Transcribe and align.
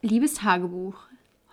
Liebes 0.00 0.34
Tagebuch, 0.34 0.94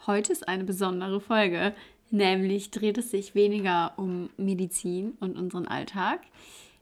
heute 0.06 0.32
ist 0.32 0.48
eine 0.48 0.66
besondere 0.66 1.20
Folge, 1.20 1.74
nämlich 2.12 2.70
dreht 2.70 3.00
es 3.00 3.10
sich 3.10 3.34
weniger 3.34 3.94
um 3.98 4.30
Medizin 4.38 5.18
und 5.20 5.36
unseren 5.36 5.68
Alltag. 5.68 6.20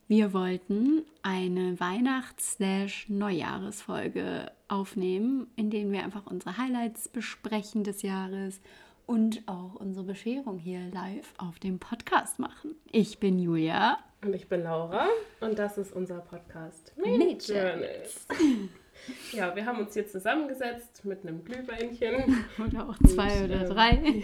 Wir 0.10 0.34
wollten 0.34 1.04
eine 1.21 1.79
Weihnachts-Neujahresfolge 1.79 4.52
aufnehmen, 4.68 5.47
in 5.55 5.70
der 5.70 5.89
wir 5.89 6.04
einfach 6.04 6.26
unsere 6.26 6.57
Highlights 6.57 7.07
besprechen 7.07 7.86
des 7.86 8.02
Jahres 8.02 8.59
und 9.05 9.43
auch 9.45 9.75
unsere 9.75 10.05
Bescherung 10.05 10.59
hier 10.59 10.82
live 10.91 11.34
auf 11.38 11.59
dem 11.59 11.80
Podcast 11.80 12.39
machen. 12.39 12.75
Ich 12.91 13.20
bin 13.20 13.39
Julia. 13.39 14.00
Und 14.21 14.36
ich 14.36 14.50
bin 14.50 14.64
Laura 14.64 15.07
und 15.39 15.57
das 15.57 15.77
ist 15.77 15.93
unser 15.93 16.20
Podcast 16.20 16.91
Made 16.98 17.38
Journals. 17.39 18.27
Ja, 19.31 19.55
wir 19.55 19.65
haben 19.65 19.79
uns 19.79 19.93
hier 19.93 20.07
zusammengesetzt 20.07 21.03
mit 21.05 21.23
einem 21.23 21.43
Glühweinchen. 21.43 22.45
Oder 22.67 22.89
auch 22.89 22.97
zwei 23.07 23.44
und, 23.44 23.45
oder 23.45 23.61
ähm, 23.61 23.70
drei. 23.70 24.23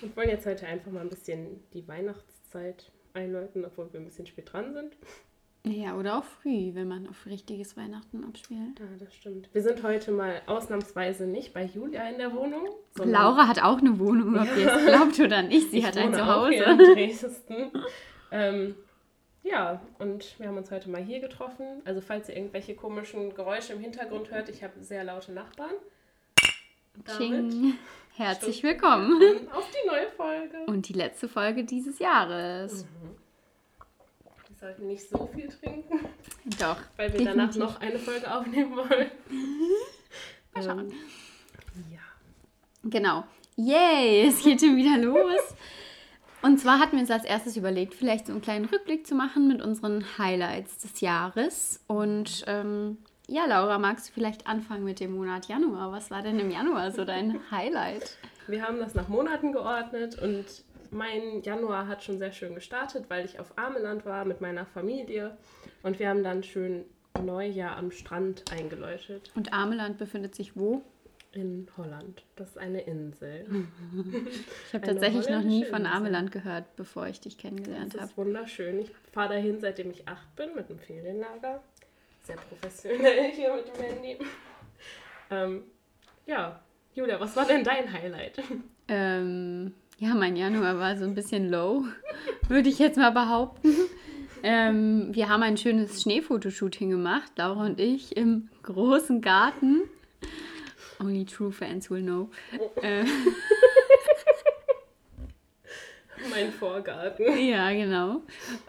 Und 0.00 0.16
wollen 0.16 0.30
jetzt 0.30 0.46
heute 0.46 0.66
einfach 0.66 0.90
mal 0.90 1.00
ein 1.00 1.10
bisschen 1.10 1.60
die 1.74 1.86
Weihnachtszeit 1.86 2.90
einläuten, 3.12 3.66
obwohl 3.66 3.92
wir 3.92 4.00
ein 4.00 4.06
bisschen 4.06 4.26
spät 4.26 4.50
dran 4.50 4.72
sind. 4.72 4.96
Ja, 5.66 5.96
oder 5.96 6.18
auch 6.18 6.24
früh, 6.24 6.74
wenn 6.74 6.88
man 6.88 7.06
auf 7.08 7.26
richtiges 7.26 7.76
Weihnachten 7.76 8.24
abspielt. 8.24 8.78
Ja, 8.78 8.86
das 8.98 9.14
stimmt. 9.14 9.50
Wir 9.52 9.62
sind 9.62 9.82
heute 9.82 10.12
mal 10.12 10.40
ausnahmsweise 10.46 11.26
nicht 11.26 11.52
bei 11.52 11.64
Julia 11.64 12.08
in 12.08 12.16
der 12.18 12.32
Wohnung. 12.32 12.68
Laura 12.96 13.48
hat 13.48 13.62
auch 13.62 13.78
eine 13.78 13.98
Wohnung, 13.98 14.38
ob 14.38 14.46
ja. 14.46 14.56
ihr 14.56 14.72
es 14.72 14.86
glaubt 14.86 15.20
oder 15.20 15.42
nicht. 15.42 15.70
Sie 15.70 15.78
ich 15.78 15.86
hat 15.86 15.96
ein 15.96 16.14
Zuhause. 16.14 16.54
in 16.54 16.78
Dresden. 16.78 17.72
ähm, 18.30 18.74
ja, 19.42 19.80
und 19.98 20.38
wir 20.38 20.48
haben 20.48 20.56
uns 20.56 20.70
heute 20.70 20.90
mal 20.90 21.02
hier 21.02 21.20
getroffen. 21.20 21.82
Also 21.84 22.00
falls 22.00 22.28
ihr 22.28 22.36
irgendwelche 22.36 22.74
komischen 22.74 23.34
Geräusche 23.34 23.72
im 23.72 23.80
Hintergrund 23.80 24.30
hört, 24.30 24.48
ich 24.48 24.62
habe 24.62 24.82
sehr 24.82 25.04
laute 25.04 25.32
Nachbarn. 25.32 25.74
Damit 27.04 27.54
Herzlich 28.16 28.64
willkommen 28.64 29.48
auf 29.52 29.64
die 29.70 29.88
neue 29.88 30.08
Folge. 30.08 30.64
Und 30.66 30.88
die 30.88 30.92
letzte 30.92 31.28
Folge 31.28 31.62
dieses 31.62 32.00
Jahres. 32.00 32.84
Mhm. 32.84 33.16
Wir 34.48 34.56
sollten 34.56 34.86
nicht 34.88 35.08
so 35.08 35.30
viel 35.32 35.48
trinken. 35.48 36.00
Doch. 36.58 36.78
Weil 36.96 37.12
wir 37.12 37.20
definitiv. 37.20 37.26
danach 37.26 37.54
noch 37.54 37.80
eine 37.80 37.98
Folge 37.98 38.34
aufnehmen 38.34 38.76
wollen. 38.76 39.10
Mal 40.52 40.62
schauen. 40.64 40.90
Ähm, 40.90 41.84
ja. 41.92 42.00
Genau. 42.82 43.24
Yay, 43.54 44.26
es 44.26 44.42
geht 44.42 44.60
schon 44.60 44.76
wieder 44.76 44.98
los. 44.98 45.54
Und 46.42 46.58
zwar 46.58 46.78
hatten 46.78 46.92
wir 46.92 47.00
uns 47.00 47.10
als 47.10 47.24
erstes 47.24 47.56
überlegt, 47.56 47.94
vielleicht 47.94 48.26
so 48.26 48.32
einen 48.32 48.42
kleinen 48.42 48.66
Rückblick 48.66 49.06
zu 49.06 49.14
machen 49.14 49.48
mit 49.48 49.60
unseren 49.60 50.04
Highlights 50.18 50.78
des 50.78 51.00
Jahres. 51.00 51.82
Und 51.88 52.44
ähm, 52.46 52.98
ja, 53.26 53.44
Laura, 53.46 53.78
magst 53.78 54.08
du 54.08 54.12
vielleicht 54.12 54.46
anfangen 54.46 54.84
mit 54.84 55.00
dem 55.00 55.14
Monat 55.14 55.46
Januar? 55.48 55.90
Was 55.92 56.10
war 56.10 56.22
denn 56.22 56.38
im 56.38 56.50
Januar 56.50 56.92
so 56.92 57.04
dein 57.04 57.40
Highlight? 57.50 58.16
Wir 58.46 58.62
haben 58.62 58.78
das 58.78 58.94
nach 58.94 59.08
Monaten 59.08 59.52
geordnet 59.52 60.18
und 60.22 60.46
mein 60.90 61.42
Januar 61.42 61.86
hat 61.86 62.02
schon 62.02 62.18
sehr 62.18 62.32
schön 62.32 62.54
gestartet, 62.54 63.06
weil 63.08 63.24
ich 63.24 63.38
auf 63.40 63.52
Armeland 63.56 64.06
war 64.06 64.24
mit 64.24 64.40
meiner 64.40 64.64
Familie 64.64 65.36
und 65.82 65.98
wir 65.98 66.08
haben 66.08 66.22
dann 66.22 66.42
schön 66.42 66.84
Neujahr 67.22 67.76
am 67.76 67.90
Strand 67.90 68.44
eingeläutet. 68.52 69.30
Und 69.34 69.52
Armeland 69.52 69.98
befindet 69.98 70.34
sich 70.34 70.56
wo? 70.56 70.82
In 71.32 71.68
Holland. 71.76 72.24
Das 72.36 72.50
ist 72.50 72.58
eine 72.58 72.80
Insel. 72.82 73.46
Ich 74.68 74.74
habe 74.74 74.86
tatsächlich 74.86 75.28
noch 75.28 75.42
nie 75.42 75.64
von 75.64 75.86
Ameland 75.86 76.30
gehört, 76.30 76.76
bevor 76.76 77.06
ich 77.06 77.20
dich 77.20 77.38
kennengelernt 77.38 77.92
habe. 77.94 77.98
Das 77.98 78.10
ist 78.10 78.16
hab. 78.16 78.18
wunderschön. 78.18 78.80
Ich 78.80 78.90
fahre 79.12 79.34
dahin, 79.34 79.60
seitdem 79.60 79.90
ich 79.90 80.06
acht 80.06 80.34
bin, 80.36 80.54
mit 80.54 80.68
einem 80.68 80.78
Ferienlager. 80.78 81.62
Sehr 82.24 82.36
professionell 82.36 83.30
hier 83.32 83.54
mit 83.54 83.68
dem 83.68 83.82
Handy. 83.82 84.18
Ähm, 85.30 85.62
ja, 86.26 86.60
Julia, 86.94 87.18
was 87.20 87.34
war 87.36 87.46
denn 87.46 87.64
dein 87.64 87.92
Highlight? 87.92 88.42
Ähm, 88.88 89.72
ja, 89.98 90.14
mein 90.14 90.36
Januar 90.36 90.78
war 90.78 90.96
so 90.96 91.04
ein 91.04 91.14
bisschen 91.14 91.48
low, 91.48 91.84
würde 92.48 92.68
ich 92.68 92.78
jetzt 92.78 92.98
mal 92.98 93.10
behaupten. 93.10 93.74
Ähm, 94.42 95.08
wir 95.14 95.28
haben 95.28 95.42
ein 95.42 95.56
schönes 95.56 96.02
Schneefotoshooting 96.02 96.90
gemacht, 96.90 97.32
Laura 97.36 97.66
und 97.66 97.80
ich, 97.80 98.16
im 98.16 98.48
großen 98.62 99.20
Garten. 99.20 99.82
Only 101.00 101.24
true 101.24 101.52
fans 101.52 101.90
will 101.90 102.02
know. 102.02 102.30
Äh. 102.82 103.04
mein 106.30 106.52
Vorgarten. 106.52 107.38
Ja, 107.38 107.70
genau. 107.70 108.22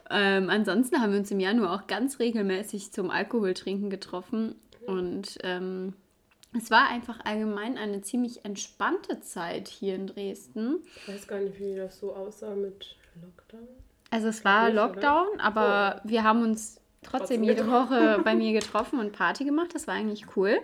Ähm, 0.09 0.50
ansonsten 0.50 1.01
haben 1.01 1.12
wir 1.12 1.19
uns 1.19 1.31
im 1.31 1.39
Januar 1.39 1.73
auch 1.73 1.88
ganz 1.88 2.19
regelmäßig 2.19 2.91
zum 2.91 3.09
Alkoholtrinken 3.09 3.89
getroffen. 3.89 4.56
Und 4.85 5.38
ähm, 5.44 5.94
es 6.57 6.72
war 6.72 6.89
einfach 6.89 7.19
allgemein 7.23 7.78
eine 7.78 8.01
ziemlich 8.01 8.44
entspannte 8.44 9.19
Zeit 9.22 9.68
hier 9.68 9.95
in 9.95 10.07
Dresden. 10.07 10.84
Ich 10.95 11.13
weiß 11.13 11.28
gar 11.28 11.39
nicht, 11.39 11.59
wie 11.59 11.75
das 11.75 12.00
so 12.00 12.13
aussah 12.16 12.56
mit 12.56 12.95
Lockdown. 13.22 13.68
Also 14.12 14.28
es 14.28 14.44
war 14.44 14.66
nicht, 14.66 14.75
Lockdown, 14.75 15.28
oder? 15.35 15.44
aber 15.44 16.01
oh. 16.03 16.09
wir 16.09 16.23
haben 16.23 16.41
uns 16.41 16.81
trotzdem, 17.03 17.19
trotzdem 17.19 17.44
jede 17.44 17.68
Woche 17.69 18.19
bei 18.23 18.34
mir 18.34 18.53
getroffen 18.53 19.00
und 19.00 19.12
Party 19.12 19.45
gemacht. 19.45 19.69
Das 19.73 19.88
war 19.88 19.94
eigentlich 19.94 20.35
cool. 20.35 20.57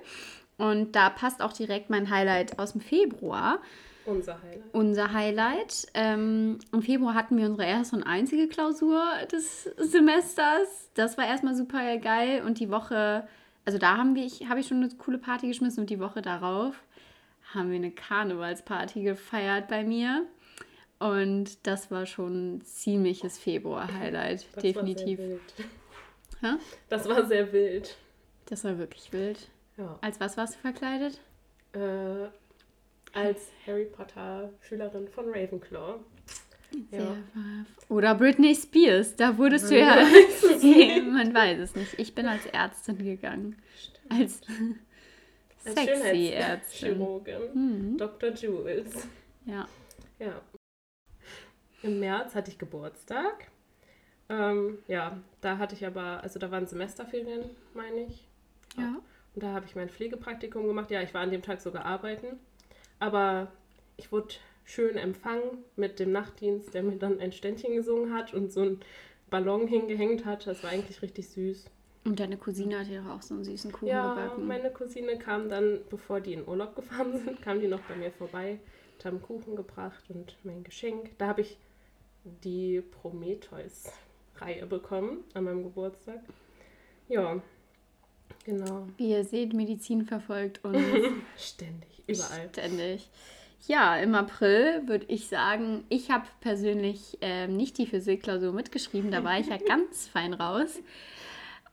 Und 0.57 0.95
da 0.95 1.09
passt 1.09 1.41
auch 1.41 1.53
direkt 1.53 1.89
mein 1.89 2.09
Highlight 2.09 2.59
aus 2.59 2.73
dem 2.73 2.81
Februar. 2.81 3.59
Unser 4.05 4.41
Highlight. 4.41 4.73
Unser 4.73 5.13
Highlight. 5.13 5.88
Ähm, 5.93 6.59
Im 6.71 6.81
Februar 6.81 7.13
hatten 7.13 7.38
wir 7.38 7.45
unsere 7.45 7.67
erste 7.67 7.95
und 7.95 8.03
einzige 8.03 8.47
Klausur 8.47 9.03
des 9.31 9.63
Semesters. 9.77 10.91
Das 10.93 11.17
war 11.17 11.27
erstmal 11.27 11.55
super 11.55 11.97
geil. 11.97 12.43
Und 12.45 12.59
die 12.59 12.69
Woche, 12.69 13.27
also 13.66 13.77
da 13.77 13.97
haben 13.97 14.16
wir, 14.16 14.27
habe 14.47 14.59
ich 14.59 14.67
schon 14.67 14.83
eine 14.83 14.89
coole 14.95 15.17
Party 15.17 15.47
geschmissen 15.47 15.81
und 15.81 15.89
die 15.89 15.99
Woche 15.99 16.21
darauf 16.21 16.75
haben 17.53 17.69
wir 17.69 17.77
eine 17.77 17.91
Karnevalsparty 17.91 19.03
gefeiert 19.03 19.67
bei 19.67 19.83
mir. 19.83 20.25
Und 20.99 21.66
das 21.67 21.91
war 21.91 22.05
schon 22.05 22.55
ein 22.55 22.61
ziemliches 22.61 23.37
Februar-Highlight, 23.37 24.45
definitiv. 24.61 25.19
War 25.19 25.25
sehr 25.25 25.29
wild. 25.29 26.61
Das 26.89 27.09
war 27.09 27.25
sehr 27.25 27.53
wild. 27.53 27.97
Das 28.45 28.63
war 28.63 28.77
wirklich 28.77 29.11
wild. 29.11 29.49
Ja. 29.77 29.97
Als 30.01 30.19
was 30.19 30.37
warst 30.37 30.55
du 30.55 30.59
verkleidet? 30.59 31.19
Äh, 31.73 32.27
als 33.13 33.51
Harry 33.65 33.85
Potter 33.85 34.51
Schülerin 34.61 35.07
von 35.07 35.25
Ravenclaw. 35.29 35.99
Ja. 36.91 37.15
Oder 37.89 38.15
Britney 38.15 38.55
Spears, 38.55 39.15
da 39.15 39.37
wurdest 39.37 39.71
du 39.71 39.79
ja. 39.79 39.95
man 41.11 41.33
weiß 41.33 41.59
es 41.59 41.75
nicht. 41.75 41.99
Ich 41.99 42.13
bin 42.13 42.25
als 42.25 42.45
Ärztin 42.47 42.97
gegangen. 42.97 43.55
Als, 44.09 44.41
als 45.63 45.75
sexy 45.75 46.29
Ärztin. 46.29 46.95
Chirurgin. 46.95 47.41
Mhm. 47.53 47.97
Dr. 47.97 48.31
Jules. 48.31 49.07
Ja. 49.45 49.67
Ja. 50.19 50.41
Im 51.81 51.99
März 51.99 52.35
hatte 52.35 52.51
ich 52.51 52.57
Geburtstag. 52.57 53.51
Ähm, 54.27 54.79
ja, 54.87 55.19
da 55.41 55.57
hatte 55.57 55.75
ich 55.75 55.85
aber, 55.85 56.23
also 56.23 56.39
da 56.39 56.49
waren 56.49 56.65
Semesterferien, 56.65 57.43
meine 57.73 58.05
ich. 58.07 58.27
Ja. 58.77 58.95
Und 59.35 59.44
da 59.44 59.53
habe 59.53 59.66
ich 59.66 59.75
mein 59.75 59.90
Pflegepraktikum 59.90 60.66
gemacht. 60.66 60.90
Ja, 60.91 61.01
ich 61.01 61.13
war 61.13 61.22
an 61.22 61.31
dem 61.31 61.41
Tag 61.41 61.62
sogar 61.62 61.85
arbeiten. 61.85 62.40
Aber 63.00 63.51
ich 63.97 64.12
wurde 64.12 64.35
schön 64.63 64.97
empfangen 64.97 65.63
mit 65.75 66.00
dem 66.00 66.12
Nachtdienst, 66.12 66.73
der 66.73 66.84
mir 66.84 66.97
dann 66.97 67.19
ein 67.19 67.34
Ständchen 67.34 67.75
gesungen 67.75 68.13
hat 68.13 68.34
und 68.34 68.51
so 68.51 68.62
einen 68.62 68.79
Ballon 69.29 69.68
hingehängt 69.68 70.25
hat. 70.25 70.47
Das 70.47 70.63
war 70.63 70.72
eigentlich 70.72 71.01
richtig 71.01 71.29
süß. 71.29 71.66
Und 72.06 72.19
deine 72.19 72.38
Cousine 72.38 72.79
hat 72.79 72.88
ja 72.88 73.01
auch 73.13 73.22
so 73.22 73.34
einen 73.34 73.44
süßen 73.44 73.72
Kuchen 73.72 73.88
ja, 73.88 74.13
gebacken. 74.13 74.41
Ja, 74.41 74.47
meine 74.47 74.69
Cousine 74.72 75.18
kam 75.18 75.50
dann, 75.50 75.79
bevor 75.90 76.22
die 76.22 76.34
in 76.34 76.47
Urlaub 76.47 76.75
gefahren 76.75 77.17
sind, 77.25 77.41
kam 77.41 77.59
die 77.59 77.67
noch 77.67 77.81
bei 77.81 77.96
mir 77.96 78.12
vorbei, 78.12 78.59
hat 79.00 79.07
einen 79.07 79.22
Kuchen 79.22 79.56
gebracht 79.56 80.03
und 80.09 80.38
mein 80.44 80.63
Geschenk. 80.63 81.17
Da 81.17 81.28
habe 81.28 81.41
ich 81.41 81.57
die 82.23 82.81
Prometheus-Reihe 83.02 84.66
bekommen 84.67 85.23
an 85.34 85.44
meinem 85.44 85.63
Geburtstag. 85.63 86.22
Ja, 87.07 87.41
Genau. 88.45 88.88
Wie 88.97 89.09
ihr 89.09 89.23
seht, 89.23 89.53
Medizin 89.53 90.06
verfolgt 90.06 90.63
uns. 90.63 90.78
Ständig, 91.38 92.03
überall. 92.07 92.50
Ständig. 92.51 93.09
Ja, 93.67 93.97
im 93.97 94.14
April 94.14 94.84
würde 94.85 95.05
ich 95.08 95.28
sagen, 95.28 95.84
ich 95.90 96.11
habe 96.11 96.25
persönlich 96.41 97.17
ähm, 97.22 97.58
nicht 97.58 97.79
die 97.79 97.87
Physikklausur 97.87 98.53
mitgeschrieben, 98.53 99.09
da 99.09 99.23
war 99.23 99.40
ich 99.40 99.47
ja 99.47 99.58
ganz 99.67 100.08
fein 100.08 100.34
raus. 100.34 100.79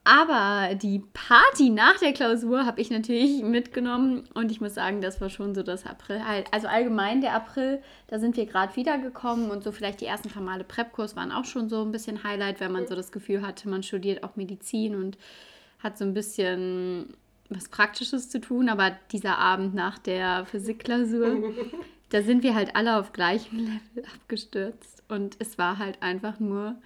Aber 0.04 0.74
die 0.74 1.00
Party 1.12 1.70
nach 1.70 1.98
der 1.98 2.12
Klausur 2.12 2.66
habe 2.66 2.80
ich 2.80 2.90
natürlich 2.90 3.40
mitgenommen 3.42 4.24
und 4.34 4.50
ich 4.50 4.60
muss 4.60 4.74
sagen, 4.74 5.00
das 5.00 5.20
war 5.20 5.30
schon 5.30 5.54
so 5.54 5.62
das 5.62 5.86
April. 5.86 6.20
Also 6.50 6.66
allgemein 6.66 7.20
der 7.20 7.34
April, 7.34 7.80
da 8.08 8.18
sind 8.18 8.36
wir 8.36 8.46
gerade 8.46 8.74
wiedergekommen 8.74 9.50
und 9.50 9.62
so 9.62 9.70
vielleicht 9.70 10.00
die 10.00 10.06
ersten 10.06 10.28
paar 10.28 10.42
Male 10.42 10.64
Prepkurs 10.64 11.14
waren 11.14 11.30
auch 11.30 11.44
schon 11.44 11.68
so 11.68 11.82
ein 11.82 11.92
bisschen 11.92 12.24
Highlight, 12.24 12.58
wenn 12.58 12.72
man 12.72 12.88
so 12.88 12.96
das 12.96 13.12
Gefühl 13.12 13.46
hatte, 13.46 13.68
man 13.68 13.84
studiert 13.84 14.24
auch 14.24 14.34
Medizin 14.34 14.96
und 14.96 15.18
hat 15.82 15.98
so 15.98 16.04
ein 16.04 16.14
bisschen 16.14 17.14
was 17.48 17.68
Praktisches 17.68 18.30
zu 18.30 18.40
tun, 18.40 18.68
aber 18.68 18.96
dieser 19.10 19.38
Abend 19.38 19.74
nach 19.74 19.98
der 19.98 20.46
Physikklausur, 20.46 21.52
da 22.10 22.22
sind 22.22 22.42
wir 22.42 22.54
halt 22.54 22.76
alle 22.76 22.96
auf 22.98 23.12
gleichem 23.12 23.58
Level 23.58 24.04
abgestürzt 24.14 25.02
und 25.08 25.36
es 25.38 25.58
war 25.58 25.78
halt 25.78 26.00
einfach 26.02 26.40
nur 26.40 26.76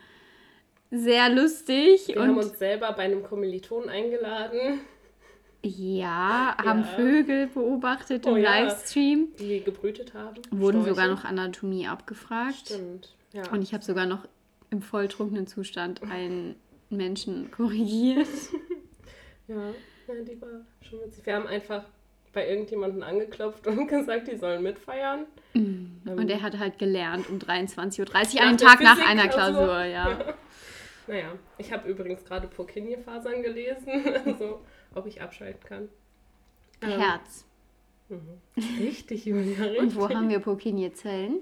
sehr 0.91 1.29
lustig. 1.29 2.09
Wir 2.09 2.23
haben 2.23 2.37
uns 2.39 2.59
selber 2.59 2.93
bei 2.93 3.03
einem 3.05 3.23
Kommiliton 3.23 3.89
eingeladen. 3.89 4.81
Ja, 5.63 6.57
haben 6.65 6.81
Ja. 6.81 6.85
Vögel 6.97 7.47
beobachtet 7.49 8.25
im 8.27 8.33
Oh 8.33 8.37
ja. 8.37 8.61
Livestream. 8.61 9.29
Die 9.39 9.63
gebrütet 9.63 10.15
haben. 10.15 10.37
Wurden 10.51 10.83
Storche. 10.83 10.91
sogar 10.91 11.09
noch 11.09 11.25
Anatomie 11.25 11.87
abgefragt. 11.89 12.67
Stimmt. 12.67 13.15
Ja. 13.33 13.51
Und 13.51 13.63
ich 13.63 13.75
habe 13.75 13.85
sogar 13.85 14.07
noch 14.07 14.27
im 14.71 14.81
volltrunkenen 14.81 15.47
Zustand 15.47 16.03
einen 16.05 16.55
Menschen 16.91 17.51
korrigiert. 17.51 18.29
ja. 19.49 19.69
ja, 20.09 20.23
die 20.23 20.41
war 20.41 20.61
schon 20.83 21.01
witzig. 21.03 21.27
Wir 21.27 21.35
haben 21.35 21.47
einfach 21.47 21.85
bei 22.33 22.49
irgendjemanden 22.49 23.03
angeklopft 23.03 23.67
und 23.67 23.87
gesagt, 23.89 24.29
die 24.29 24.37
sollen 24.37 24.63
mitfeiern. 24.63 25.25
Ähm, 25.55 26.03
Und 26.05 26.31
er 26.31 26.43
hat 26.43 26.59
halt 26.59 26.79
gelernt 26.79 27.29
um 27.31 27.39
23.30 27.39 28.35
Uhr, 28.35 28.43
einen 28.43 28.59
Tag 28.59 28.81
nach 28.81 28.99
einer. 29.09 29.29
Klausur, 29.29 29.85
ja. 29.85 30.35
Naja, 31.07 31.33
ich 31.57 31.73
habe 31.73 31.89
übrigens 31.89 32.25
gerade 32.25 32.49
Purkinje-Fasern 32.49 33.43
gelesen, 33.43 33.89
also 34.25 34.61
ob 34.95 35.07
ich 35.07 35.23
abschalten 35.23 35.63
kann. 35.65 35.89
Ähm, 36.83 37.01
Herz. 37.01 37.47
Mhm. 38.09 38.41
Richtig, 38.81 39.25
Julia, 39.25 39.65
richtig. 39.65 39.79
Und 39.81 39.97
wo 39.97 40.09
haben 40.09 40.29
wir 40.29 40.41
Purkinje-Zellen? 40.41 41.41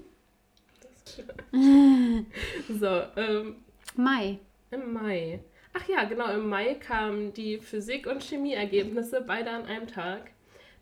So, 1.51 3.01
ähm, 3.17 3.57
Mai. 3.95 4.39
im 4.71 4.93
Mai. 4.93 5.39
Ach 5.77 5.87
ja, 5.89 6.05
genau, 6.05 6.31
im 6.31 6.47
Mai 6.47 6.75
kamen 6.75 7.33
die 7.33 7.57
Physik- 7.57 8.07
und 8.07 8.23
Chemieergebnisse 8.23 9.21
beide 9.21 9.49
an 9.51 9.65
einem 9.65 9.87
Tag. 9.87 10.31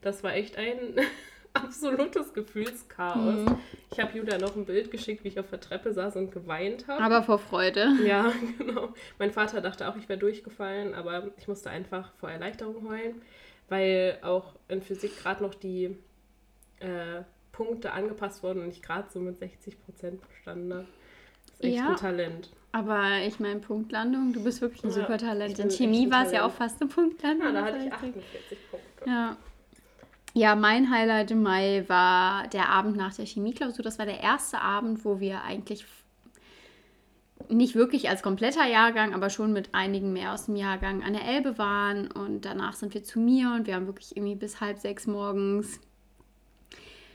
Das 0.02 0.24
war 0.24 0.36
echt 0.36 0.56
ein 0.56 1.00
absolutes 1.54 2.34
Gefühlschaos. 2.34 3.46
Mhm. 3.46 3.58
Ich 3.92 4.00
habe 4.00 4.16
Julia 4.16 4.38
noch 4.38 4.56
ein 4.56 4.66
Bild 4.66 4.92
geschickt, 4.92 5.24
wie 5.24 5.30
ich 5.30 5.40
auf 5.40 5.50
der 5.50 5.60
Treppe 5.60 5.94
saß 5.94 6.16
und 6.18 6.32
geweint 6.32 6.88
habe. 6.88 7.02
Aber 7.02 7.24
vor 7.24 7.40
Freude. 7.40 7.88
Ja, 8.06 8.32
genau. 8.60 8.94
Mein 9.18 9.32
Vater 9.32 9.62
dachte 9.62 9.90
auch, 9.90 9.96
ich 9.96 10.08
wäre 10.10 10.20
durchgefallen, 10.20 10.94
aber 10.94 11.32
ich 11.38 11.48
musste 11.48 11.72
einfach 11.72 12.14
vor 12.20 12.30
Erleichterung 12.30 12.88
heulen, 12.88 13.22
weil 13.70 14.20
auch 14.22 14.54
in 14.68 14.84
Physik 14.84 15.18
gerade 15.20 15.42
noch 15.42 15.56
die 15.56 15.98
äh, 16.80 17.24
Punkte 17.52 17.94
angepasst 17.94 18.44
wurden 18.44 18.62
und 18.62 18.70
ich 18.70 18.84
gerade 18.84 19.10
so 19.10 19.20
mit 19.20 19.40
60 19.40 19.84
Prozent 19.84 20.22
bestanden 20.28 20.72
habe. 20.72 20.88
Echt 21.68 21.78
Ja. 21.78 21.90
ein 21.90 21.96
Talent. 21.98 22.50
Aber 22.72 23.20
ich 23.28 23.40
meine, 23.40 23.60
Punktlandung, 23.60 24.34
du 24.34 24.44
bist 24.44 24.62
wirklich 24.62 24.84
ein 24.84 24.90
Ja, 24.90 24.96
super 24.96 25.18
Talent. 25.18 25.60
In 25.60 25.70
Chemie 25.70 26.10
war 26.10 26.26
es 26.26 26.32
ja 26.32 26.46
auch 26.46 26.52
fast 26.52 26.82
eine 26.82 26.90
Punktlandung. 26.90 27.48
Ja, 27.48 27.52
da 27.54 27.66
hatte 27.66 27.78
ich 27.78 27.92
war 27.92 28.02
richtig. 28.02 28.24
48 28.24 28.58
Punkte. 28.72 29.10
Ja. 29.10 29.38
Ja, 30.36 30.56
mein 30.56 30.90
Highlight 30.90 31.30
im 31.30 31.44
Mai 31.44 31.84
war 31.88 32.48
der 32.48 32.70
Abend 32.70 32.98
nach 32.98 33.14
der 33.14 33.26
Chemieklausur. 33.26 33.84
Das 33.84 34.00
war 34.00 34.08
der 34.08 34.20
erste 34.22 34.60
Abend, 34.60 35.06
wo 35.06 35.20
wir 35.20 35.44
eigentlich 35.44 35.86
nicht 37.50 37.76
wirklich 37.76 38.10
als 38.10 38.24
kompletter 38.24 38.66
Jahrgang, 38.66 39.14
aber 39.14 39.30
schon 39.30 39.54
mit 39.54 39.76
einigen 39.76 40.12
mehr 40.14 40.34
aus 40.34 40.46
dem 40.46 40.56
Jahrgang 40.56 41.04
an 41.04 41.14
der 41.14 41.26
Elbe 41.26 41.60
waren. 41.60 42.10
Und 42.10 42.46
danach 42.46 42.74
sind 42.74 42.96
wir 42.96 43.04
zu 43.04 43.20
mir 43.20 43.52
und 43.56 43.68
wir 43.68 43.76
haben 43.76 43.86
wirklich 43.86 44.16
irgendwie 44.18 44.36
bis 44.36 44.60
halb 44.62 44.80
sechs 44.80 45.06
morgens 45.06 45.80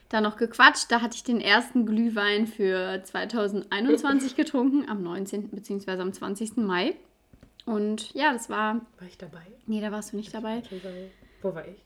da 0.09 0.21
noch 0.21 0.37
gequatscht. 0.37 0.91
Da 0.91 1.01
hatte 1.01 1.17
ich 1.17 1.25
den 1.25 1.41
ersten 1.41 1.87
Glühwein 1.87 2.47
für 2.47 3.03
2021 3.03 4.37
getrunken, 4.37 4.89
am 4.89 5.03
19. 5.03 5.49
bzw. 5.51 6.01
am 6.01 6.13
20. 6.13 6.57
Mai. 6.59 6.95
Und 7.67 8.15
ja, 8.15 8.33
das 8.33 8.49
war. 8.49 8.81
War 8.99 9.09
ich 9.09 9.19
dabei? 9.19 9.47
Nee, 9.67 9.81
da 9.81 9.93
warst 9.93 10.13
du 10.13 10.17
nicht 10.17 10.33
dabei. 10.33 10.63
Wo 11.43 11.55
war 11.55 11.67
ich? 11.67 11.77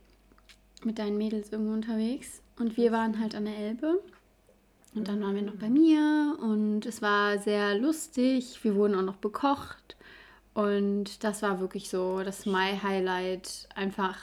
mit 0.84 0.98
deinen 0.98 1.18
Mädels 1.18 1.52
irgendwo 1.52 1.72
unterwegs 1.72 2.42
und 2.58 2.76
wir 2.76 2.92
waren 2.92 3.20
halt 3.20 3.34
an 3.34 3.44
der 3.44 3.56
Elbe. 3.56 4.00
Und 4.94 5.08
dann 5.08 5.22
waren 5.22 5.34
wir 5.34 5.42
noch 5.42 5.54
bei 5.56 5.70
mir 5.70 6.36
und 6.42 6.84
es 6.84 7.00
war 7.00 7.38
sehr 7.38 7.78
lustig. 7.78 8.62
Wir 8.62 8.74
wurden 8.74 8.94
auch 8.94 9.02
noch 9.02 9.16
bekocht. 9.16 9.96
Und 10.52 11.24
das 11.24 11.40
war 11.40 11.60
wirklich 11.60 11.88
so 11.88 12.22
das 12.22 12.44
Mai-Highlight. 12.44 13.70
Einfach, 13.74 14.18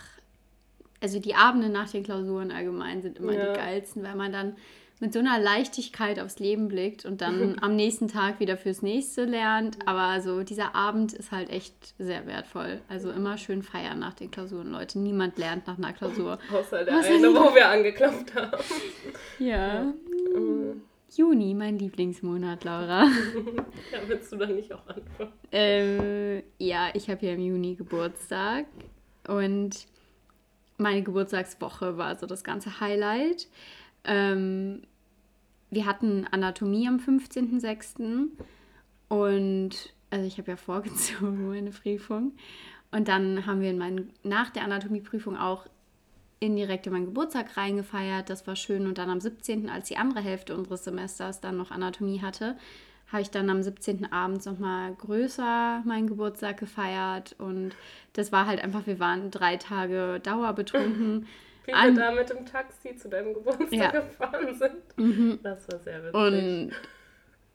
also 1.02 1.20
die 1.20 1.36
Abende 1.36 1.70
nach 1.70 1.90
den 1.90 2.04
Klausuren 2.04 2.52
allgemein 2.52 3.02
sind 3.02 3.18
immer 3.20 3.34
Ja. 3.34 3.54
die 3.54 3.58
geilsten, 3.60 4.04
weil 4.04 4.16
man 4.16 4.32
dann 4.32 4.56
mit 5.02 5.14
so 5.14 5.20
einer 5.20 5.40
Leichtigkeit 5.40 6.20
aufs 6.20 6.40
Leben 6.40 6.68
blickt 6.68 7.06
und 7.06 7.22
dann 7.22 7.56
am 7.62 7.76
nächsten 7.78 8.10
Tag 8.10 8.42
wieder 8.42 8.58
fürs 8.58 8.82
nächste 8.82 9.24
lernt. 9.24 9.78
Aber 9.88 10.20
so 10.20 10.44
dieser 10.44 10.76
Abend 10.76 11.14
ist 11.14 11.32
halt 11.32 11.50
echt 11.50 11.94
sehr 11.98 12.28
wertvoll. 12.28 12.82
Also 12.90 13.10
immer 13.10 13.38
schön 13.38 13.64
feiern 13.64 14.00
nach 14.00 14.14
den 14.14 14.30
Klausuren, 14.30 14.72
Leute. 14.72 15.00
Niemand 15.00 15.38
lernt 15.38 15.68
nach 15.68 15.78
einer 15.78 15.94
Klausur. 15.94 16.38
Außer 16.54 16.84
der 16.84 16.98
eine, 16.98 17.28
wo 17.34 17.56
wir 17.56 17.70
angeklopft 17.70 18.36
haben. 18.36 18.58
Ja. 19.40 19.94
Ähm, 20.36 20.82
Juni, 21.16 21.54
mein 21.56 21.80
Lieblingsmonat, 21.80 22.66
Laura. 22.66 23.06
ja, 23.06 24.00
willst 24.06 24.32
du 24.34 24.36
dann 24.36 24.54
nicht 24.56 24.72
auch 24.74 24.86
anfangen? 24.86 25.32
äh, 25.54 26.40
ja, 26.64 26.90
ich 26.94 27.10
habe 27.10 27.26
ja 27.26 27.34
im 27.34 27.40
Juni 27.40 27.76
Geburtstag 27.76 28.66
und 29.28 29.88
meine 30.80 31.04
Geburtstagswoche 31.04 31.98
war 31.98 32.18
so 32.18 32.26
das 32.26 32.44
ganze 32.44 32.80
Highlight. 32.80 33.48
Ähm, 34.04 34.82
wir 35.70 35.86
hatten 35.86 36.26
Anatomie 36.32 36.88
am 36.88 36.98
15.06. 36.98 38.30
und 39.10 39.94
also 40.10 40.26
ich 40.26 40.38
habe 40.40 40.52
ja 40.52 40.58
vorgezogen 40.58 41.48
meine 41.50 41.72
Prüfung 41.72 42.34
und 42.92 43.08
dann 43.08 43.46
haben 43.46 43.62
wir 43.62 43.70
in 43.70 43.78
meinen, 43.78 44.14
nach 44.24 44.50
der 44.50 44.64
Anatomieprüfung 44.64 45.38
auch 45.38 45.68
indirekt 46.40 46.88
in 46.88 46.94
meinen 46.94 47.06
Geburtstag 47.06 47.58
reingefeiert. 47.58 48.30
Das 48.30 48.48
war 48.48 48.56
schön. 48.56 48.88
Und 48.88 48.98
dann 48.98 49.10
am 49.10 49.20
17., 49.20 49.70
als 49.70 49.90
die 49.90 49.98
andere 49.98 50.22
Hälfte 50.22 50.56
unseres 50.56 50.86
Semesters 50.86 51.42
dann 51.42 51.58
noch 51.58 51.72
Anatomie 51.72 52.22
hatte, 52.22 52.58
habe 53.12 53.22
ich 53.22 53.32
dann 53.32 53.50
am 53.50 53.64
17. 53.64 54.12
abends 54.12 54.46
nochmal 54.46 54.94
größer 54.96 55.82
meinen 55.86 56.08
Geburtstag 56.08 56.58
gefeiert. 56.58 57.36
Und 57.40 57.72
das 58.14 58.32
war 58.32 58.46
halt 58.46 58.64
einfach, 58.64 58.86
wir 58.88 59.00
waren 59.00 59.32
drei 59.32 59.58
Tage 59.58 60.20
dauerbetrunken. 60.22 61.26
Wie 61.66 61.74
An- 61.74 61.96
wir 61.96 62.04
da 62.04 62.12
mit 62.12 62.30
dem 62.30 62.46
Taxi 62.46 62.96
zu 62.96 63.10
deinem 63.10 63.34
Geburtstag 63.34 63.72
Ja. 63.74 63.92
gefahren 63.92 64.56
sind. 64.56 64.98
Mhm. 64.98 65.40
Das 65.44 65.68
war 65.72 65.80
sehr 65.80 66.04
witzig. 66.04 66.14
Und 66.16 66.72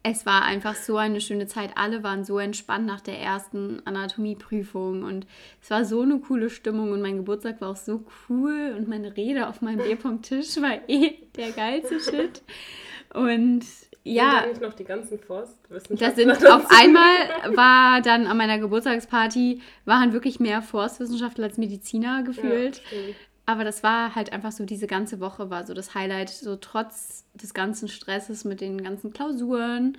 es 0.07 0.27
war 0.27 0.43
einfach 0.45 0.75
so 0.75 0.99
eine 0.99 1.21
schöne 1.21 1.47
Zeit. 1.47 1.71
Alle 1.77 2.03
waren 2.03 2.25
so 2.25 2.39
entspannt 2.39 2.85
nach 2.87 3.01
der 3.01 3.19
ersten 3.19 3.81
Anatomieprüfung 3.87 5.03
und 5.03 5.27
es 5.63 5.71
war 5.71 5.85
so 5.87 6.03
eine 6.03 6.19
coole 6.19 6.51
Stimmung 6.51 6.93
und 6.93 7.01
mein 7.01 7.17
Geburtstag 7.17 7.61
war 7.63 7.71
auch 7.71 7.77
so 7.77 8.05
cool 8.29 8.75
und 8.77 8.87
meine 8.87 9.17
Rede 9.17 9.49
auf 9.49 9.63
meinem 9.63 9.83
Bierpunkttisch 9.85 10.61
war 10.61 10.79
eh 10.89 11.15
der 11.37 11.53
geilste 11.53 12.01
Shit. 12.01 12.43
Und 13.15 13.65
ja, 14.05 14.43
da 14.43 14.47
nicht 14.47 14.61
noch 14.61 14.75
die 14.75 14.85
ganzen 14.85 15.19
das 15.19 15.27
Forstwissenschaftler 15.27 16.35
sind 16.37 16.47
auf 16.53 16.67
einmal 16.71 17.57
war 17.57 18.03
dann 18.03 18.27
an 18.27 18.37
meiner 18.37 18.59
Geburtstagsparty 18.59 19.63
waren 19.87 20.13
wirklich 20.13 20.41
mehr 20.41 20.63
Forstwissenschaftler 20.63 21.45
als 21.45 21.59
Mediziner 21.59 22.23
gefühlt. 22.23 22.83
Ja. 22.91 23.15
Aber 23.47 23.65
das 23.65 23.83
war 23.83 24.15
halt 24.15 24.33
einfach 24.33 24.53
so, 24.53 24.65
diese 24.65 24.87
ganze 24.87 25.21
Woche 25.21 25.51
war 25.51 25.67
so 25.67 25.75
das 25.75 25.95
Highlight. 25.95 26.31
So 26.31 26.57
trotz 26.57 27.25
des 27.35 27.53
ganzen 27.53 27.89
Stresses 27.89 28.45
mit 28.45 28.61
den 28.61 28.83
ganzen 28.83 29.13
Klausuren 29.13 29.99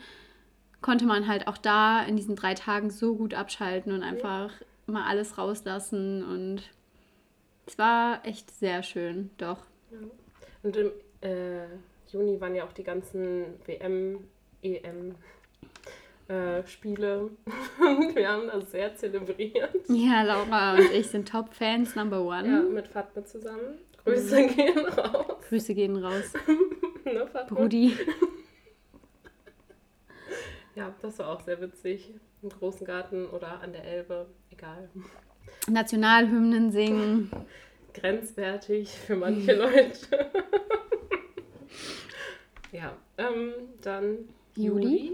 konnte 0.82 1.06
man 1.06 1.28
halt 1.28 1.48
auch 1.48 1.58
da 1.58 2.04
in 2.04 2.16
diesen 2.16 2.36
drei 2.36 2.54
Tagen 2.54 2.92
so 2.92 3.16
gut 3.16 3.34
abschalten 3.34 3.92
und 3.92 4.04
einfach 4.04 4.52
mal 4.86 5.08
alles 5.08 5.38
rauslassen. 5.38 6.24
Und 6.24 6.62
es 7.66 7.78
war 7.78 8.26
echt 8.26 8.52
sehr 8.52 8.84
schön, 8.84 9.32
doch. 9.38 9.60
Und 10.64 10.76
im 10.78 10.92
äh, 11.22 11.66
Juni 12.16 12.40
waren 12.40 12.56
ja 12.56 12.64
auch 12.64 12.72
die 12.72 12.84
ganzen 12.84 13.60
WM, 13.66 14.20
EM 14.62 15.16
äh, 16.30 16.66
Spiele. 16.66 17.30
Und 17.80 18.16
wir 18.16 18.30
haben 18.30 18.48
das 18.48 18.72
sehr 18.72 18.96
zelebriert. 18.96 19.76
Ja, 19.90 20.24
Laura 20.24 20.76
und 20.76 20.92
ich 20.94 21.08
sind 21.08 21.28
Top-Fans, 21.28 21.96
Number 21.96 22.22
One. 22.22 22.48
Ja, 22.48 22.62
mit 22.62 22.88
Fatme 22.88 23.26
zusammen. 23.26 23.80
Grüße 24.06 24.48
gehen 24.48 24.86
raus. 24.86 25.46
Grüße 25.50 25.74
gehen 25.74 25.98
raus. 25.98 26.34
Ne, 27.06 27.28
Fatme? 27.28 27.56
Brudi. 27.56 27.96
Ja, 30.74 30.92
das 31.04 31.20
war 31.20 31.30
auch 31.30 31.42
sehr 31.42 31.62
witzig. 31.62 32.16
Im 32.42 32.50
großen 32.50 32.84
Garten 32.88 33.28
oder 33.28 33.62
an 33.62 33.74
der 33.74 33.84
Elbe, 33.84 34.26
egal. 34.50 34.90
Nationalhymnen 35.70 36.72
singen. 36.72 37.30
Grenzwertig 37.94 38.90
für 38.90 39.16
manche 39.16 39.54
Leute. 39.54 40.32
ja, 42.76 42.98
ähm, 43.18 43.54
dann 43.82 44.28
Juli. 44.56 44.86
Juli. 44.86 45.12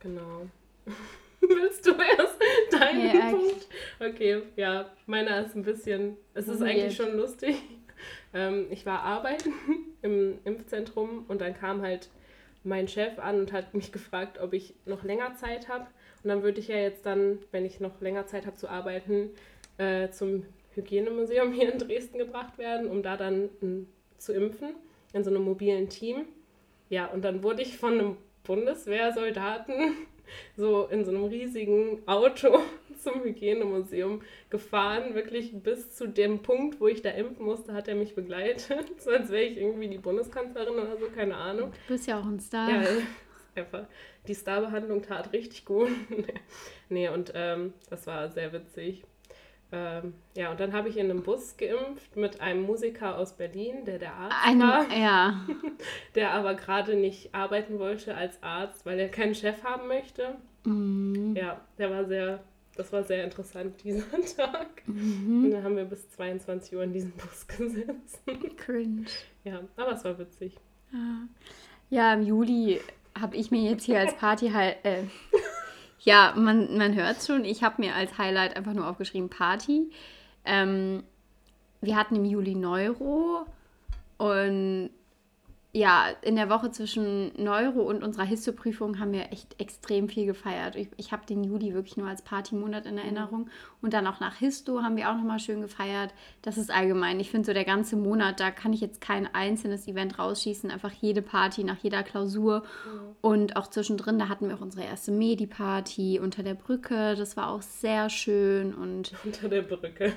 Genau. 0.00 0.46
Willst 1.40 1.86
du 1.86 1.92
erst 1.92 2.36
deinen 2.70 3.14
Ja, 3.14 3.30
Punkt? 3.30 3.66
Okay, 4.00 4.42
ja, 4.56 4.90
meiner 5.06 5.44
ist 5.46 5.54
ein 5.56 5.62
bisschen, 5.62 6.16
es 6.34 6.48
ist 6.48 6.60
Weird. 6.60 6.70
eigentlich 6.70 6.96
schon 6.96 7.16
lustig. 7.16 7.56
Ähm, 8.32 8.66
ich 8.70 8.86
war 8.86 9.00
arbeiten 9.00 9.52
im 10.02 10.38
Impfzentrum 10.44 11.24
und 11.26 11.40
dann 11.40 11.52
kam 11.54 11.82
halt 11.82 12.10
mein 12.62 12.86
Chef 12.86 13.18
an 13.18 13.40
und 13.40 13.52
hat 13.52 13.74
mich 13.74 13.90
gefragt, 13.90 14.38
ob 14.40 14.52
ich 14.52 14.74
noch 14.86 15.02
länger 15.02 15.34
Zeit 15.34 15.68
habe. 15.68 15.88
Und 16.22 16.28
dann 16.28 16.44
würde 16.44 16.60
ich 16.60 16.68
ja 16.68 16.76
jetzt 16.76 17.04
dann, 17.06 17.40
wenn 17.50 17.64
ich 17.64 17.80
noch 17.80 18.00
länger 18.00 18.26
Zeit 18.26 18.46
habe 18.46 18.54
zu 18.56 18.68
arbeiten, 18.68 19.30
äh, 19.78 20.10
zum 20.10 20.44
Hygienemuseum 20.76 21.52
hier 21.52 21.72
in 21.72 21.78
Dresden 21.80 22.18
gebracht 22.18 22.56
werden, 22.58 22.86
um 22.86 23.02
da 23.02 23.16
dann 23.16 23.48
m, 23.60 23.88
zu 24.16 24.32
impfen, 24.32 24.74
in 25.12 25.24
so 25.24 25.30
einem 25.30 25.42
mobilen 25.42 25.88
Team. 25.88 26.26
Ja, 26.88 27.06
und 27.06 27.22
dann 27.22 27.42
wurde 27.42 27.62
ich 27.62 27.76
von 27.78 27.92
einem 27.94 28.16
Bundeswehrsoldaten 28.44 29.94
so 30.56 30.86
in 30.86 31.04
so 31.04 31.10
einem 31.10 31.24
riesigen 31.24 32.02
Auto 32.06 32.60
zum 32.98 33.22
Hygienemuseum 33.22 34.22
gefahren, 34.50 35.14
wirklich 35.14 35.52
bis 35.62 35.94
zu 35.94 36.08
dem 36.08 36.42
Punkt, 36.42 36.80
wo 36.80 36.88
ich 36.88 37.02
da 37.02 37.10
impfen 37.10 37.44
musste, 37.44 37.72
hat 37.74 37.88
er 37.88 37.94
mich 37.94 38.14
begleitet, 38.14 38.86
so 39.00 39.10
als 39.10 39.30
wäre 39.30 39.44
ich 39.44 39.58
irgendwie 39.58 39.88
die 39.88 39.98
Bundeskanzlerin 39.98 40.74
oder 40.74 40.96
so, 40.96 41.06
keine 41.14 41.36
Ahnung. 41.36 41.72
Du 41.86 41.94
bist 41.94 42.06
ja 42.06 42.18
auch 42.18 42.26
ein 42.26 42.40
Star. 42.40 42.70
Ja, 42.70 42.88
einfach. 43.54 43.86
Die 44.26 44.34
Starbehandlung 44.34 45.02
tat 45.02 45.32
richtig 45.32 45.64
gut. 45.64 45.90
nee, 46.88 47.08
und 47.08 47.32
ähm, 47.34 47.72
das 47.88 48.06
war 48.06 48.30
sehr 48.30 48.52
witzig. 48.52 49.04
Ähm, 49.70 50.14
ja, 50.34 50.50
und 50.50 50.60
dann 50.60 50.72
habe 50.72 50.88
ich 50.88 50.96
in 50.96 51.10
einem 51.10 51.22
Bus 51.22 51.56
geimpft 51.58 52.16
mit 52.16 52.40
einem 52.40 52.62
Musiker 52.62 53.18
aus 53.18 53.34
Berlin, 53.34 53.84
der 53.84 53.98
der 53.98 54.14
Arzt 54.14 54.36
Ein, 54.44 54.60
war, 54.60 54.90
ja. 54.96 55.46
der 56.14 56.32
aber 56.32 56.54
gerade 56.54 56.96
nicht 56.96 57.34
arbeiten 57.34 57.78
wollte 57.78 58.14
als 58.14 58.42
Arzt, 58.42 58.86
weil 58.86 58.98
er 58.98 59.08
keinen 59.08 59.34
Chef 59.34 59.62
haben 59.64 59.86
möchte. 59.88 60.36
Mhm. 60.64 61.36
Ja, 61.36 61.60
der 61.76 61.90
war 61.90 62.06
sehr, 62.06 62.42
das 62.76 62.92
war 62.92 63.04
sehr 63.04 63.24
interessant 63.24 63.74
dieser 63.84 64.10
Tag. 64.36 64.82
Mhm. 64.86 65.44
Und 65.44 65.50
dann 65.50 65.62
haben 65.62 65.76
wir 65.76 65.84
bis 65.84 66.08
22 66.10 66.74
Uhr 66.74 66.84
in 66.84 66.92
diesem 66.94 67.12
Bus 67.12 67.46
gesessen. 67.48 68.56
Cringe. 68.56 69.04
Ja, 69.44 69.60
aber 69.76 69.92
es 69.92 70.04
war 70.04 70.18
witzig. 70.18 70.56
Ja. 70.92 71.28
ja, 71.90 72.14
im 72.14 72.22
Juli 72.22 72.80
habe 73.20 73.36
ich 73.36 73.50
mir 73.50 73.70
jetzt 73.70 73.84
hier 73.84 74.00
als 74.00 74.16
Party 74.16 74.48
halt. 74.48 74.76
Äh, 74.84 75.02
ja, 76.08 76.32
man, 76.34 76.78
man 76.78 76.94
hört 76.94 77.22
schon. 77.22 77.44
Ich 77.44 77.62
habe 77.62 77.82
mir 77.82 77.94
als 77.94 78.16
Highlight 78.16 78.56
einfach 78.56 78.72
nur 78.72 78.88
aufgeschrieben 78.88 79.28
Party. 79.28 79.90
Ähm, 80.46 81.02
wir 81.82 81.96
hatten 81.96 82.16
im 82.16 82.24
Juli 82.24 82.54
Neuro 82.54 83.44
und 84.16 84.88
ja, 85.78 86.06
in 86.22 86.34
der 86.34 86.50
Woche 86.50 86.72
zwischen 86.72 87.30
Neuro 87.40 87.82
und 87.82 88.02
unserer 88.02 88.24
Histoprüfung 88.24 88.98
haben 88.98 89.12
wir 89.12 89.30
echt 89.32 89.60
extrem 89.60 90.08
viel 90.08 90.26
gefeiert. 90.26 90.74
Ich, 90.74 90.88
ich 90.96 91.12
habe 91.12 91.24
den 91.24 91.44
Juli 91.44 91.72
wirklich 91.72 91.96
nur 91.96 92.08
als 92.08 92.22
Partymonat 92.22 92.84
in 92.86 92.98
Erinnerung. 92.98 93.48
Und 93.80 93.92
dann 93.92 94.08
auch 94.08 94.18
nach 94.18 94.34
Histo 94.34 94.82
haben 94.82 94.96
wir 94.96 95.08
auch 95.08 95.14
nochmal 95.14 95.38
schön 95.38 95.60
gefeiert. 95.60 96.12
Das 96.42 96.58
ist 96.58 96.72
allgemein. 96.72 97.20
Ich 97.20 97.30
finde 97.30 97.46
so 97.46 97.52
der 97.52 97.64
ganze 97.64 97.94
Monat, 97.96 98.40
da 98.40 98.50
kann 98.50 98.72
ich 98.72 98.80
jetzt 98.80 99.00
kein 99.00 99.32
einzelnes 99.32 99.86
Event 99.86 100.18
rausschießen. 100.18 100.68
Einfach 100.68 100.92
jede 100.92 101.22
Party 101.22 101.62
nach 101.62 101.78
jeder 101.78 102.02
Klausur. 102.02 102.64
Und 103.20 103.56
auch 103.56 103.68
zwischendrin, 103.68 104.18
da 104.18 104.28
hatten 104.28 104.48
wir 104.48 104.56
auch 104.56 104.60
unsere 104.60 104.84
erste 104.84 105.12
Medi-Party 105.12 106.18
unter 106.18 106.42
der 106.42 106.54
Brücke. 106.54 107.14
Das 107.14 107.36
war 107.36 107.50
auch 107.50 107.62
sehr 107.62 108.10
schön. 108.10 108.74
Und 108.74 109.12
Unter 109.24 109.48
der 109.48 109.62
Brücke. 109.62 110.12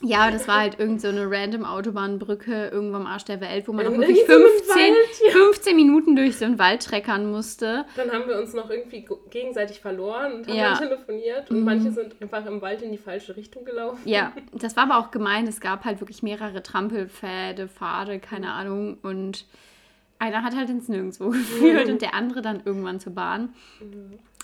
Ja, 0.00 0.30
das 0.30 0.48
war 0.48 0.60
halt 0.60 0.78
irgend 0.80 1.00
so 1.00 1.08
eine 1.08 1.30
random 1.30 1.64
Autobahnbrücke 1.64 2.68
irgendwo 2.68 2.96
am 2.96 3.06
Arsch 3.06 3.24
der 3.24 3.40
Welt, 3.40 3.68
wo 3.68 3.72
man 3.72 3.86
auch 3.86 3.92
In 3.92 4.00
wirklich 4.00 4.24
so 4.26 4.32
einem 4.32 4.42
15, 4.46 4.68
Wald, 4.76 4.96
ja. 5.26 5.30
15 5.32 5.76
Minuten 5.76 6.16
durch 6.16 6.36
so 6.36 6.44
einen 6.44 6.58
Wald 6.58 6.82
treckern 6.84 7.30
musste. 7.30 7.84
Dann 7.96 8.10
haben 8.10 8.26
wir 8.26 8.38
uns 8.38 8.52
noch 8.54 8.68
irgendwie 8.70 9.06
gegenseitig 9.30 9.80
verloren 9.80 10.32
und 10.32 10.48
haben 10.48 10.56
Ja. 10.56 10.74
Mhm. 10.74 10.78
telefoniert 10.78 11.50
und 11.50 11.62
manche 11.64 11.92
sind 11.92 12.16
einfach 12.20 12.44
im 12.46 12.60
Wald 12.62 12.82
in 12.82 12.90
die 12.90 12.98
falsche 12.98 13.36
Richtung 13.36 13.64
gelaufen. 13.64 14.00
Ja, 14.04 14.32
das 14.52 14.76
war 14.76 14.90
aber 14.90 14.98
auch 14.98 15.10
gemein. 15.12 15.46
Es 15.46 15.60
gab 15.60 15.84
halt 15.84 16.00
wirklich 16.00 16.22
mehrere 16.22 16.62
Trampelpfade, 16.64 17.68
Pfade, 17.68 18.18
keine 18.18 18.50
Ahnung. 18.52 18.98
Und 19.02 19.44
einer 20.18 20.42
hat 20.42 20.56
halt 20.56 20.68
ins 20.70 20.88
Nirgendwo 20.88 21.28
geführt 21.30 21.88
und 21.88 22.02
der 22.02 22.14
andere 22.14 22.42
dann 22.42 22.62
irgendwann 22.64 22.98
zur 22.98 23.12
Bahn. 23.14 23.50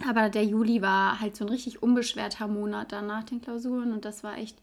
Aber 0.09 0.29
der 0.29 0.45
Juli 0.45 0.83
war 0.83 1.21
halt 1.21 1.35
so 1.37 1.45
ein 1.45 1.49
richtig 1.49 1.83
unbeschwerter 1.83 2.47
Monat 2.47 2.93
dann 2.93 3.09
nach 3.09 3.25
den 3.25 3.41
Klausuren 3.41 3.93
und 3.93 4.05
das 4.05 4.23
war 4.23 4.39
echt, 4.39 4.57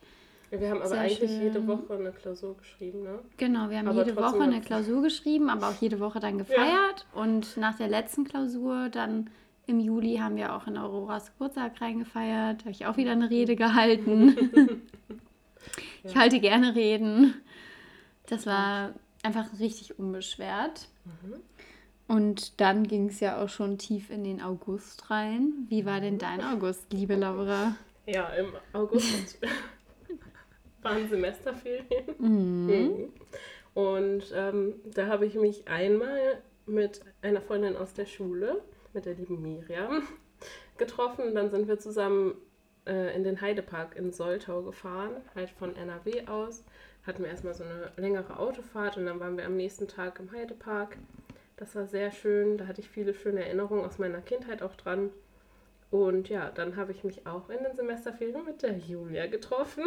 Wir 0.51 0.69
haben 0.69 0.79
aber 0.79 0.89
Sehr 0.89 0.99
eigentlich 0.99 1.31
schön. 1.31 1.41
jede 1.41 1.67
Woche 1.67 1.95
eine 1.95 2.11
Klausur 2.11 2.55
geschrieben, 2.57 3.03
ne? 3.03 3.19
genau, 3.37 3.69
wir 3.69 3.79
haben 3.79 3.87
Aber 3.87 4.05
jede 4.05 4.15
Woche 4.15 4.41
eine 4.41 4.61
Klausur 4.61 5.01
geschrieben, 5.01 5.49
aber 5.49 5.69
auch 5.69 5.81
jede 5.81 5.99
Woche 5.99 6.19
dann 6.19 6.37
gefeiert. 6.37 7.05
Und 7.13 7.57
nach 7.57 7.75
der 7.77 7.87
letzten 7.87 8.23
Klausur 8.25 8.89
dann 8.89 9.29
im 9.67 9.79
Juli 9.79 10.17
haben 10.17 10.35
wir 10.35 10.55
auch 10.55 10.67
in 10.67 10.77
Auroras 10.77 11.31
Geburtstag 11.33 11.81
reingefeiert. 11.81 12.61
Da 12.61 12.65
habe 12.65 12.71
ich 12.71 12.85
auch 12.85 12.97
wieder 12.97 13.11
eine 13.11 13.29
Rede 13.29 13.55
gehalten. 13.55 14.81
Ich 16.03 16.15
halte 16.15 16.39
gerne 16.39 16.75
Reden. 16.75 17.33
Das 18.27 18.45
war 18.45 18.93
einfach 19.23 19.45
richtig 19.59 19.97
unbeschwert. 19.97 20.87
Und 22.07 22.61
dann 22.61 22.83
ging 22.83 23.09
es 23.09 23.19
ja 23.19 23.43
auch 23.43 23.49
schon 23.49 23.79
tief 23.79 24.11
in 24.11 24.23
den 24.23 24.39
August 24.39 25.09
rein. 25.09 25.65
Wie 25.67 25.83
war 25.85 26.01
denn 26.01 26.19
dein 26.19 26.41
August, 26.43 26.93
liebe 26.93 27.15
Laura? 27.15 27.75
Ja, 28.05 28.27
im 28.29 28.49
August 28.73 29.39
waren 30.85 31.09
Semesterferien. 31.09 32.15
Mhm. 32.17 33.13
Und 33.73 34.31
ähm, 34.33 34.75
da 34.85 35.07
habe 35.07 35.25
ich 35.25 35.35
mich 35.35 35.67
einmal 35.67 36.41
mit 36.65 37.01
einer 37.21 37.41
Freundin 37.41 37.75
aus 37.75 37.93
der 37.93 38.05
Schule, 38.05 38.61
mit 38.93 39.05
der 39.05 39.15
lieben 39.15 39.41
Miriam, 39.41 40.03
getroffen. 40.77 41.35
Dann 41.35 41.49
sind 41.49 41.67
wir 41.67 41.77
zusammen 41.77 42.35
äh, 42.85 43.13
in 43.13 43.25
den 43.25 43.41
Heidepark 43.41 43.97
in 43.97 44.13
Soltau 44.13 44.61
gefahren, 44.61 45.11
halt 45.35 45.49
von 45.49 45.75
NRW 45.75 46.27
aus. 46.27 46.63
Hatten 47.05 47.23
wir 47.23 47.29
erstmal 47.29 47.53
so 47.53 47.65
eine 47.65 47.91
längere 47.97 48.39
Autofahrt 48.39 48.97
und 48.97 49.05
dann 49.05 49.19
waren 49.19 49.37
wir 49.37 49.45
am 49.45 49.57
nächsten 49.57 49.89
Tag 49.89 50.19
im 50.19 50.31
Heidepark. 50.31 50.97
Das 51.57 51.75
war 51.75 51.85
sehr 51.85 52.11
schön. 52.11 52.57
Da 52.57 52.67
hatte 52.67 52.81
ich 52.81 52.89
viele 52.89 53.13
schöne 53.13 53.43
Erinnerungen 53.43 53.85
aus 53.85 53.97
meiner 53.97 54.21
Kindheit 54.21 54.61
auch 54.61 54.75
dran. 54.75 55.09
Und 55.91 56.27
ja, 56.29 56.49
dann 56.53 56.75
habe 56.75 56.91
ich 56.91 57.03
mich 57.03 57.25
auch 57.25 57.49
in 57.49 57.63
den 57.63 57.73
Semesterferien 57.75 58.43
mit 58.43 58.61
der 58.63 58.77
Julia 58.77 59.27
getroffen. 59.27 59.83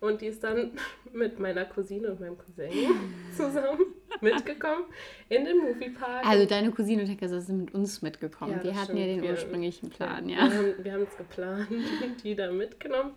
Und 0.00 0.20
die 0.20 0.26
ist 0.26 0.42
dann 0.42 0.72
mit 1.12 1.38
meiner 1.38 1.64
Cousine 1.66 2.08
und 2.10 2.20
meinem 2.20 2.36
Cousin 2.38 2.68
zusammen 3.36 3.78
mitgekommen 4.20 4.84
in 5.28 5.44
den 5.44 5.58
Moviepark. 5.58 6.26
Also 6.26 6.46
deine 6.46 6.70
Cousine 6.72 7.02
und 7.02 7.08
Hecke 7.08 7.28
sind 7.28 7.58
mit 7.58 7.74
uns 7.74 8.02
mitgekommen. 8.02 8.52
Ja, 8.56 8.64
wir 8.64 8.70
das 8.72 8.80
hatten 8.80 8.96
ja 8.96 9.04
stimmt. 9.04 9.16
den 9.18 9.22
Wir- 9.24 9.30
ursprünglichen 9.30 9.90
Plan, 9.90 10.28
ja. 10.28 10.50
wir 10.82 10.92
haben 10.92 11.02
es 11.02 11.16
geplant, 11.16 11.68
die 12.24 12.34
da 12.34 12.50
mitgenommen. 12.50 13.12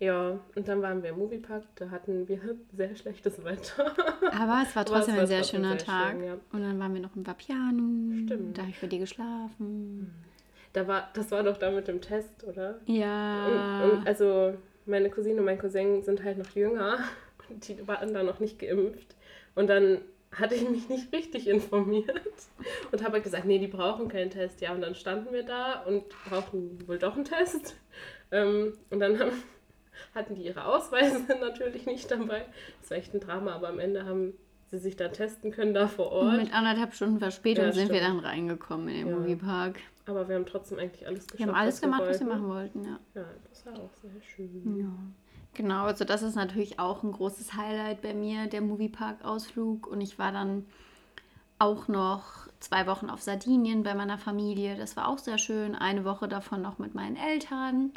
Ja, 0.00 0.38
und 0.54 0.68
dann 0.68 0.80
waren 0.80 1.02
wir 1.02 1.10
im 1.10 1.18
Moviepark, 1.18 1.64
da 1.74 1.90
hatten 1.90 2.26
wir 2.28 2.38
sehr 2.72 2.94
schlechtes 2.96 3.42
Wetter. 3.44 3.92
Aber 4.32 4.62
es 4.64 4.74
war 4.76 4.84
trotzdem 4.84 5.14
es 5.14 5.16
war 5.16 5.20
ein 5.22 5.26
sehr 5.26 5.42
schöner 5.44 5.70
sehr 5.70 5.78
Tag. 5.86 6.12
schön, 6.12 6.24
ja. 6.24 6.34
Und 6.52 6.62
dann 6.62 6.78
waren 6.78 6.94
wir 6.94 7.00
noch 7.00 7.14
im 7.16 7.26
Vapiano. 7.26 8.14
Stimmt. 8.24 8.56
Da 8.56 8.62
habe 8.62 8.70
ich 8.70 8.80
bei 8.80 8.86
dir 8.86 9.00
geschlafen. 9.00 10.14
Da 10.78 10.86
war, 10.86 11.08
das 11.12 11.30
war 11.32 11.42
doch 11.42 11.56
da 11.56 11.72
mit 11.72 11.88
dem 11.88 12.00
Test, 12.00 12.44
oder? 12.44 12.78
Ja. 12.86 13.46
Und, 13.82 13.90
und 13.98 14.06
also 14.06 14.54
meine 14.86 15.10
Cousine 15.10 15.40
und 15.40 15.44
mein 15.44 15.58
Cousin 15.58 16.02
sind 16.04 16.22
halt 16.22 16.38
noch 16.38 16.50
jünger 16.54 16.98
und 17.48 17.66
die 17.68 17.86
waren 17.88 18.14
da 18.14 18.22
noch 18.22 18.38
nicht 18.38 18.60
geimpft. 18.60 19.16
Und 19.56 19.66
dann 19.68 20.02
hatte 20.30 20.54
ich 20.54 20.68
mich 20.70 20.88
nicht 20.88 21.12
richtig 21.12 21.48
informiert 21.48 22.20
und 22.92 23.02
habe 23.02 23.14
halt 23.14 23.24
gesagt, 23.24 23.44
nee, 23.44 23.58
die 23.58 23.66
brauchen 23.66 24.08
keinen 24.08 24.30
Test. 24.30 24.60
Ja, 24.60 24.72
und 24.72 24.82
dann 24.82 24.94
standen 24.94 25.32
wir 25.32 25.42
da 25.42 25.82
und 25.82 26.04
brauchten 26.28 26.86
wohl 26.86 26.98
doch 26.98 27.16
einen 27.16 27.24
Test. 27.24 27.74
Ähm, 28.30 28.74
und 28.90 29.00
dann 29.00 29.18
haben, 29.18 29.32
hatten 30.14 30.34
die 30.34 30.42
ihre 30.42 30.66
Ausweise 30.66 31.22
natürlich 31.40 31.86
nicht 31.86 32.10
dabei. 32.10 32.44
Das 32.82 32.90
war 32.90 32.98
echt 32.98 33.14
ein 33.14 33.20
Drama, 33.20 33.54
aber 33.54 33.68
am 33.70 33.78
Ende 33.78 34.04
haben 34.04 34.34
sie 34.66 34.76
sich 34.78 34.96
dann 34.96 35.14
testen 35.14 35.50
können 35.50 35.72
da 35.72 35.88
vor 35.88 36.12
Und 36.12 36.26
Ort. 36.28 36.36
mit 36.36 36.52
anderthalb 36.52 36.92
Stunden 36.92 37.20
Verspätung 37.20 37.64
Ja, 37.64 37.72
sind 37.72 37.88
wir 37.90 38.00
stimmt. 38.00 38.18
dann 38.18 38.24
reingekommen 38.26 38.88
in 38.88 38.96
den 38.96 39.08
Ja. 39.08 39.16
Moviepark. 39.16 39.76
Aber 40.08 40.26
wir 40.28 40.36
haben 40.36 40.46
trotzdem 40.46 40.78
eigentlich 40.78 41.06
alles 41.06 41.26
geschafft. 41.26 41.38
Wir 41.38 41.46
haben 41.46 41.54
alles 41.54 41.74
was 41.76 41.80
gemacht, 41.82 42.02
was 42.06 42.20
wir 42.20 42.26
machen 42.26 42.48
wollten, 42.48 42.84
ja. 42.84 42.98
Ja, 43.14 43.24
das 43.48 43.66
war 43.66 43.74
auch 43.74 43.92
sehr 44.02 44.22
schön. 44.22 44.78
Ja. 44.78 44.88
Genau, 45.54 45.84
also 45.84 46.04
das 46.04 46.22
ist 46.22 46.34
natürlich 46.34 46.78
auch 46.78 47.02
ein 47.02 47.12
großes 47.12 47.54
Highlight 47.54 48.00
bei 48.00 48.14
mir, 48.14 48.46
der 48.46 48.62
Moviepark-Ausflug. 48.62 49.86
Und 49.86 50.00
ich 50.00 50.18
war 50.18 50.32
dann 50.32 50.66
auch 51.58 51.88
noch 51.88 52.48
zwei 52.60 52.86
Wochen 52.86 53.10
auf 53.10 53.20
Sardinien 53.20 53.82
bei 53.82 53.94
meiner 53.94 54.18
Familie. 54.18 54.76
Das 54.76 54.96
war 54.96 55.08
auch 55.08 55.18
sehr 55.18 55.36
schön. 55.36 55.74
Eine 55.74 56.04
Woche 56.04 56.28
davon 56.28 56.62
noch 56.62 56.78
mit 56.78 56.94
meinen 56.94 57.16
Eltern. 57.16 57.92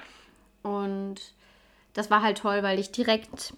Und 0.64 1.34
das 1.94 2.10
war 2.10 2.22
halt 2.22 2.40
toll, 2.40 2.64
weil 2.64 2.80
ich 2.80 2.92
direkt 2.92 3.54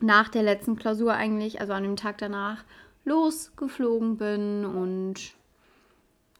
nach 0.00 0.28
der 0.28 0.42
letzten 0.42 0.76
Klausur 0.76 1.12
eigentlich, 1.12 1.60
also 1.60 1.74
an 1.74 1.84
dem 1.84 1.96
Tag 1.96 2.18
danach, 2.18 2.64
losgeflogen 3.04 4.16
bin. 4.16 4.64
Und 4.64 5.34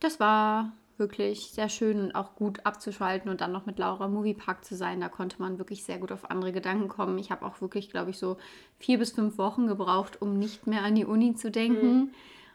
das 0.00 0.18
war 0.18 0.72
wirklich 0.98 1.50
sehr 1.50 1.68
schön 1.68 2.00
und 2.00 2.14
auch 2.14 2.34
gut 2.34 2.64
abzuschalten 2.64 3.30
und 3.30 3.40
dann 3.40 3.52
noch 3.52 3.66
mit 3.66 3.78
Laura 3.78 4.06
im 4.06 4.12
Moviepark 4.12 4.64
zu 4.64 4.76
sein. 4.76 5.00
Da 5.00 5.08
konnte 5.08 5.40
man 5.40 5.58
wirklich 5.58 5.84
sehr 5.84 5.98
gut 5.98 6.12
auf 6.12 6.30
andere 6.30 6.52
Gedanken 6.52 6.88
kommen. 6.88 7.18
Ich 7.18 7.30
habe 7.30 7.44
auch 7.44 7.60
wirklich, 7.60 7.90
glaube 7.90 8.10
ich, 8.10 8.18
so 8.18 8.36
vier 8.78 8.98
bis 8.98 9.12
fünf 9.12 9.38
Wochen 9.38 9.66
gebraucht, 9.66 10.20
um 10.20 10.38
nicht 10.38 10.66
mehr 10.66 10.82
an 10.82 10.94
die 10.94 11.04
Uni 11.04 11.34
zu 11.34 11.50
denken. 11.50 12.12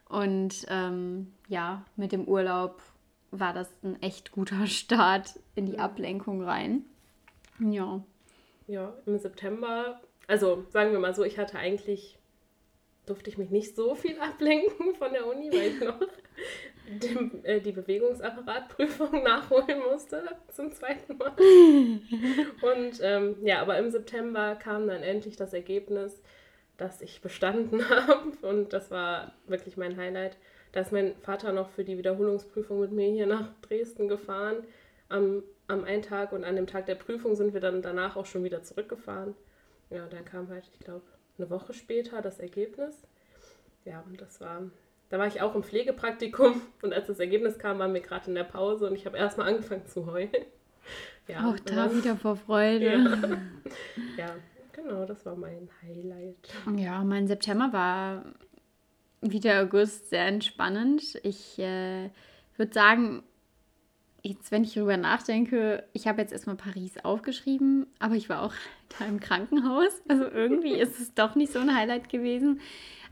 Und 0.10 0.66
ähm, 0.70 1.32
ja, 1.48 1.86
mit 1.96 2.12
dem 2.12 2.26
Urlaub 2.26 2.82
war 3.32 3.54
das 3.54 3.70
ein 3.84 4.02
echt 4.02 4.32
guter 4.32 4.66
Start 4.68 5.40
in 5.56 5.66
die 5.66 5.80
Ablenkung 5.80 6.44
rein. 6.44 6.84
Ja. 7.60 8.04
Ja, 8.68 8.94
im 9.06 9.18
September, 9.18 10.00
also 10.28 10.66
sagen 10.70 10.92
wir 10.92 11.00
mal 11.00 11.16
so, 11.16 11.24
ich 11.24 11.40
hatte 11.40 11.58
eigentlich, 11.58 12.18
durfte 13.06 13.30
ich 13.30 13.38
mich 13.38 13.50
nicht 13.50 13.76
so 13.76 13.96
viel 13.96 14.20
ablenken 14.22 14.96
von 14.96 15.12
der 15.12 15.28
Uni, 15.28 15.52
weil 15.52 15.70
ich 15.70 15.80
noch 15.80 16.00
dem, 16.90 17.44
äh, 17.44 17.60
die 17.62 17.72
Bewegungsapparatprüfung 17.72 19.24
nachholen 19.24 19.82
musste 19.92 20.24
zum 20.52 20.72
zweiten 20.72 21.18
Mal. 21.18 21.32
Und 21.38 23.00
ähm, 23.02 23.38
ja, 23.44 23.62
aber 23.62 23.78
im 23.78 23.90
September 23.90 24.56
kam 24.56 24.88
dann 24.88 25.04
endlich 25.04 25.36
das 25.36 25.54
Ergebnis, 25.54 26.22
dass 26.78 27.02
ich 27.02 27.22
bestanden 27.22 27.88
habe 27.90 28.32
und 28.42 28.74
das 28.74 28.92
war 28.92 29.34
wirklich 29.48 29.78
mein 29.78 29.98
Highlight. 29.98 30.38
Da 30.72 30.82
ist 30.82 30.92
mein 30.92 31.16
Vater 31.22 31.52
noch 31.52 31.70
für 31.70 31.84
die 31.84 31.98
Wiederholungsprüfung 31.98 32.80
mit 32.80 32.92
mir 32.92 33.10
hier 33.12 33.28
nach 33.28 33.50
Dresden 33.62 34.08
gefahren 34.08 34.64
am, 35.10 35.44
am 35.68 35.84
einen 35.84 36.04
Tag 36.04 36.32
und 36.32 36.44
an 36.44 36.56
dem 36.56 36.68
Tag 36.68 36.86
der 36.86 36.96
Prüfung 36.96 37.36
sind 37.36 37.54
wir 37.54 37.62
dann 37.62 37.82
danach 37.82 38.16
auch 38.16 38.26
schon 38.26 38.44
wieder 38.44 38.64
zurückgefahren. 38.64 39.36
Ja, 39.90 40.06
dann 40.08 40.24
kam 40.24 40.50
halt, 40.50 40.70
ich 40.72 40.80
glaube, 40.80 41.06
eine 41.38 41.50
Woche 41.50 41.74
später 41.74 42.22
das 42.22 42.40
Ergebnis. 42.40 43.08
Ja, 43.86 44.04
und 44.08 44.22
das 44.22 44.40
war, 44.40 44.70
da 45.10 45.18
war 45.18 45.28
ich 45.28 45.42
auch 45.42 45.56
im 45.56 45.64
Pflegepraktikum 45.64 46.62
und 46.82 46.94
als 46.94 47.08
das 47.08 47.20
Ergebnis 47.20 47.58
kam, 47.60 47.80
waren 47.80 47.94
wir 47.94 48.02
gerade 48.02 48.28
in 48.28 48.36
der 48.36 48.44
Pause 48.44 48.88
und 48.88 48.96
ich 48.96 49.06
habe 49.06 49.18
erstmal 49.18 49.50
angefangen 49.50 49.86
zu 49.86 50.06
heulen. 50.06 50.30
Ja, 51.28 51.48
auch 51.48 51.60
da 51.60 51.76
dann, 51.76 51.96
wieder 51.96 52.16
vor 52.16 52.36
Freude. 52.36 52.86
Ja. 52.86 52.98
ja, 54.18 54.36
genau, 54.72 55.06
das 55.06 55.24
war 55.28 55.36
mein 55.36 55.70
Highlight. 55.84 56.36
Ja, 56.76 57.04
mein 57.04 57.28
September 57.28 57.72
war 57.72 58.26
wie 59.22 59.40
der 59.40 59.62
August 59.62 60.10
sehr 60.10 60.26
entspannend. 60.26 61.20
Ich 61.22 61.60
äh, 61.60 62.10
würde 62.58 62.74
sagen, 62.74 63.22
jetzt, 64.24 64.52
wenn 64.52 64.64
ich 64.64 64.74
darüber 64.74 64.98
nachdenke, 64.98 65.84
ich 65.94 66.08
habe 66.08 66.22
jetzt 66.22 66.34
erstmal 66.34 66.56
Paris 66.56 66.98
aufgeschrieben, 67.04 67.88
aber 68.00 68.16
ich 68.16 68.30
war 68.30 68.42
auch 68.42 68.54
da 68.98 69.06
im 69.06 69.20
Krankenhaus. 69.20 70.02
Also 70.08 70.26
irgendwie 70.26 70.74
ist 70.74 71.00
es 71.00 71.14
doch 71.14 71.36
nicht 71.36 71.54
so 71.54 71.60
ein 71.60 71.76
Highlight 71.76 72.10
gewesen. 72.10 72.60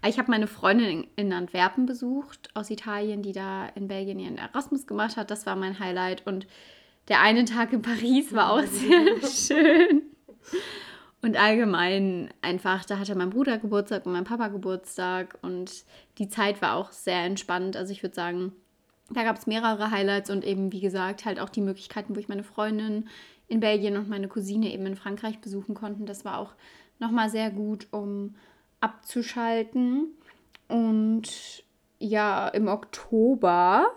Ich 0.05 0.19
habe 0.19 0.31
meine 0.31 0.47
Freundin 0.47 1.07
in 1.15 1.33
Antwerpen 1.33 1.85
besucht 1.85 2.49
aus 2.53 2.69
Italien, 2.69 3.23
die 3.23 3.33
da 3.33 3.67
in 3.75 3.87
Belgien 3.87 4.19
ihren 4.19 4.37
Erasmus 4.37 4.87
gemacht 4.87 5.17
hat. 5.17 5.31
Das 5.31 5.45
war 5.45 5.55
mein 5.55 5.79
Highlight. 5.79 6.25
Und 6.25 6.47
der 7.07 7.21
eine 7.21 7.45
Tag 7.45 7.73
in 7.73 7.81
Paris 7.81 8.33
war 8.33 8.51
auch 8.51 8.61
sehr 8.65 9.27
schön. 9.27 10.03
Und 11.21 11.35
allgemein 11.35 12.29
einfach, 12.41 12.85
da 12.85 12.99
hatte 12.99 13.15
mein 13.15 13.31
Bruder 13.31 13.57
Geburtstag 13.57 14.05
und 14.05 14.13
mein 14.13 14.23
Papa 14.23 14.49
Geburtstag 14.49 15.37
und 15.41 15.83
die 16.19 16.29
Zeit 16.29 16.61
war 16.61 16.75
auch 16.75 16.91
sehr 16.91 17.23
entspannt. 17.23 17.75
Also 17.75 17.91
ich 17.91 18.03
würde 18.03 18.15
sagen, 18.15 18.53
da 19.09 19.23
gab 19.23 19.37
es 19.37 19.47
mehrere 19.47 19.89
Highlights 19.89 20.29
und 20.29 20.45
eben, 20.45 20.71
wie 20.71 20.79
gesagt, 20.79 21.25
halt 21.25 21.39
auch 21.39 21.49
die 21.49 21.61
Möglichkeiten, 21.61 22.15
wo 22.15 22.19
ich 22.19 22.29
meine 22.29 22.43
Freundin 22.43 23.07
in 23.47 23.61
Belgien 23.61 23.97
und 23.97 24.09
meine 24.09 24.27
Cousine 24.27 24.71
eben 24.71 24.85
in 24.85 24.95
Frankreich 24.95 25.39
besuchen 25.39 25.73
konnten. 25.73 26.05
Das 26.05 26.23
war 26.23 26.37
auch 26.37 26.53
nochmal 26.99 27.29
sehr 27.29 27.49
gut, 27.49 27.87
um 27.91 28.35
abzuschalten. 28.79 30.09
Und 30.67 31.63
ja, 31.99 32.47
im 32.49 32.67
Oktober 32.67 33.91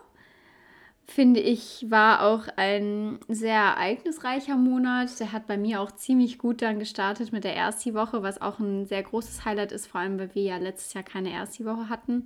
finde 1.10 1.40
ich, 1.40 1.86
war 1.88 2.22
auch 2.22 2.46
ein 2.56 3.18
sehr 3.26 3.54
ereignisreicher 3.54 4.56
Monat. 4.56 5.18
Der 5.18 5.32
hat 5.32 5.48
bei 5.48 5.58
mir 5.58 5.80
auch 5.80 5.90
ziemlich 5.90 6.38
gut 6.38 6.62
dann 6.62 6.78
gestartet 6.78 7.32
mit 7.32 7.42
der 7.42 7.56
Ersti-Woche, 7.56 8.22
was 8.22 8.40
auch 8.40 8.60
ein 8.60 8.86
sehr 8.86 9.02
großes 9.02 9.44
Highlight 9.44 9.72
ist, 9.72 9.88
vor 9.88 10.00
allem 10.00 10.18
weil 10.20 10.34
wir 10.34 10.42
ja 10.42 10.56
letztes 10.58 10.94
Jahr 10.94 11.02
keine 11.02 11.32
Ersti-Woche 11.32 11.88
hatten. 11.88 12.24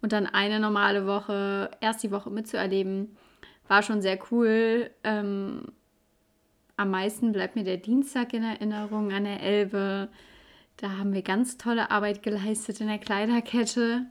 Und 0.00 0.12
dann 0.12 0.26
eine 0.26 0.58
normale 0.60 1.06
Woche, 1.06 1.70
Ersti-Woche 1.80 2.30
mitzuerleben, 2.30 3.16
war 3.68 3.82
schon 3.82 4.00
sehr 4.00 4.18
cool. 4.30 4.90
Ähm, 5.04 5.66
am 6.76 6.90
meisten 6.90 7.32
bleibt 7.32 7.54
mir 7.54 7.64
der 7.64 7.76
Dienstag 7.76 8.32
in 8.32 8.42
Erinnerung 8.42 9.12
an 9.12 9.24
der 9.24 9.42
Elbe. 9.42 10.08
Da 10.82 10.98
haben 10.98 11.14
wir 11.14 11.22
ganz 11.22 11.58
tolle 11.58 11.92
Arbeit 11.92 12.24
geleistet 12.24 12.80
in 12.80 12.88
der 12.88 12.98
Kleiderkette. 12.98 14.04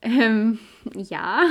Ähm, 0.00 0.58
ja, 0.94 1.42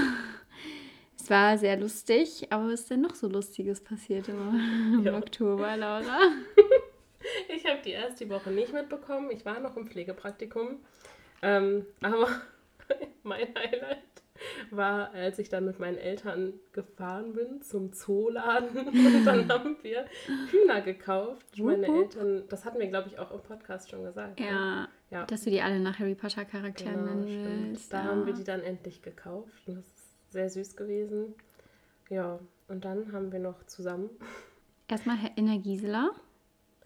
es 1.16 1.30
war 1.30 1.56
sehr 1.60 1.78
lustig, 1.78 2.48
aber 2.50 2.72
was 2.72 2.80
ist 2.80 2.90
denn 2.90 3.02
noch 3.02 3.14
so 3.14 3.28
Lustiges 3.28 3.80
passiert 3.80 4.28
im, 4.28 5.04
im 5.06 5.14
Oktober, 5.14 5.78
Laura? 5.78 6.18
ich 7.56 7.64
habe 7.68 7.80
die 7.86 7.92
erste 7.92 8.28
Woche 8.32 8.50
nicht 8.50 8.74
mitbekommen. 8.74 9.30
Ich 9.30 9.46
war 9.46 9.60
noch 9.60 9.78
im 9.78 9.86
Pflegepraktikum. 9.86 10.80
Ähm, 11.44 11.86
aber 12.02 12.42
mein 13.22 13.54
Highlight 13.54 14.17
war, 14.72 15.12
als 15.14 15.40
ich 15.40 15.50
dann 15.50 15.66
mit 15.66 15.80
meinen 15.80 15.98
Eltern 15.98 16.54
gefahren 16.72 17.34
bin 17.34 17.62
zum 17.62 17.94
Zooladen 17.94 18.88
und 18.88 19.26
dann 19.26 19.48
haben 19.50 19.78
wir 19.82 20.06
Hühner 20.52 20.82
gekauft. 20.82 21.46
Meine 21.58 21.88
Eltern, 21.88 22.44
das 22.50 22.66
hatten 22.66 22.80
wir, 22.80 22.88
glaube 22.88 23.10
ich, 23.10 23.20
auch 23.20 23.32
im 23.32 23.42
Podcast 23.42 23.90
schon 23.90 24.04
gesagt. 24.04 24.40
Ne? 24.40 24.46
Ja, 24.46 24.88
ja. 25.10 25.26
dass 25.26 25.44
du 25.44 25.50
die 25.50 25.62
alle 25.62 25.80
nach 25.80 26.00
Harry 26.00 26.16
Potter 26.16 26.46
Charakteren 26.46 27.06
genau, 27.06 27.16
nennen 27.16 27.70
willst. 27.70 27.92
Da 27.92 27.98
ja. 27.98 28.04
haben 28.06 28.26
wir 28.26 28.34
die 28.34 28.44
dann 28.44 28.62
endlich 28.62 29.02
gekauft 29.02 29.68
und 29.68 29.76
das 29.76 29.86
sehr 30.30 30.50
süß 30.50 30.76
gewesen. 30.76 31.34
Ja, 32.10 32.40
und 32.68 32.86
dann 32.86 33.12
haben 33.12 33.32
wir 33.32 33.40
noch 33.40 33.66
zusammen. 33.66 34.10
Erstmal 34.88 35.18
in 35.36 35.48
der 35.48 35.58
Gisela. 35.58 36.12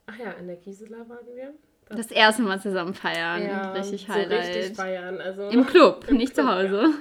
Ach 0.08 0.18
ja, 0.18 0.32
in 0.32 0.48
der 0.48 0.56
Gisela 0.58 1.08
waren 1.08 1.28
wir. 1.36 1.54
Das, 1.88 2.08
das 2.08 2.12
erste 2.12 2.42
Mal 2.42 2.60
zusammen 2.62 2.94
feiern. 2.94 3.44
Ja, 3.44 3.74
richtig 3.74 4.06
so 4.08 4.14
Highlight. 4.14 4.56
richtig 4.56 4.76
feiern. 4.76 5.20
Also 5.20 5.50
Im 5.50 5.66
Club, 5.66 6.06
im 6.08 6.18
nicht 6.18 6.34
Club, 6.34 6.46
zu 6.46 6.52
Hause. 6.52 6.82
Ja. 6.84 6.94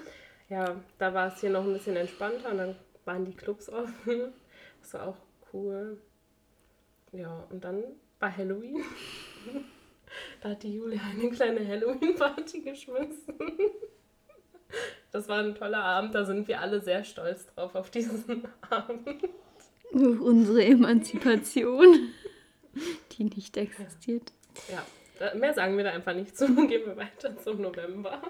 Ja, 0.50 0.74
da 0.98 1.14
war 1.14 1.28
es 1.28 1.40
hier 1.40 1.50
noch 1.50 1.64
ein 1.64 1.72
bisschen 1.72 1.96
entspannter 1.96 2.50
und 2.50 2.58
dann 2.58 2.76
waren 3.04 3.24
die 3.24 3.34
Clubs 3.34 3.70
offen. 3.70 4.34
Das 4.82 4.94
war 4.94 5.08
auch 5.08 5.16
cool. 5.52 6.00
Ja, 7.12 7.46
und 7.50 7.62
dann 7.62 7.84
war 8.18 8.34
Halloween. 8.34 8.82
da 10.40 10.48
hat 10.48 10.62
die 10.62 10.74
Julia 10.74 10.98
eine 11.12 11.28
kleine 11.28 11.66
Halloween-Party 11.66 12.60
geschmissen. 12.60 13.34
Das 15.10 15.28
war 15.28 15.40
ein 15.40 15.56
toller 15.56 15.82
Abend, 15.82 16.14
da 16.14 16.24
sind 16.24 16.46
wir 16.46 16.60
alle 16.60 16.80
sehr 16.80 17.02
stolz 17.02 17.44
drauf 17.46 17.74
auf 17.74 17.90
diesen 17.90 18.44
Abend. 18.70 19.24
Auf 19.92 20.20
unsere 20.20 20.64
Emanzipation, 20.64 22.10
die 23.10 23.24
nicht 23.24 23.56
existiert. 23.56 24.32
Ja, 24.70 25.34
mehr 25.34 25.52
sagen 25.52 25.76
wir 25.76 25.82
da 25.82 25.90
einfach 25.90 26.14
nicht 26.14 26.38
zu. 26.38 26.46
Gehen 26.68 26.86
wir 26.86 26.96
weiter 26.96 27.36
zum 27.38 27.60
November. 27.60 28.22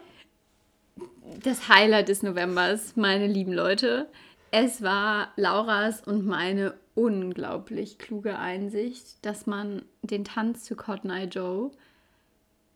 Das 1.42 1.68
Highlight 1.68 2.08
des 2.08 2.22
Novembers, 2.22 2.96
meine 2.96 3.26
lieben 3.26 3.52
Leute, 3.52 4.08
es 4.50 4.82
war 4.82 5.32
Lauras 5.36 6.02
und 6.06 6.26
meine 6.26 6.74
unglaublich 6.94 7.98
kluge 7.98 8.38
Einsicht, 8.38 9.24
dass 9.24 9.46
man 9.46 9.82
den 10.02 10.24
Tanz 10.24 10.64
zu 10.64 10.74
Cotton 10.74 11.10
Eye 11.10 11.26
Joe 11.26 11.70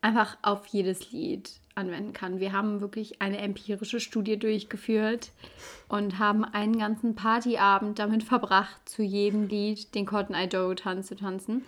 einfach 0.01 0.37
auf 0.41 0.67
jedes 0.67 1.11
Lied 1.11 1.51
anwenden 1.75 2.13
kann. 2.13 2.39
Wir 2.39 2.53
haben 2.53 2.79
wirklich 2.79 3.21
eine 3.21 3.39
empirische 3.39 3.99
Studie 3.99 4.37
durchgeführt 4.37 5.31
und 5.89 6.17
haben 6.19 6.45
einen 6.45 6.77
ganzen 6.77 7.15
Partyabend 7.15 7.99
damit 7.99 8.23
verbracht, 8.23 8.87
zu 8.87 9.03
jedem 9.03 9.47
Lied 9.47 9.93
den 9.93 10.05
Cotton 10.05 10.35
Eye 10.35 10.47
Joe 10.47 10.75
Tanz 10.75 11.07
zu 11.07 11.15
tanzen. 11.15 11.65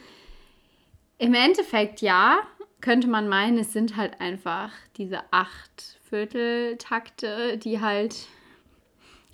Im 1.18 1.34
Endeffekt 1.34 2.02
ja, 2.02 2.38
könnte 2.82 3.08
man 3.08 3.28
meinen, 3.28 3.58
es 3.58 3.74
sind 3.74 3.96
halt 3.96 4.22
einfach 4.22 4.72
diese 4.98 5.22
acht 5.32 6.00
Vierteltakte, 6.10 7.58
die 7.58 7.82
halt 7.82 8.28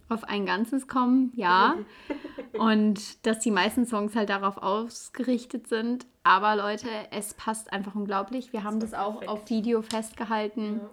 auf 0.10 0.24
ein 0.24 0.46
Ganzes 0.46 0.88
kommen, 0.88 1.32
ja. 1.36 1.76
Und 2.58 3.26
dass 3.26 3.40
die 3.40 3.52
meisten 3.52 3.86
Songs 3.86 4.16
halt 4.16 4.30
darauf 4.30 4.58
ausgerichtet 4.58 5.68
sind. 5.68 6.06
Aber 6.24 6.56
Leute, 6.56 6.88
es 7.12 7.34
passt 7.34 7.74
einfach 7.74 7.96
unglaublich. 7.96 8.54
Wir 8.54 8.64
haben 8.64 8.80
das, 8.80 8.92
das 8.92 9.00
auch 9.00 9.20
perfekt. 9.20 9.30
auf 9.30 9.50
Video 9.50 9.82
festgehalten. 9.82 10.82
Ja. 10.82 10.90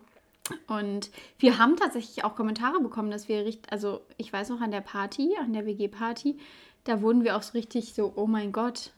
Und 0.77 1.11
wir 1.39 1.59
haben 1.59 1.77
tatsächlich 1.77 2.25
auch 2.25 2.35
Kommentare 2.35 2.81
bekommen, 2.81 3.11
dass 3.11 3.29
wir 3.29 3.45
richtig, 3.45 3.73
also 3.73 4.01
ich 4.17 4.33
weiß 4.33 4.49
noch 4.49 4.61
an 4.61 4.73
der 4.73 4.81
Party, 4.81 5.37
an 5.41 5.53
der 5.53 5.67
WG-Party, 5.67 6.39
da 6.85 7.03
wurden 7.03 7.25
wir 7.25 7.37
auch 7.37 7.43
so 7.43 7.53
richtig 7.53 7.95
so, 7.95 8.13
oh 8.17 8.27
mein 8.27 8.53
Gott, 8.53 8.93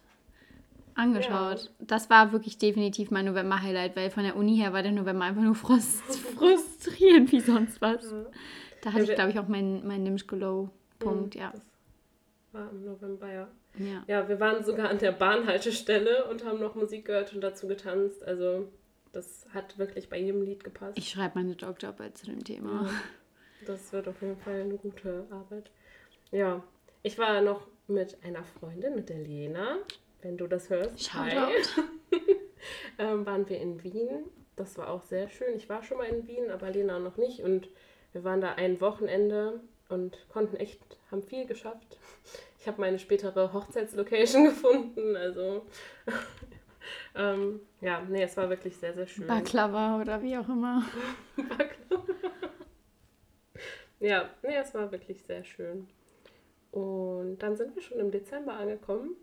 angeschaut. 0.94 1.64
Ja. 1.64 1.86
Das 1.86 2.10
war 2.10 2.32
wirklich 2.32 2.58
definitiv 2.58 3.10
mein 3.10 3.26
November-Highlight, 3.26 3.96
weil 3.96 4.10
von 4.10 4.24
der 4.24 4.36
Uni 4.36 4.56
her 4.56 4.72
war 4.72 4.82
der 4.82 4.92
November 4.92 5.24
einfach 5.24 5.42
nur 5.42 5.54
frust 5.54 6.02
frustrierend 6.36 7.32
wie 7.32 7.40
sonst 7.40 7.80
was. 7.80 8.10
Ja. 8.10 8.26
Da 8.82 8.92
hatte 8.92 9.04
ja, 9.04 9.10
ich, 9.10 9.14
glaube 9.14 9.30
ich, 9.30 9.38
auch 9.38 9.48
meinen 9.48 9.86
mein 9.86 10.02
Nimschglow-Punkt, 10.02 11.34
ja. 11.34 11.52
war 12.52 12.70
im 12.70 12.84
November, 12.84 13.32
ja. 13.32 13.48
ja. 13.78 14.04
Ja, 14.06 14.28
wir 14.28 14.40
waren 14.40 14.64
sogar 14.64 14.90
an 14.90 14.98
der 14.98 15.12
Bahnhaltestelle 15.12 16.28
und 16.28 16.44
haben 16.44 16.58
noch 16.58 16.74
Musik 16.74 17.06
gehört 17.06 17.32
und 17.32 17.40
dazu 17.40 17.68
getanzt. 17.68 18.24
Also, 18.24 18.68
das 19.12 19.46
hat 19.54 19.78
wirklich 19.78 20.08
bei 20.08 20.18
jedem 20.18 20.42
Lied 20.42 20.64
gepasst. 20.64 20.98
Ich 20.98 21.10
schreibe 21.10 21.38
meine 21.38 21.54
Doktorarbeit 21.54 22.18
zu 22.18 22.26
dem 22.26 22.42
Thema. 22.42 22.88
Das 23.66 23.92
wird 23.92 24.08
auf 24.08 24.20
jeden 24.20 24.36
Fall 24.38 24.62
eine 24.62 24.76
gute 24.76 25.26
Arbeit. 25.30 25.70
Ja, 26.32 26.64
ich 27.02 27.18
war 27.18 27.40
noch 27.40 27.66
mit 27.86 28.18
einer 28.24 28.44
Freundin, 28.44 28.94
mit 28.94 29.08
der 29.08 29.18
Lena, 29.18 29.76
wenn 30.22 30.36
du 30.36 30.46
das 30.46 30.70
hörst. 30.70 31.10
Shoutout. 31.10 31.82
ähm, 32.98 33.26
waren 33.26 33.48
wir 33.48 33.60
in 33.60 33.82
Wien. 33.82 34.24
Das 34.56 34.78
war 34.78 34.90
auch 34.90 35.02
sehr 35.02 35.28
schön. 35.28 35.56
Ich 35.56 35.68
war 35.68 35.82
schon 35.82 35.98
mal 35.98 36.06
in 36.06 36.26
Wien, 36.26 36.50
aber 36.50 36.70
Lena 36.70 36.98
noch 36.98 37.16
nicht. 37.16 37.40
Und 37.40 37.68
wir 38.12 38.24
waren 38.24 38.40
da 38.40 38.54
ein 38.54 38.80
Wochenende 38.80 39.60
und 39.88 40.16
konnten 40.28 40.56
echt, 40.56 40.80
haben 41.10 41.22
viel 41.22 41.46
geschafft. 41.46 41.98
Ich 42.60 42.68
habe 42.68 42.80
meine 42.80 43.00
spätere 43.00 43.52
Hochzeitslocation 43.52 44.44
gefunden, 44.50 45.16
also 45.16 45.66
ähm, 47.16 47.58
ja, 47.80 48.02
nee, 48.08 48.22
es 48.22 48.36
war 48.36 48.48
wirklich 48.48 48.76
sehr, 48.76 48.94
sehr 48.94 49.08
schön. 49.08 49.26
Baklava 49.26 50.00
oder 50.00 50.22
wie 50.22 50.36
auch 50.38 50.48
immer. 50.48 50.84
Baklava. 51.36 52.04
Ja, 53.98 54.30
nee, 54.42 54.56
es 54.56 54.74
war 54.74 54.90
wirklich 54.90 55.22
sehr 55.22 55.44
schön. 55.44 55.88
Und 56.72 57.38
dann 57.38 57.56
sind 57.56 57.74
wir 57.74 57.82
schon 57.82 58.00
im 58.00 58.10
Dezember 58.10 58.54
angekommen. 58.54 59.16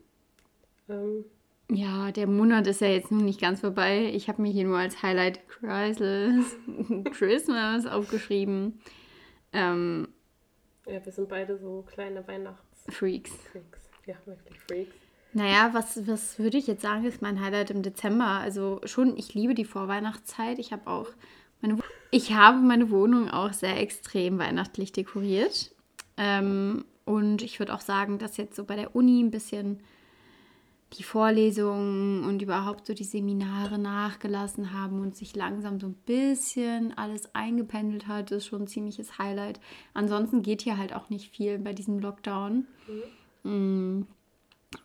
Ähm, 0.89 1.25
ja, 1.71 2.11
der 2.11 2.27
Monat 2.27 2.65
ist 2.67 2.81
ja 2.81 2.87
jetzt 2.87 3.11
noch 3.11 3.21
nicht 3.21 3.39
ganz 3.39 3.61
vorbei. 3.61 4.11
Ich 4.13 4.27
habe 4.27 4.41
mir 4.41 4.51
hier 4.51 4.65
nur 4.65 4.77
als 4.77 5.03
Highlight 5.03 5.47
Christmas, 5.47 6.57
Christmas 7.11 7.85
aufgeschrieben. 7.85 8.79
Ähm, 9.53 10.07
ja, 10.87 11.03
wir 11.05 11.11
sind 11.11 11.29
beide 11.29 11.57
so 11.57 11.83
kleine 11.87 12.27
Weihnachts. 12.27 12.85
Freaks. 12.89 13.31
Ja, 14.07 14.15
wirklich 14.25 14.59
Freaks. 14.59 14.95
Naja, 15.33 15.69
was, 15.73 16.07
was 16.07 16.39
würde 16.39 16.57
ich 16.57 16.65
jetzt 16.65 16.81
sagen, 16.81 17.05
ist 17.05 17.21
mein 17.21 17.39
Highlight 17.39 17.69
im 17.69 17.83
Dezember. 17.83 18.25
Also 18.25 18.81
schon, 18.85 19.15
ich 19.15 19.35
liebe 19.35 19.53
die 19.53 19.65
Vorweihnachtszeit. 19.65 20.57
Ich 20.57 20.71
habe 20.73 20.89
auch 20.89 21.07
meine, 21.61 21.77
ich 22.09 22.33
habe 22.33 22.57
meine 22.57 22.89
Wohnung 22.89 23.29
auch 23.29 23.53
sehr 23.53 23.79
extrem 23.79 24.39
weihnachtlich 24.39 24.91
dekoriert. 24.91 25.71
Ähm, 26.17 26.85
und 27.05 27.43
ich 27.43 27.59
würde 27.59 27.75
auch 27.75 27.81
sagen, 27.81 28.17
dass 28.17 28.37
jetzt 28.37 28.55
so 28.55 28.63
bei 28.63 28.75
der 28.75 28.95
Uni 28.95 29.21
ein 29.21 29.29
bisschen 29.29 29.81
die 30.93 31.03
Vorlesungen 31.03 32.23
und 32.23 32.41
überhaupt 32.41 32.87
so 32.87 32.93
die 32.93 33.03
Seminare 33.03 33.77
nachgelassen 33.77 34.73
haben 34.73 35.01
und 35.01 35.15
sich 35.15 35.35
langsam 35.35 35.79
so 35.79 35.87
ein 35.87 35.93
bisschen 35.93 36.97
alles 36.97 37.33
eingependelt 37.35 38.07
hat, 38.07 38.31
ist 38.31 38.47
schon 38.47 38.63
ein 38.63 38.67
ziemliches 38.67 39.19
Highlight. 39.19 39.59
Ansonsten 39.93 40.41
geht 40.41 40.61
hier 40.63 40.77
halt 40.77 40.93
auch 40.93 41.09
nicht 41.09 41.31
viel 41.31 41.59
bei 41.59 41.73
diesem 41.73 41.99
Lockdown. 41.99 42.65
Mm, 43.43 44.01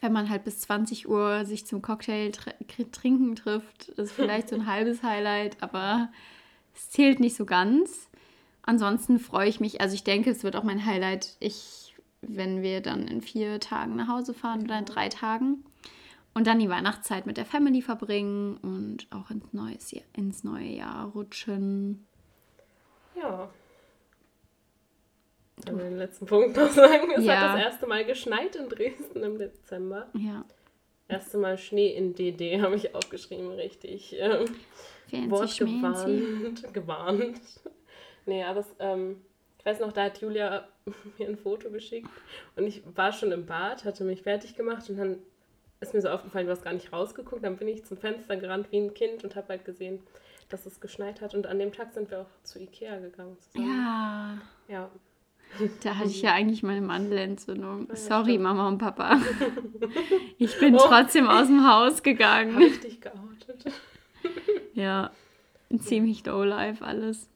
Wenn 0.01 0.13
man 0.13 0.29
halt 0.29 0.45
bis 0.45 0.61
20 0.61 1.09
Uhr 1.09 1.45
sich 1.47 1.67
zum 1.67 1.81
Cocktail 1.81 2.31
tr 2.33 2.53
trinken 2.93 3.35
trifft, 3.37 3.89
ist 3.91 4.13
vielleicht 4.13 4.51
so 4.51 4.57
ein 4.57 4.67
halbes 4.71 5.03
Highlight, 5.03 5.63
aber 5.63 6.11
es 6.75 6.91
zählt 6.91 7.19
nicht 7.21 7.37
so 7.37 7.47
ganz. 7.47 8.09
Ansonsten 8.63 9.19
freue 9.19 9.49
ich 9.49 9.61
mich, 9.61 9.81
also 9.83 9.95
ich 9.95 10.05
denke, 10.05 10.31
es 10.31 10.43
wird 10.43 10.57
auch 10.57 10.63
mein 10.63 10.87
Highlight, 10.87 11.37
ich, 11.39 11.84
wenn 12.29 12.63
wir 12.63 12.81
dann 12.81 13.07
in 13.09 13.21
vier 13.21 13.61
Tagen 13.61 13.97
nach 13.97 14.09
Hause 14.09 14.35
fahren 14.35 14.63
oder 14.63 14.79
in 14.79 14.85
drei 14.85 15.09
Tagen 15.09 15.65
und 16.35 16.47
dann 16.47 16.59
die 16.59 16.69
Weihnachtszeit 16.69 17.27
mit 17.27 17.37
der 17.37 17.47
Family 17.47 17.83
verbringen 17.83 18.57
und 18.59 19.07
auch 19.11 19.31
ins, 19.31 19.53
neues 19.53 19.91
Jahr, 19.93 20.05
ins 20.17 20.45
neue 20.45 20.67
Jahr 20.69 21.07
rutschen. 21.11 22.07
Ja. 23.21 23.49
Dann 25.65 25.79
den 25.79 25.97
letzten 25.97 26.27
Punkt 26.27 26.57
noch 26.57 26.71
sagen. 26.71 27.13
Es 27.17 27.25
Ja. 27.25 27.41
hat 27.41 27.59
das 27.59 27.65
erste 27.67 27.87
Mal 27.87 28.05
geschneit 28.05 28.57
in 28.57 28.69
Dresden 28.69 29.23
im 29.23 29.39
Dezember. 29.39 30.09
Ja, 30.15 30.45
Erste 31.07 31.37
Mal 31.37 31.59
Schnee 31.59 31.89
in 31.95 32.15
DD 32.15 32.63
habe 32.63 32.77
ich 32.77 32.95
aufgeschrieben, 32.95 33.51
richtig. 33.53 34.17
Ähm, 34.19 35.31
wortgewarnt. 35.31 36.73
Gewarnt. 36.73 37.41
Nee, 38.27 38.43
aber 38.43 38.61
es, 38.61 38.75
ähm, 38.79 39.21
ich 39.65 39.71
weiß 39.71 39.81
noch, 39.81 39.93
da 39.93 40.05
hat 40.05 40.21
Julia 40.21 40.69
mir 41.19 41.29
ein 41.29 41.37
Foto 41.39 41.71
geschickt 41.71 42.09
und 42.57 42.67
ich 42.67 42.83
war 42.95 43.13
schon 43.13 43.33
im 43.33 43.47
Bad, 43.47 43.85
hatte 43.85 44.05
mich 44.05 44.23
fertig 44.23 44.55
gemacht 44.57 44.89
und 44.91 44.99
dann 44.99 45.19
ist 45.81 45.95
mir 45.95 46.01
so 46.03 46.09
aufgefallen, 46.09 46.47
du 46.47 46.53
hast 46.53 46.63
gar 46.63 46.73
nicht 46.73 46.93
rausgeguckt. 46.93 47.45
Dann 47.45 47.57
bin 47.57 47.69
ich 47.69 47.85
zum 47.85 47.97
Fenster 47.99 48.37
gerannt 48.37 48.69
wie 48.71 48.79
ein 48.79 48.95
Kind 48.95 49.23
und 49.25 49.37
habe 49.37 49.49
halt 49.49 49.65
gesehen, 49.67 49.99
dass 50.49 50.65
es 50.67 50.81
geschneit 50.81 51.21
hat. 51.21 51.35
Und 51.35 51.47
an 51.47 51.59
dem 51.59 51.73
Tag 51.73 51.93
sind 51.93 52.11
wir 52.11 52.21
auch 52.23 52.31
zu 52.43 52.59
Ikea 52.59 52.99
gegangen. 53.01 53.37
Zusammen. 53.53 53.69
Ja, 53.69 54.39
Ja. 54.69 54.91
da 55.83 55.97
hatte 55.97 56.09
ich 56.09 56.23
ja 56.23 56.33
eigentlich 56.33 56.63
meine 56.63 56.81
Mandelentzündung. 56.81 57.89
ja, 57.89 57.97
Sorry, 57.97 58.31
stimmt. 58.33 58.45
Mama 58.45 58.69
und 58.69 58.79
Papa. 58.79 59.21
Ich 60.39 60.59
bin 60.59 60.75
Oh. 60.75 60.79
trotzdem 60.79 61.29
aus 61.29 61.49
dem 61.49 61.69
Haus 61.71 62.03
gegangen. 62.03 62.61
ich 62.63 62.81
dich 62.81 63.01
geoutet? 63.01 63.65
Ja, 64.75 65.11
ziemlich 65.79 66.25
low 66.25 66.45
life 66.45 66.83
alles. 66.85 67.29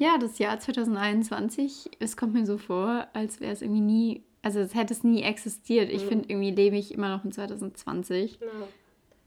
Ja, 0.00 0.16
das 0.18 0.38
Jahr 0.38 0.58
2021, 0.58 1.90
es 2.00 2.16
kommt 2.16 2.32
mir 2.32 2.46
so 2.46 2.56
vor, 2.56 3.06
als 3.12 3.38
wäre 3.40 3.52
es 3.52 3.60
irgendwie 3.60 3.82
nie, 3.82 4.24
also 4.42 4.58
es 4.60 4.74
hätte 4.74 4.94
es 4.94 5.04
nie 5.04 5.22
existiert. 5.22 5.90
Ich 5.90 6.04
Mhm. 6.04 6.08
finde, 6.08 6.28
irgendwie 6.30 6.50
lebe 6.52 6.76
ich 6.76 6.94
immer 6.94 7.14
noch 7.14 7.22
in 7.24 7.32
2020. 7.32 8.38
Ja. 8.40 8.46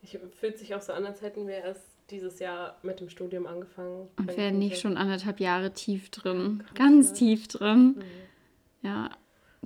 Ich 0.01 0.17
fühlt 0.39 0.57
sich 0.57 0.73
auch 0.75 0.81
so 0.81 0.91
an, 0.93 1.05
als 1.05 1.21
hätten 1.21 1.47
wir 1.47 1.55
erst 1.55 1.81
dieses 2.09 2.39
Jahr 2.39 2.77
mit 2.83 2.99
dem 2.99 3.09
Studium 3.09 3.45
angefangen. 3.45 4.09
Und 4.17 4.35
wären 4.35 4.57
nicht 4.59 4.79
schon 4.81 4.97
anderthalb 4.97 5.39
Jahre 5.39 5.73
tief 5.73 6.09
drin. 6.09 6.63
Krass, 6.65 6.73
Ganz 6.75 7.09
ne? 7.11 7.17
tief 7.17 7.47
drin. 7.47 7.83
Mhm. 7.95 8.01
Ja, 8.81 9.11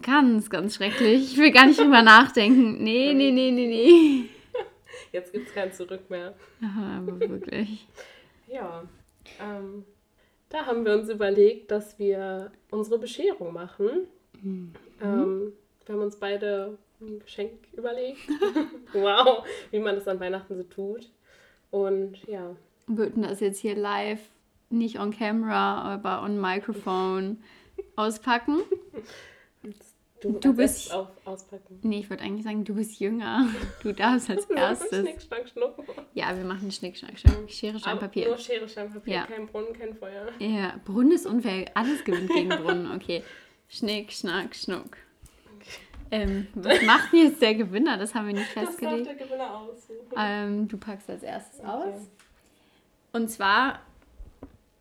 ganz, 0.02 0.50
ganz 0.50 0.76
schrecklich. 0.76 1.32
Ich 1.32 1.38
will 1.38 1.52
gar 1.52 1.66
nicht 1.68 1.80
drüber 1.80 2.02
nachdenken. 2.04 2.84
Nee, 2.84 3.14
nee, 3.14 3.32
nee, 3.32 3.52
nee, 3.52 3.68
nee. 3.68 4.24
Jetzt 5.14 5.32
gibt 5.32 5.48
es 5.48 5.54
kein 5.56 5.72
Zurück 5.72 6.10
mehr. 6.10 6.36
Ja, 6.62 6.98
aber 7.00 7.20
wirklich. 7.20 7.88
Ja. 8.48 8.84
Ähm, 9.42 9.86
da 10.50 10.66
haben 10.66 10.86
wir 10.86 10.94
uns 10.94 11.10
überlegt, 11.10 11.72
dass 11.72 12.00
wir 12.00 12.52
unsere 12.72 13.00
Bescherung 13.00 13.54
machen. 13.54 14.08
Mhm. 14.42 14.74
Ähm, 15.02 15.54
wir 15.86 15.96
haben 15.96 16.02
uns 16.02 16.18
beide 16.18 16.78
ein 17.02 17.20
Geschenk 17.20 17.52
überlegt. 17.74 18.20
wow, 18.94 19.46
wie 19.72 19.80
man 19.80 19.96
das 19.96 20.08
an 20.08 20.20
Weihnachten 20.20 20.56
so 20.58 20.64
tut. 20.64 21.10
Und 21.70 22.24
ja, 22.28 22.56
würden 22.88 23.24
das 23.24 23.42
jetzt 23.42 23.60
hier 23.60 23.76
live, 23.76 24.22
nicht 24.70 25.00
on 25.00 25.12
camera, 25.12 25.82
aber 25.82 26.24
on 26.24 26.40
Microphone 26.40 27.38
auspacken. 27.96 28.62
Du, 30.22 30.34
Du 30.40 30.54
bist- 30.54 30.92
auf, 30.94 31.08
auspacken. 31.26 31.80
Nee, 31.84 32.00
ich 32.00 32.10
würde 32.10 32.24
eigentlich 32.24 32.44
sagen, 32.44 32.64
du 32.64 32.76
bist 32.76 33.00
jünger. 33.00 33.48
Du 33.84 33.94
darfst 33.94 34.30
als 34.30 34.46
erstes. 34.50 35.00
Schnick, 35.00 35.22
schnack, 35.22 35.48
schnuck. 35.50 35.76
Ja, 36.14 36.36
wir 36.36 36.44
machen 36.44 36.72
Schnick, 36.72 36.98
Schnack, 36.98 37.18
Schnack. 37.20 37.36
Schere, 37.50 37.80
Stein, 37.80 38.00
Papier. 38.00 38.28
Nur 38.28 38.38
Schere, 38.38 38.68
Stein, 38.68 38.92
Papier. 38.92 39.14
Ja. 39.14 39.26
Kein 39.26 39.48
Brunnen, 39.48 39.74
kein 39.74 39.94
Feuer. 39.96 40.28
Ja, 40.40 40.74
Brunnen 40.86 41.12
ist 41.12 41.26
unfair. 41.26 41.72
Alles 41.76 42.04
gewinnt 42.04 42.30
gegen 42.32 42.50
Brunnen. 42.50 42.92
Okay. 42.96 43.24
Schnick, 43.70 44.12
Schnack, 44.12 44.56
Schnuck. 44.56 44.98
Ähm, 46.10 46.48
was 46.56 46.82
macht 46.84 47.14
jetzt 47.14 47.42
der 47.42 47.54
Gewinner? 47.56 47.98
Das 47.98 48.16
haben 48.16 48.28
wir 48.28 48.34
nicht 48.34 48.48
Das 48.56 48.64
darf 48.64 48.76
festgelegt. 48.76 49.08
der 49.08 49.16
Gewinner 49.16 49.58
aussuchen. 49.60 50.14
Ähm, 50.18 50.68
du 50.68 50.78
packst 50.78 51.10
als 51.10 51.22
erstes 51.24 51.60
Okay. 51.60 51.68
aus. 51.70 52.10
Und 53.12 53.30
zwar, 53.30 53.82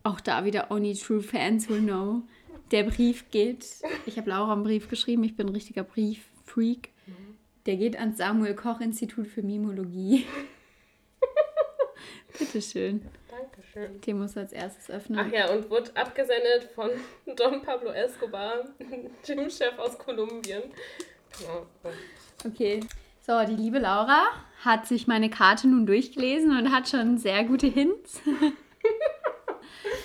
auch 0.05 0.20
da 0.20 0.44
wieder 0.44 0.70
Only 0.70 0.94
True 0.94 1.20
Fans 1.20 1.68
will 1.68 1.81
know. 1.83 2.22
Der 2.72 2.83
Brief 2.83 3.31
geht, 3.31 3.64
ich 4.07 4.18
habe 4.18 4.31
Laura 4.31 4.52
einen 4.52 4.64
Brief 4.64 4.88
geschrieben, 4.88 5.22
ich 5.22 5.37
bin 5.37 5.46
ein 5.46 5.55
richtiger 5.55 5.85
Brieffreak. 5.85 6.90
Der 7.66 7.76
geht 7.76 7.98
ans 7.98 8.18
Samuel 8.18 8.55
Koch 8.55 8.81
Institut 8.81 9.26
für 9.26 9.42
Mimologie. 9.42 10.24
Bitteschön. 12.38 13.05
Dankeschön. 13.29 14.00
Den 14.00 14.18
muss 14.18 14.37
als 14.37 14.52
erstes 14.52 14.88
öffnen. 14.90 15.18
Ach 15.18 15.33
ja, 15.33 15.50
und 15.50 15.68
wurde 15.70 15.90
abgesendet 15.96 16.70
von 16.74 16.90
Don 17.37 17.62
Pablo 17.62 17.90
Escobar, 17.90 18.64
Gymchef 19.26 19.79
aus 19.79 19.98
Kolumbien. 19.98 20.62
Genau. 21.38 21.66
Okay. 22.44 22.81
So, 23.20 23.44
die 23.44 23.57
liebe 23.57 23.81
Laura 23.81 24.22
hat 24.64 24.87
sich 24.87 25.09
meine 25.09 25.29
Karte 25.29 25.66
nun 25.66 25.87
durchgelesen 25.87 26.57
und 26.57 26.72
hat 26.72 26.88
schon 26.88 27.18
sehr 27.18 27.42
gute 27.44 27.66
Hints. 27.66 28.20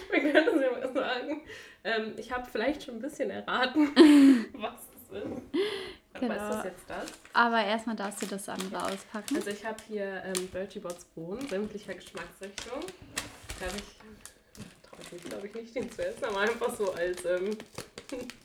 Wir 0.09 0.19
können 0.19 0.47
es 0.47 0.61
ja 0.61 0.71
mal 0.71 0.93
sagen. 0.93 1.41
Ähm, 1.83 2.13
ich 2.17 2.31
habe 2.31 2.47
vielleicht 2.51 2.83
schon 2.83 2.95
ein 2.95 3.01
bisschen 3.01 3.29
erraten, 3.29 3.89
was 4.53 4.73
es 5.11 5.17
ist. 5.17 5.25
Aber 6.13 6.27
Genau. 6.27 6.33
ist 6.33 6.55
das 6.55 6.63
jetzt 6.65 6.83
das? 6.89 7.05
Aber 7.33 7.63
erstmal 7.63 7.95
darfst 7.95 8.21
du 8.21 8.25
das 8.27 8.47
andere 8.49 8.85
auspacken. 8.85 9.35
Also 9.37 9.49
ich 9.49 9.65
habe 9.65 9.77
hier 9.87 10.21
ähm, 10.25 10.47
Bertie 10.49 10.79
Bots 10.79 11.05
Bohnen, 11.05 11.47
sämtlicher 11.47 11.93
Geschmacksrichtung. 11.95 12.81
Da 13.59 13.65
habe 13.65 13.77
ich, 13.77 14.83
traue 14.87 14.99
ich 15.01 15.11
mich 15.13 15.23
glaube 15.23 15.47
ich 15.47 15.53
nicht, 15.55 15.75
den 15.75 15.91
zu 15.91 16.05
essen, 16.05 16.25
aber 16.25 16.39
einfach 16.41 16.75
so 16.75 16.91
als 16.93 17.23
ähm, 17.25 17.57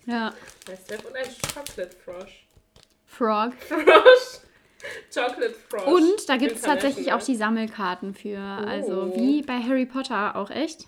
Ja. 0.07 0.33
Step. 0.85 1.05
und 1.05 1.17
ein 1.17 1.25
Chocolate 1.55 1.97
Frosh. 2.05 2.47
Frog. 3.07 3.53
Frosh! 3.69 4.41
Chocolate 5.13 5.55
Frosh. 5.69 5.87
Und 5.87 6.29
da 6.29 6.37
gibt 6.37 6.53
es 6.57 6.63
tatsächlich 6.63 7.13
auch 7.13 7.23
die 7.23 7.37
Sammelkarten 7.37 8.15
für. 8.15 8.39
Also 8.39 9.11
Oh. 9.13 9.17
wie 9.17 9.43
bei 9.43 9.59
Harry 9.61 9.87
Potter 9.87 10.37
auch 10.37 10.51
echt? 10.51 10.87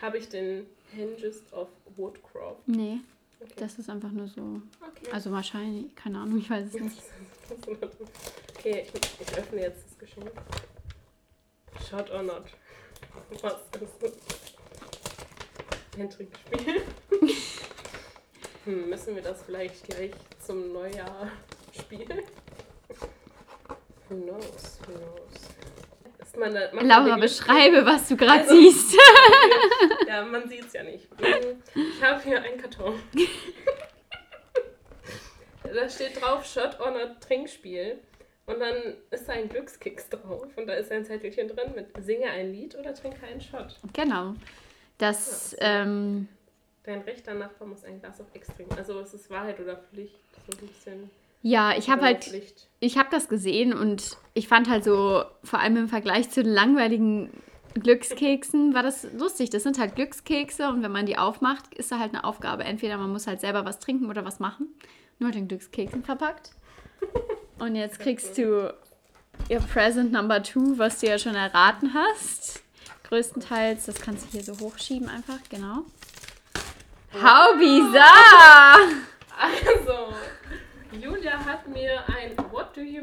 Habe 0.00 0.18
ich 0.18 0.28
den 0.28 0.66
Hinges 0.94 1.42
of 1.52 1.68
Woodcroft. 1.96 2.66
Nee, 2.66 3.00
Okay. 3.40 3.52
das 3.56 3.78
ist 3.78 3.90
einfach 3.90 4.10
nur 4.10 4.26
so. 4.28 4.62
okay. 4.80 5.10
Also 5.12 5.30
wahrscheinlich, 5.32 5.94
keine 5.94 6.18
Ahnung, 6.20 6.38
ich 6.38 6.48
weiß 6.48 6.68
es 6.68 6.74
nicht. 6.80 7.02
Okay, 8.56 8.86
ich, 8.94 9.20
ich 9.20 9.36
öffne 9.38 9.60
jetzt 9.60 9.84
das 9.90 9.98
Geschenk. 9.98 10.30
Shot 11.90 12.10
or 12.10 12.22
not? 12.22 12.44
Was 13.42 13.52
ist 13.80 13.92
das? 14.00 14.12
Ein 15.98 16.08
Trinkspiel. 16.10 16.82
Hm, 18.64 18.88
müssen 18.88 19.14
wir 19.14 19.22
das 19.22 19.42
vielleicht 19.42 19.84
gleich 19.84 20.12
zum 20.44 20.72
Neujahr 20.72 21.30
spielen? 21.78 22.22
Who 24.08 24.14
knows? 24.16 24.78
Who 24.86 24.92
knows? 24.94 25.43
Ist 26.34 26.40
man 26.40 26.52
da, 26.52 26.70
Laura, 27.00 27.16
beschreibe, 27.16 27.86
was 27.86 28.08
du 28.08 28.16
gerade 28.16 28.40
Also- 28.40 28.54
siehst. 28.54 28.96
Ja, 30.08 30.24
man 30.24 30.48
sieht 30.48 30.66
es 30.66 30.72
ja 30.72 30.82
nicht. 30.82 31.06
Ich 31.74 32.02
habe 32.02 32.22
hier 32.22 32.42
einen 32.42 32.60
Karton. 32.60 32.98
Da 35.62 35.88
steht 35.88 36.20
drauf 36.20 36.44
Shot 36.46 36.78
or 36.78 36.90
not 36.92 37.20
Trinkspiel. 37.20 37.98
Und 38.46 38.60
dann 38.60 38.94
ist 39.10 39.26
da 39.28 39.32
ein 39.32 39.48
Glückskeks 39.48 40.10
drauf. 40.10 40.46
Und 40.56 40.66
da 40.66 40.74
ist 40.74 40.92
ein 40.92 41.04
Zettelchen 41.04 41.48
drin 41.48 41.72
mit 41.74 41.88
Singe 42.04 42.30
ein 42.30 42.52
Lied 42.52 42.76
oder 42.76 42.94
trinke 42.94 43.26
einen 43.26 43.40
Shot. 43.40 43.80
Genau. 43.94 44.34
Das, 44.98 45.56
ähm, 45.60 46.28
Dein 46.84 47.00
rechter 47.00 47.32
Nachbar 47.34 47.66
muss 47.66 47.82
ein 47.84 47.98
Glas 47.98 48.20
auf 48.20 48.26
Extrem. 48.34 48.66
Also 48.76 49.00
es 49.00 49.14
ist 49.14 49.30
Wahrheit 49.30 49.58
oder 49.58 49.76
Pflicht. 49.76 50.20
So 50.46 50.58
ein 50.58 50.66
bisschen. 50.68 51.10
Ja, 51.44 51.76
ich 51.76 51.90
habe 51.90 52.00
halt, 52.00 52.26
ich 52.80 52.96
habe 52.96 53.10
das 53.10 53.28
gesehen 53.28 53.74
und 53.74 54.16
ich 54.32 54.48
fand 54.48 54.66
halt 54.66 54.82
so, 54.82 55.24
vor 55.42 55.58
allem 55.58 55.76
im 55.76 55.88
Vergleich 55.88 56.30
zu 56.30 56.42
den 56.42 56.54
langweiligen 56.54 57.28
Glückskeksen 57.74 58.72
war 58.72 58.82
das 58.82 59.06
lustig. 59.12 59.50
Das 59.50 59.62
sind 59.62 59.78
halt 59.78 59.94
Glückskekse 59.94 60.70
und 60.70 60.82
wenn 60.82 60.90
man 60.90 61.04
die 61.04 61.18
aufmacht, 61.18 61.74
ist 61.74 61.92
da 61.92 61.98
halt 61.98 62.14
eine 62.14 62.24
Aufgabe. 62.24 62.64
Entweder 62.64 62.96
man 62.96 63.12
muss 63.12 63.26
halt 63.26 63.42
selber 63.42 63.66
was 63.66 63.78
trinken 63.78 64.08
oder 64.08 64.24
was 64.24 64.40
machen. 64.40 64.68
Nur 65.18 65.32
den 65.32 65.46
Glückskeksen 65.46 66.02
verpackt. 66.02 66.52
Und 67.58 67.76
jetzt 67.76 68.00
kriegst 68.00 68.38
du 68.38 68.74
ihr 69.50 69.60
Present 69.60 70.12
Number 70.12 70.42
Two, 70.42 70.78
was 70.78 71.00
du 71.00 71.08
ja 71.08 71.18
schon 71.18 71.34
erraten 71.34 71.92
hast. 71.92 72.62
Größtenteils, 73.08 73.84
das 73.84 74.00
kannst 74.00 74.24
du 74.24 74.30
hier 74.30 74.44
so 74.44 74.58
hochschieben 74.60 75.10
einfach, 75.10 75.40
genau. 75.50 75.84
How 77.12 77.54
bizarre! 77.58 79.02
Also, 79.38 80.14
Julia 81.00 81.44
hat 81.44 81.66
mir 81.68 82.04
ein 82.08 82.36
What 82.52 82.76
Do 82.76 82.80
You 82.80 83.02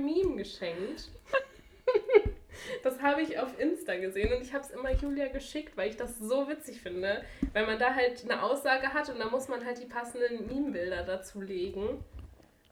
Geschenkt. 0.81 1.09
Das 2.83 3.01
habe 3.01 3.21
ich 3.21 3.37
auf 3.39 3.59
Insta 3.59 3.95
gesehen 3.95 4.33
und 4.33 4.41
ich 4.41 4.53
habe 4.53 4.63
es 4.63 4.71
immer 4.71 4.91
Julia 4.91 5.27
geschickt, 5.27 5.75
weil 5.77 5.89
ich 5.89 5.97
das 5.97 6.19
so 6.19 6.47
witzig 6.47 6.81
finde. 6.81 7.23
Weil 7.53 7.65
man 7.65 7.77
da 7.79 7.93
halt 7.93 8.23
eine 8.23 8.41
Aussage 8.41 8.93
hat 8.93 9.09
und 9.09 9.19
da 9.19 9.29
muss 9.29 9.47
man 9.47 9.65
halt 9.65 9.81
die 9.81 9.85
passenden 9.85 10.47
Meme-Bilder 10.47 11.03
dazu 11.03 11.41
legen. 11.41 12.03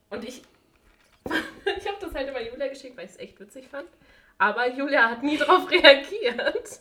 Und 0.09 0.23
ich, 0.23 0.43
ich 1.77 1.87
habe 1.87 1.97
das 1.99 2.13
halt 2.13 2.29
immer 2.29 2.41
Julia 2.41 2.67
geschickt, 2.67 2.97
weil 2.97 3.05
ich 3.05 3.11
es 3.11 3.19
echt 3.19 3.39
witzig 3.39 3.67
fand. 3.67 3.87
Aber 4.37 4.69
Julia 4.69 5.09
hat 5.09 5.23
nie 5.23 5.37
darauf 5.37 5.69
reagiert. 5.71 6.79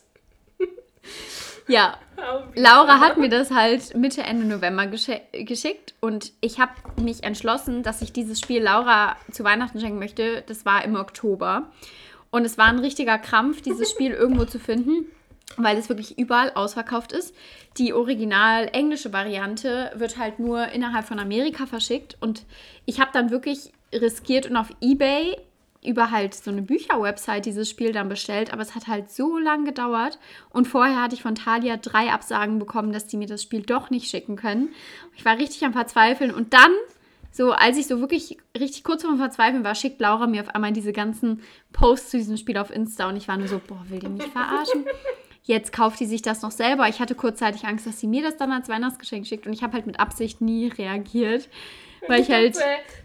Ja, 1.69 1.97
Laura 2.55 2.99
hat 2.99 3.17
mir 3.17 3.29
das 3.29 3.51
halt 3.51 3.95
Mitte, 3.95 4.21
Ende 4.23 4.45
November 4.45 4.87
geschickt 4.87 5.93
und 6.01 6.33
ich 6.41 6.59
habe 6.59 6.71
mich 6.99 7.23
entschlossen, 7.23 7.83
dass 7.83 8.01
ich 8.01 8.11
dieses 8.11 8.39
Spiel 8.39 8.63
Laura 8.63 9.15
zu 9.31 9.43
Weihnachten 9.43 9.79
schenken 9.79 9.99
möchte. 9.99 10.43
Das 10.47 10.65
war 10.65 10.83
im 10.83 10.95
Oktober. 10.95 11.69
Und 12.31 12.43
es 12.43 12.57
war 12.57 12.65
ein 12.65 12.79
richtiger 12.79 13.19
Krampf, 13.19 13.61
dieses 13.61 13.89
Spiel 13.91 14.11
irgendwo 14.11 14.45
zu 14.45 14.59
finden, 14.59 15.05
weil 15.57 15.77
es 15.77 15.89
wirklich 15.89 16.17
überall 16.17 16.51
ausverkauft 16.53 17.11
ist. 17.11 17.35
Die 17.77 17.93
original 17.93 18.69
englische 18.73 19.13
Variante 19.13 19.91
wird 19.95 20.17
halt 20.17 20.39
nur 20.39 20.67
innerhalb 20.69 21.05
von 21.05 21.19
Amerika 21.19 21.67
verschickt 21.67 22.17
und 22.19 22.45
ich 22.85 22.99
habe 22.99 23.11
dann 23.13 23.29
wirklich 23.29 23.71
riskiert 23.93 24.49
und 24.49 24.57
auf 24.57 24.69
eBay 24.81 25.37
über 25.83 26.11
halt 26.11 26.33
so 26.33 26.51
eine 26.51 26.61
Bücherwebsite 26.61 27.41
dieses 27.41 27.69
Spiel 27.69 27.93
dann 27.93 28.09
bestellt, 28.09 28.51
aber 28.51 28.61
es 28.61 28.75
hat 28.75 28.87
halt 28.87 29.09
so 29.09 29.37
lange 29.37 29.65
gedauert 29.65 30.19
und 30.49 30.67
vorher 30.67 31.01
hatte 31.01 31.15
ich 31.15 31.21
von 31.21 31.35
Thalia 31.35 31.77
drei 31.77 32.11
Absagen 32.11 32.59
bekommen, 32.59 32.91
dass 32.91 33.07
die 33.07 33.17
mir 33.17 33.27
das 33.27 33.43
Spiel 33.43 33.61
doch 33.61 33.89
nicht 33.89 34.09
schicken 34.09 34.35
können. 34.35 34.73
Ich 35.15 35.23
war 35.23 35.37
richtig 35.37 35.63
am 35.63 35.73
Verzweifeln 35.73 36.33
und 36.33 36.53
dann, 36.53 36.71
so 37.31 37.53
als 37.53 37.77
ich 37.77 37.87
so 37.87 38.01
wirklich 38.01 38.37
richtig 38.57 38.83
kurz 38.83 39.03
vorm 39.03 39.17
Verzweifeln 39.17 39.63
war, 39.63 39.73
schickt 39.73 40.01
Laura 40.01 40.27
mir 40.27 40.41
auf 40.41 40.53
einmal 40.53 40.73
diese 40.73 40.91
ganzen 40.91 41.41
Posts 41.71 42.09
zu 42.09 42.17
diesem 42.17 42.35
Spiel 42.35 42.57
auf 42.57 42.71
Insta 42.71 43.07
und 43.07 43.15
ich 43.15 43.29
war 43.29 43.37
nur 43.37 43.47
so, 43.47 43.61
boah, 43.65 43.83
will 43.87 43.99
die 43.99 44.09
mich 44.09 44.27
verarschen? 44.27 44.85
Jetzt 45.43 45.71
kauft 45.71 45.99
die 46.01 46.05
sich 46.05 46.21
das 46.21 46.41
noch 46.41 46.51
selber. 46.51 46.89
Ich 46.89 46.99
hatte 46.99 47.15
kurzzeitig 47.15 47.63
Angst, 47.65 47.87
dass 47.87 47.99
sie 47.99 48.07
mir 48.07 48.21
das 48.21 48.35
dann 48.35 48.51
als 48.51 48.67
Weihnachtsgeschenk 48.67 49.25
schickt 49.25 49.47
und 49.47 49.53
ich 49.53 49.63
habe 49.63 49.73
halt 49.73 49.87
mit 49.87 49.99
Absicht 49.99 50.41
nie 50.41 50.67
reagiert, 50.67 51.47
weil 52.07 52.21
ich 52.21 52.29
halt... 52.29 52.57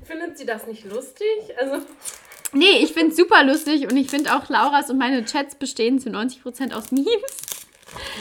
Findet 0.02 0.36
sie 0.36 0.44
das 0.44 0.66
nicht 0.66 0.84
lustig? 0.84 1.28
Also... 1.60 1.76
Nee, 2.54 2.78
ich 2.82 2.92
finde 2.92 3.10
es 3.10 3.16
super 3.16 3.44
lustig 3.44 3.86
und 3.90 3.96
ich 3.96 4.08
finde 4.08 4.34
auch 4.34 4.48
Lauras 4.48 4.90
und 4.90 4.98
meine 4.98 5.24
Chats 5.24 5.54
bestehen 5.54 5.98
zu 5.98 6.10
90% 6.10 6.72
aus 6.72 6.92
Memes. 6.92 7.66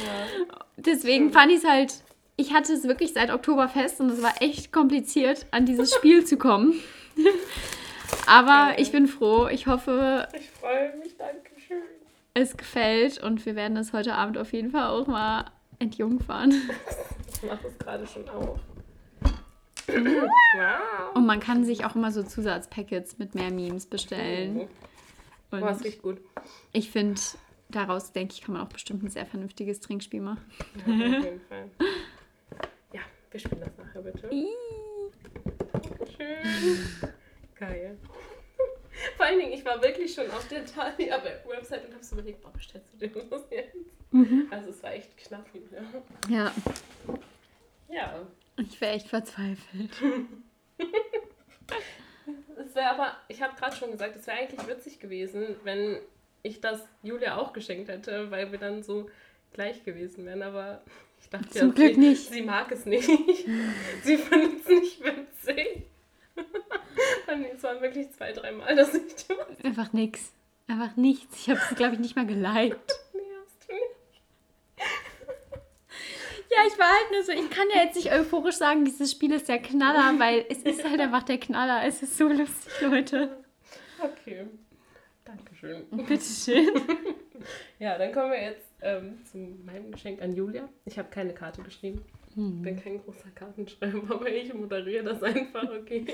Ja. 0.06 0.60
Deswegen 0.78 1.32
fand 1.32 1.52
ich 1.52 1.60
es 1.60 1.66
halt, 1.66 1.94
ich 2.36 2.54
hatte 2.54 2.74
es 2.74 2.84
wirklich 2.84 3.14
seit 3.14 3.32
Oktober 3.32 3.70
fest 3.70 4.00
und 4.00 4.10
es 4.10 4.22
war 4.22 4.42
echt 4.42 4.72
kompliziert, 4.72 5.46
an 5.52 5.66
dieses 5.66 5.94
Spiel 5.94 6.26
zu 6.26 6.38
kommen. 6.38 6.74
Aber 8.28 8.76
ich 8.78 8.92
bin 8.92 9.08
froh. 9.08 9.48
Ich 9.48 9.68
hoffe. 9.68 10.28
Ich 10.38 10.50
freue 10.50 10.96
mich, 10.98 11.18
danke 11.18 11.52
schön. 11.68 11.82
Es 12.34 12.58
gefällt 12.58 13.22
und 13.22 13.46
wir 13.46 13.56
werden 13.56 13.78
es 13.78 13.94
heute 13.94 14.16
Abend 14.16 14.38
auf 14.38 14.54
jeden 14.54 14.72
Fall 14.72 14.88
auch 14.88 15.08
mal 15.08 15.46
entjungfern. 15.80 16.54
Ich 17.36 17.50
mache 17.50 17.68
es 17.68 17.78
gerade 17.78 18.08
schon 18.08 18.30
auf. 18.30 18.58
Und 21.14 21.26
man 21.26 21.40
kann 21.40 21.64
sich 21.66 21.86
auch 21.86 21.96
immer 21.96 22.12
so 22.12 22.24
Zusatzpackets 22.24 23.18
mit 23.18 23.36
mehr 23.36 23.52
Memes 23.52 23.86
bestellen. 23.86 24.54
Mhm. 24.54 24.68
Und 25.52 25.60
Boah, 25.60 25.70
das 25.70 25.84
riecht 25.84 26.02
gut. 26.02 26.20
Ich 26.72 26.90
finde, 26.90 27.20
daraus, 27.70 28.12
denke 28.12 28.34
ich, 28.34 28.42
kann 28.42 28.54
man 28.54 28.64
auch 28.66 28.70
bestimmt 28.70 29.04
ein 29.04 29.10
sehr 29.10 29.26
vernünftiges 29.26 29.80
Trinkspiel 29.82 30.22
machen. 30.22 30.44
Ja, 30.86 30.94
auf 30.94 31.24
jeden 31.24 31.42
Fall. 31.42 31.70
Ja, 32.94 33.02
wir 33.32 33.40
spielen 33.40 33.62
das 33.62 33.78
nachher 33.78 34.02
bitte. 34.02 34.30
Schön. 36.18 36.80
Geil. 37.56 37.98
Vor 39.18 39.26
allen 39.26 39.40
Dingen, 39.40 39.54
ich 39.54 39.66
war 39.66 39.82
wirklich 39.82 40.14
schon 40.14 40.30
auf 40.32 40.48
der 40.48 40.66
Thalia-Website 40.66 41.86
und 41.86 41.94
habe 41.94 42.04
so 42.04 42.16
überlegt, 42.16 42.42
boah, 42.42 42.52
bestellst 42.52 42.94
du 42.94 42.98
den 42.98 43.14
los 43.30 43.42
jetzt? 43.50 43.76
Mhm. 44.12 44.48
Also 44.52 44.70
es 44.70 44.84
war 44.84 44.94
echt 44.94 45.18
knapp. 45.18 45.46
Ja. 46.30 46.36
Ja. 46.36 46.54
ja. 47.90 48.28
Ich 48.58 48.80
wäre 48.82 48.94
echt 48.94 49.08
verzweifelt. 49.08 49.92
Es 52.56 52.76
wäre 52.76 52.90
aber, 52.90 53.18
ich 53.28 53.42
habe 53.42 53.56
gerade 53.56 53.76
schon 53.76 53.92
gesagt, 53.92 54.16
es 54.16 54.26
wäre 54.26 54.38
eigentlich 54.38 54.68
witzig 54.68 55.00
gewesen, 55.00 55.56
wenn 55.64 56.00
ich 56.44 56.62
das 56.62 56.82
Julia 57.04 57.38
auch 57.38 57.54
geschenkt 57.54 57.90
hätte, 57.90 58.32
weil 58.32 58.52
wir 58.52 58.60
dann 58.60 58.84
so 58.84 59.10
gleich 59.54 59.84
gewesen 59.84 60.26
wären. 60.26 60.42
Aber 60.42 60.82
ich 61.22 61.30
dachte 61.30 61.50
Zum 61.50 61.68
ja, 61.70 61.74
Glück 61.74 61.98
nicht. 61.98 62.30
sie 62.30 62.42
mag 62.42 62.72
es 62.72 62.86
nicht. 62.86 63.06
sie 64.04 64.18
findet 64.18 64.62
es 64.62 64.68
nicht 64.68 65.04
witzig. 65.04 65.84
es 67.56 67.64
waren 67.64 67.82
wirklich 67.82 68.12
zwei, 68.12 68.32
dreimal, 68.32 68.76
dass 68.76 68.94
ich 68.94 69.04
Einfach 69.64 69.94
nix. 69.94 70.32
Einfach 70.68 70.96
nichts. 70.96 71.42
Ich 71.42 71.50
habe 71.50 71.60
es, 71.70 71.76
glaube 71.76 71.94
ich, 71.96 72.00
nicht 72.00 72.16
mal 72.16 72.26
geliked. 72.26 72.92
Ja, 76.50 76.58
ich 76.68 76.78
war 76.78 76.88
halt 76.88 77.12
nur 77.12 77.24
so, 77.24 77.32
ich 77.32 77.50
kann 77.50 77.68
ja 77.74 77.84
jetzt 77.84 77.96
nicht 77.96 78.12
euphorisch 78.12 78.56
sagen, 78.56 78.86
dieses 78.86 79.12
Spiel 79.12 79.32
ist 79.34 79.50
der 79.50 79.60
Knaller, 79.60 80.20
weil 80.20 80.46
es 80.50 80.60
ist 80.60 80.88
halt 80.88 81.00
einfach 81.00 81.24
der 81.24 81.40
Knaller. 81.40 81.86
Es 81.86 82.04
ist 82.04 82.18
so 82.18 82.28
lustig, 82.28 82.74
Leute. 82.82 83.38
Okay. 84.00 84.46
Dankeschön. 85.26 85.86
Bitteschön. 85.92 86.70
ja, 87.80 87.98
dann 87.98 88.12
kommen 88.12 88.32
wir 88.32 88.42
jetzt 88.42 88.68
ähm, 88.82 89.24
zu 89.26 89.38
meinem 89.38 89.92
Geschenk 89.92 90.22
an 90.22 90.36
Julia. 90.36 90.68
Ich 90.86 90.98
habe 91.00 91.10
keine 91.10 91.34
Karte 91.34 91.62
geschrieben. 91.62 92.04
Ich 92.36 92.36
bin 92.36 92.82
kein 92.82 93.04
großer 93.04 93.30
Kartenschreiber, 93.36 94.02
aber 94.16 94.28
ich 94.28 94.52
moderiere 94.54 95.04
das 95.04 95.22
einfach, 95.22 95.70
okay? 95.70 96.06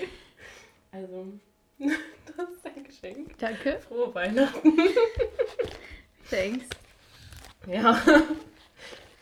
Also, 0.92 1.40
das 1.80 2.50
ist 2.50 2.66
dein 2.66 2.84
Geschenk. 2.84 3.38
Danke. 3.38 3.80
Frohe 3.80 4.14
Weihnachten. 4.14 4.78
Thanks. 6.30 6.66
Ja. 7.68 8.02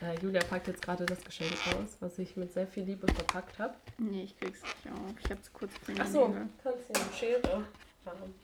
Äh, 0.02 0.20
Julia 0.22 0.42
packt 0.44 0.68
jetzt 0.68 0.82
gerade 0.82 1.06
das 1.06 1.24
Geschenk 1.24 1.54
aus, 1.68 1.98
was 2.00 2.20
ich 2.20 2.36
mit 2.38 2.54
sehr 2.54 2.68
viel 2.68 2.84
Liebe 2.84 3.12
verpackt 3.12 3.58
habe. 3.58 3.74
Nee, 3.98 4.24
ich 4.24 4.38
krieg's 4.38 4.62
nicht 4.62 4.88
auf. 4.94 5.16
Ich 5.24 5.32
hab's 5.32 5.52
kurz 5.52 5.72
bringen. 5.80 6.00
Achso, 6.00 6.34
kannst 6.62 6.90
du 6.90 6.94
eine 6.94 7.14
Schere 7.14 7.66
haben. 8.06 8.36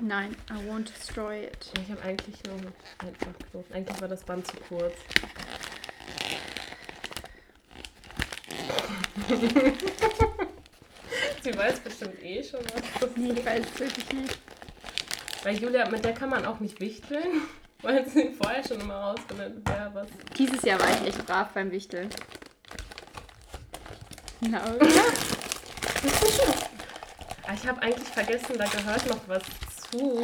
Nein, 0.00 0.36
I 0.50 0.54
won't 0.68 0.88
destroy 0.88 1.44
it. 1.44 1.70
Ich 1.82 1.90
habe 1.90 2.02
eigentlich 2.02 2.42
nur 2.44 2.56
einfach 2.98 3.32
Knoten. 3.50 3.72
Eigentlich 3.72 4.00
war 4.00 4.08
das 4.08 4.24
Band 4.24 4.46
zu 4.46 4.56
kurz. 4.68 4.94
Sie 11.42 11.56
weiß 11.56 11.80
bestimmt 11.80 12.22
eh 12.22 12.42
schon 12.42 12.60
was. 12.64 12.82
Das 13.00 13.10
nee, 13.16 13.32
ich 13.32 13.44
weiß 13.44 13.78
wirklich 13.78 14.12
nicht. 14.12 14.38
Weil 15.44 15.56
Julia, 15.56 15.88
mit 15.88 16.04
der 16.04 16.14
kann 16.14 16.30
man 16.30 16.44
auch 16.44 16.58
nicht 16.60 16.80
wichteln. 16.80 17.42
Weil 17.82 18.04
sie 18.08 18.30
vorher 18.30 18.66
schon 18.66 18.80
immer 18.80 18.96
rausfindet, 18.96 19.62
wer 19.64 19.94
was. 19.94 20.08
Dieses 20.36 20.62
Jahr 20.62 20.80
war 20.80 20.90
ich 20.90 21.06
echt 21.06 21.24
brav 21.24 21.52
beim 21.54 21.70
Wichteln. 21.70 22.10
Na, 24.40 24.64
oder? 24.74 24.86
Ah, 27.46 27.54
ich 27.54 27.68
habe 27.68 27.80
eigentlich 27.80 28.08
vergessen, 28.08 28.58
da 28.58 28.66
gehört 28.66 29.06
noch 29.06 29.20
was 29.28 29.42
zu. 29.90 30.22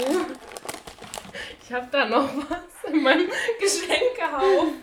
Ich 1.62 1.73
habe 1.73 1.87
da 1.93 2.07
noch 2.07 2.29
was 2.51 2.93
in 2.93 3.03
meinem 3.03 3.31
Geschenkehaufen. 3.61 4.75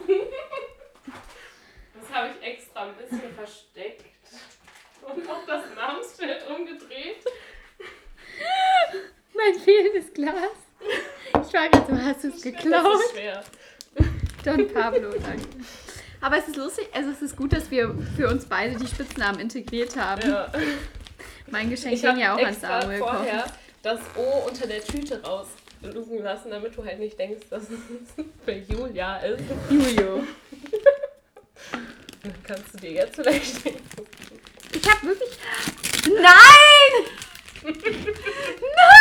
Das 2.00 2.12
habe 2.14 2.30
ich 2.30 2.48
extra 2.48 2.84
ein 2.84 2.96
bisschen 2.96 3.34
versteckt. 3.36 4.06
Und 5.02 5.30
auch 5.30 5.46
das 5.46 5.64
Namensschild 5.76 6.48
umgedreht. 6.48 7.26
Mein 9.34 9.60
fehlendes 9.60 10.14
Glas. 10.14 10.71
Ich 11.52 11.60
war 11.60 11.68
gerade 11.68 11.86
so, 11.86 12.02
hast 12.02 12.24
du 12.24 12.28
es 12.30 12.42
geklaut? 12.42 12.86
Das 12.86 13.02
ist 13.02 13.12
schwer. 13.12 13.44
Don 14.46 14.74
Pablo, 14.74 15.10
danke. 15.12 15.46
Aber 16.22 16.38
es 16.38 16.48
ist 16.48 16.56
lustig, 16.56 16.88
also 16.94 17.10
es 17.10 17.22
ist 17.22 17.36
gut, 17.36 17.52
dass 17.52 17.70
wir 17.70 17.94
für 18.16 18.30
uns 18.30 18.46
beide 18.46 18.80
die 18.80 18.88
Spitznamen 18.88 19.42
integriert 19.42 19.98
haben. 19.98 20.30
Ja. 20.30 20.50
Mein 21.48 21.70
Geschenk 21.70 22.00
ging 22.00 22.20
ja 22.20 22.36
auch 22.36 22.42
an 22.42 22.54
Samuel 22.54 23.00
vorher 23.00 23.46
das 23.84 24.00
O 24.16 24.48
unter 24.48 24.66
der 24.66 24.82
Tüte 24.82 25.22
rauslugen 25.22 26.24
lassen, 26.24 26.52
damit 26.52 26.78
du 26.78 26.86
halt 26.86 27.00
nicht 27.00 27.20
denkst, 27.20 27.48
dass 27.50 27.64
es 27.64 28.26
für 28.46 28.54
Julia 28.54 29.18
ist. 29.18 29.44
Julio. 29.70 30.24
Dann 32.24 32.34
kannst 32.44 32.74
du 32.76 32.78
dir 32.78 32.92
jetzt 32.92 33.16
vielleicht 33.16 33.66
denken. 33.66 33.82
Ich 34.72 34.90
hab 34.90 35.04
wirklich. 35.04 35.38
Nein! 36.06 37.12
Nein, 37.64 39.01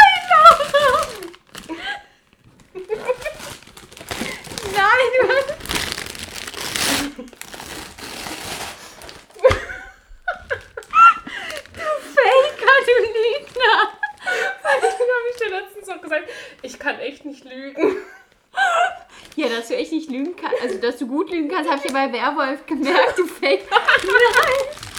Nein, 5.20 5.44
du 11.74 11.80
hast 11.80 12.06
Faker, 12.14 12.76
du 12.86 12.94
Lügner! 13.06 14.00
habe 14.64 14.86
ich 15.30 15.42
dir 15.42 15.50
letztens 15.50 15.86
noch 15.88 16.00
gesagt, 16.00 16.28
ich 16.62 16.78
kann 16.78 16.98
echt 16.98 17.24
nicht 17.24 17.44
lügen. 17.44 17.96
Ja, 19.36 19.48
dass 19.48 19.68
du 19.68 19.76
echt 19.76 19.92
nicht 19.92 20.10
lügen 20.10 20.34
kannst, 20.36 20.60
also 20.62 20.78
dass 20.78 20.98
du 20.98 21.06
gut 21.06 21.30
lügen 21.30 21.48
kannst, 21.48 21.70
habe 21.70 21.80
ich 21.80 21.86
dir 21.86 21.92
bei 21.92 22.12
Werwolf 22.12 22.66
gemerkt, 22.66 23.18
du 23.18 23.26
Faker. 23.26 23.76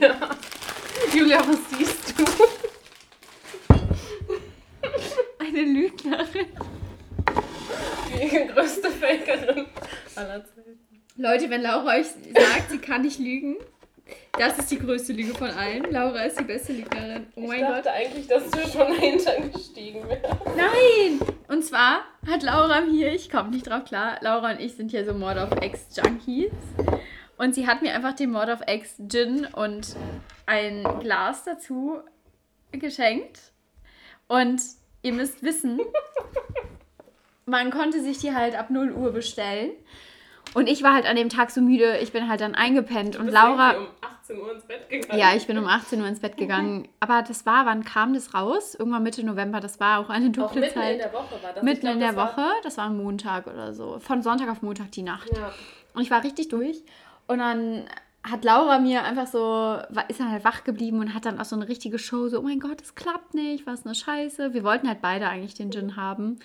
Ja. 0.00 0.16
Julia, 1.12 1.40
was 1.46 1.58
siehst 1.70 2.14
du? 2.18 2.24
Eine 5.38 5.62
Lügnerin. 5.62 6.46
Die 8.08 8.46
größte 8.46 8.90
Fakerin 8.90 9.66
aller 10.14 10.44
Zeiten. 10.44 10.78
Leute, 11.24 11.48
wenn 11.48 11.62
Laura 11.62 11.94
euch 11.94 12.08
sagt, 12.08 12.70
sie 12.70 12.76
kann 12.76 13.00
nicht 13.00 13.18
lügen, 13.18 13.56
das 14.38 14.58
ist 14.58 14.70
die 14.70 14.78
größte 14.78 15.14
Lüge 15.14 15.32
von 15.32 15.48
allen. 15.48 15.90
Laura 15.90 16.20
ist 16.24 16.38
die 16.38 16.44
beste 16.44 16.74
Lügnerin. 16.74 17.28
Oh 17.34 17.40
Ich 17.40 17.48
mein 17.48 17.62
dachte 17.62 17.84
Gott. 17.84 17.86
eigentlich, 17.86 18.26
dass 18.26 18.50
du 18.50 18.58
schon 18.68 18.92
dahinter 18.92 19.40
gestiegen 19.48 20.06
wärst. 20.06 20.34
Nein! 20.54 21.20
Und 21.48 21.64
zwar 21.64 22.02
hat 22.28 22.42
Laura 22.42 22.82
mir, 22.82 23.10
ich 23.14 23.30
komme 23.30 23.48
nicht 23.48 23.66
drauf 23.66 23.86
klar, 23.86 24.18
Laura 24.20 24.50
und 24.50 24.60
ich 24.60 24.74
sind 24.74 24.92
ja 24.92 25.02
so 25.02 25.14
Mord 25.14 25.38
of 25.38 25.62
X-Junkies. 25.62 26.52
Und 27.38 27.54
sie 27.54 27.66
hat 27.66 27.80
mir 27.80 27.94
einfach 27.94 28.12
den 28.12 28.30
Mord 28.30 28.50
of 28.50 28.60
X 28.68 28.96
Gin 29.08 29.46
und 29.46 29.96
ein 30.44 30.84
Glas 31.00 31.44
dazu 31.44 32.00
geschenkt. 32.70 33.40
Und 34.28 34.60
ihr 35.00 35.14
müsst 35.14 35.42
wissen, 35.42 35.80
man 37.46 37.70
konnte 37.70 38.02
sich 38.02 38.18
die 38.18 38.34
halt 38.34 38.56
ab 38.56 38.68
0 38.68 38.92
Uhr 38.92 39.12
bestellen. 39.12 39.70
Und 40.54 40.68
ich 40.68 40.82
war 40.82 40.94
halt 40.94 41.04
an 41.06 41.16
dem 41.16 41.28
Tag 41.28 41.50
so 41.50 41.60
müde, 41.60 41.98
ich 41.98 42.12
bin 42.12 42.28
halt 42.28 42.40
dann 42.40 42.54
eingepennt. 42.54 43.16
Und 43.16 43.28
Laura. 43.28 43.72
um 43.76 43.86
18 44.22 44.38
Uhr 44.40 44.52
ins 44.54 44.64
Bett 44.64 44.88
gegangen. 44.88 45.18
Ja, 45.20 45.34
ich 45.34 45.46
bin 45.46 45.58
um 45.58 45.66
18 45.66 46.00
Uhr 46.00 46.06
ins 46.06 46.20
Bett 46.20 46.36
gegangen. 46.36 46.88
Aber 47.00 47.22
das 47.22 47.44
war, 47.44 47.66
wann 47.66 47.84
kam 47.84 48.14
das 48.14 48.32
raus? 48.34 48.74
Irgendwann 48.74 49.02
Mitte 49.02 49.24
November. 49.26 49.60
Das 49.60 49.80
war 49.80 49.98
auch 49.98 50.08
eine 50.10 50.28
Auch 50.28 50.32
dunkle 50.32 50.60
mitten 50.62 50.74
Zeit. 50.74 50.92
in 50.94 50.98
der 50.98 51.12
Woche 51.12 51.42
war 51.42 51.52
das. 51.52 51.62
Mitten 51.62 51.80
glaub, 51.80 51.92
in 51.94 51.98
der 52.00 52.08
das 52.12 52.16
war- 52.16 52.36
Woche, 52.36 52.46
das 52.62 52.78
war 52.78 52.86
ein 52.86 52.96
Montag 52.96 53.46
oder 53.46 53.74
so. 53.74 53.98
Von 53.98 54.22
Sonntag 54.22 54.48
auf 54.48 54.62
Montag 54.62 54.92
die 54.92 55.02
Nacht. 55.02 55.28
Ja. 55.36 55.52
Und 55.94 56.02
ich 56.02 56.10
war 56.10 56.22
richtig 56.24 56.48
durch. 56.48 56.82
Und 57.26 57.38
dann 57.40 57.84
hat 58.22 58.44
Laura 58.44 58.78
mir 58.78 59.02
einfach 59.04 59.26
so, 59.26 59.76
ist 60.08 60.20
dann 60.20 60.30
halt 60.30 60.44
wach 60.44 60.64
geblieben 60.64 61.00
und 61.00 61.12
hat 61.14 61.26
dann 61.26 61.38
auch 61.38 61.44
so 61.44 61.56
eine 61.56 61.68
richtige 61.68 61.98
Show, 61.98 62.28
so, 62.28 62.38
oh 62.38 62.42
mein 62.42 62.58
Gott, 62.60 62.80
das 62.80 62.94
klappt 62.94 63.34
nicht, 63.34 63.66
was 63.66 63.84
eine 63.84 63.94
Scheiße. 63.94 64.54
Wir 64.54 64.64
wollten 64.64 64.88
halt 64.88 65.02
beide 65.02 65.28
eigentlich 65.28 65.54
den 65.54 65.70
Gin 65.70 65.96
haben. 65.96 66.38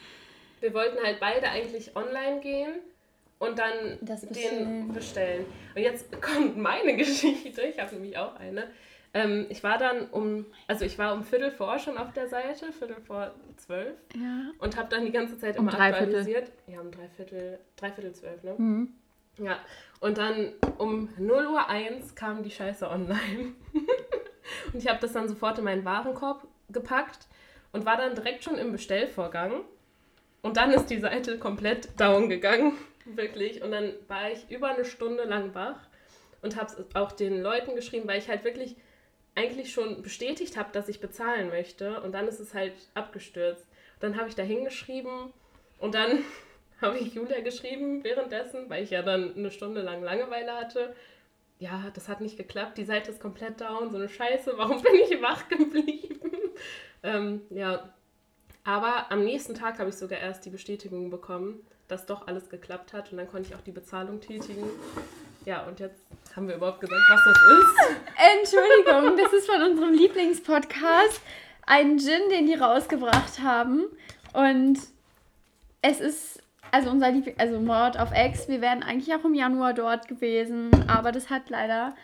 Wir 0.59 0.73
wollten 0.73 0.97
halt 1.01 1.21
beide 1.21 1.47
eigentlich 1.49 1.95
online 1.95 2.41
gehen 2.41 2.73
und 3.39 3.57
dann 3.57 3.97
den 4.01 4.93
bestellen. 4.93 5.45
Und 5.75 5.81
jetzt 5.81 6.21
kommt 6.21 6.57
meine 6.57 6.95
Geschichte. 6.97 7.61
Ich 7.63 7.79
habe 7.79 7.93
nämlich 7.95 8.17
auch 8.17 8.35
eine. 8.35 8.67
Ähm, 9.13 9.47
ich 9.49 9.63
war 9.63 9.79
dann 9.79 10.07
um, 10.11 10.45
also 10.67 10.85
ich 10.85 10.99
war 10.99 11.13
um 11.13 11.23
Viertel 11.23 11.49
vor 11.49 11.79
schon 11.79 11.97
auf 11.97 12.13
der 12.13 12.27
Seite, 12.27 12.71
Viertel 12.71 12.97
vor 13.07 13.33
zwölf 13.57 13.95
Ja. 14.15 14.51
und 14.59 14.77
habe 14.77 14.87
dann 14.89 15.03
die 15.03 15.11
ganze 15.11 15.39
Zeit 15.39 15.57
Um 15.57 15.67
immer 15.67 15.75
Dreiviertel. 15.75 16.03
aktualisiert. 16.19 16.51
Ja, 16.67 16.79
um 16.79 16.91
dreiviertel, 16.91 17.57
dreiviertel 17.75 18.13
zwölf, 18.13 18.43
ne? 18.43 18.53
Mhm. 18.57 18.93
Ja, 19.39 19.57
und 19.99 20.17
dann 20.19 20.51
um 20.77 21.09
0 21.17 21.47
Uhr 21.47 21.67
1 21.69 22.13
kam 22.13 22.43
die 22.43 22.51
Scheiße 22.51 22.87
online. 22.87 23.53
und 24.73 24.75
ich 24.75 24.87
habe 24.87 24.99
das 24.99 25.13
dann 25.13 25.27
sofort 25.27 25.57
in 25.57 25.63
meinen 25.63 25.85
Warenkorb 25.85 26.45
gepackt 26.69 27.25
und 27.71 27.85
war 27.85 27.97
dann 27.97 28.13
direkt 28.15 28.43
schon 28.43 28.57
im 28.59 28.71
Bestellvorgang. 28.73 29.61
Und 30.41 30.57
dann 30.57 30.71
ist 30.71 30.87
die 30.87 30.99
Seite 30.99 31.39
komplett 31.39 31.99
down 31.99 32.29
gegangen, 32.29 32.73
wirklich. 33.17 33.61
Und 33.61 33.71
dann 33.71 33.93
war 34.07 34.31
ich 34.31 34.49
über 34.49 34.69
eine 34.69 34.85
Stunde 34.85 35.23
lang 35.23 35.53
wach 35.53 35.79
und 36.41 36.55
habe 36.55 36.71
es 36.71 36.95
auch 36.95 37.11
den 37.11 37.41
Leuten 37.41 37.75
geschrieben, 37.75 38.07
weil 38.07 38.19
ich 38.19 38.29
halt 38.29 38.43
wirklich 38.43 38.75
eigentlich 39.35 39.71
schon 39.71 40.01
bestätigt 40.01 40.57
habe, 40.57 40.69
dass 40.73 40.89
ich 40.89 40.99
bezahlen 40.99 41.49
möchte. 41.49 42.01
Und 42.01 42.13
dann 42.13 42.27
ist 42.27 42.39
es 42.39 42.53
halt 42.53 42.73
abgestürzt. 42.93 43.67
Dann 43.99 44.17
habe 44.17 44.29
ich 44.29 44.35
da 44.35 44.43
hingeschrieben 44.43 45.33
und 45.77 45.95
dann 45.95 46.19
habe 46.81 46.97
ich 46.97 47.13
Julia 47.13 47.41
geschrieben 47.41 48.03
währenddessen, 48.03 48.69
weil 48.69 48.83
ich 48.83 48.91
ja 48.91 49.01
dann 49.01 49.35
eine 49.35 49.51
Stunde 49.51 49.81
lang 49.81 50.03
Langeweile 50.03 50.55
hatte. 50.55 50.95
Ja, 51.59 51.91
das 51.93 52.07
hat 52.07 52.21
nicht 52.21 52.37
geklappt, 52.37 52.77
die 52.77 52.85
Seite 52.85 53.11
ist 53.11 53.19
komplett 53.19 53.59
down, 53.59 53.89
so 53.91 53.97
eine 53.97 54.07
Scheiße, 54.07 54.53
warum 54.55 54.81
bin 54.81 54.93
ich 54.95 55.21
wach 55.21 55.49
geblieben? 55.49 56.21
ähm, 57.03 57.41
ja, 57.49 57.93
aber 58.63 59.11
am 59.11 59.25
nächsten 59.25 59.55
Tag 59.55 59.77
habe 59.79 59.89
ich 59.89 59.95
sogar 59.95 60.19
erst 60.19 60.45
die 60.45 60.51
Bestätigung 60.51 61.09
bekommen, 61.09 61.65
dass 61.89 62.05
doch 62.05 62.27
alles 62.27 62.49
geklappt 62.49 62.93
hat 62.93 63.11
und 63.11 63.17
dann 63.17 63.29
konnte 63.29 63.49
ich 63.49 63.55
auch 63.55 63.61
die 63.61 63.71
Bezahlung 63.71 64.21
tätigen. 64.21 64.63
Ja, 65.45 65.63
und 65.63 65.79
jetzt 65.79 65.99
haben 66.35 66.47
wir 66.47 66.55
überhaupt 66.55 66.79
gesagt, 66.79 67.01
was 67.09 67.21
das 67.25 67.37
ist. 67.59 67.97
Entschuldigung, 68.39 69.17
das 69.17 69.33
ist 69.33 69.49
von 69.49 69.61
unserem 69.61 69.93
Lieblingspodcast 69.93 71.21
ein 71.65 71.97
Gin, 71.97 72.29
den 72.29 72.45
die 72.45 72.53
rausgebracht 72.53 73.39
haben. 73.41 73.85
Und 74.33 74.77
es 75.81 75.99
ist, 75.99 76.43
also 76.71 76.91
unser 76.91 77.11
Liebling, 77.11 77.35
also 77.39 77.59
Mord 77.59 77.97
auf 77.97 78.11
Ex, 78.11 78.47
wir 78.47 78.61
wären 78.61 78.83
eigentlich 78.83 79.13
auch 79.15 79.25
im 79.25 79.33
Januar 79.33 79.73
dort 79.73 80.07
gewesen, 80.07 80.69
aber 80.87 81.11
das 81.11 81.29
hat 81.29 81.49
leider 81.49 81.95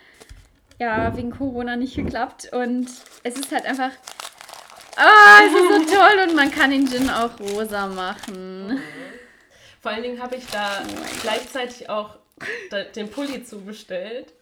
ja 0.78 1.16
wegen 1.16 1.30
Corona 1.30 1.76
nicht 1.76 1.94
geklappt. 1.94 2.50
Und 2.52 2.88
es 3.22 3.38
ist 3.38 3.52
halt 3.52 3.66
einfach. 3.66 3.90
Ah, 4.96 5.40
es 5.44 5.52
ist 5.52 5.90
so 5.90 5.94
toll 5.94 6.26
und 6.26 6.34
man 6.34 6.50
kann 6.50 6.70
den 6.70 6.88
Gin 6.88 7.10
auch 7.10 7.38
rosa 7.38 7.86
machen. 7.86 8.80
Vor 9.86 9.92
allen 9.92 10.02
Dingen 10.02 10.20
habe 10.20 10.34
ich 10.34 10.44
da 10.48 10.82
Oh 10.84 11.18
gleichzeitig 11.22 11.88
auch 11.88 12.16
den 12.96 13.08
Pulli 13.08 13.44
zubestellt. 13.44 14.32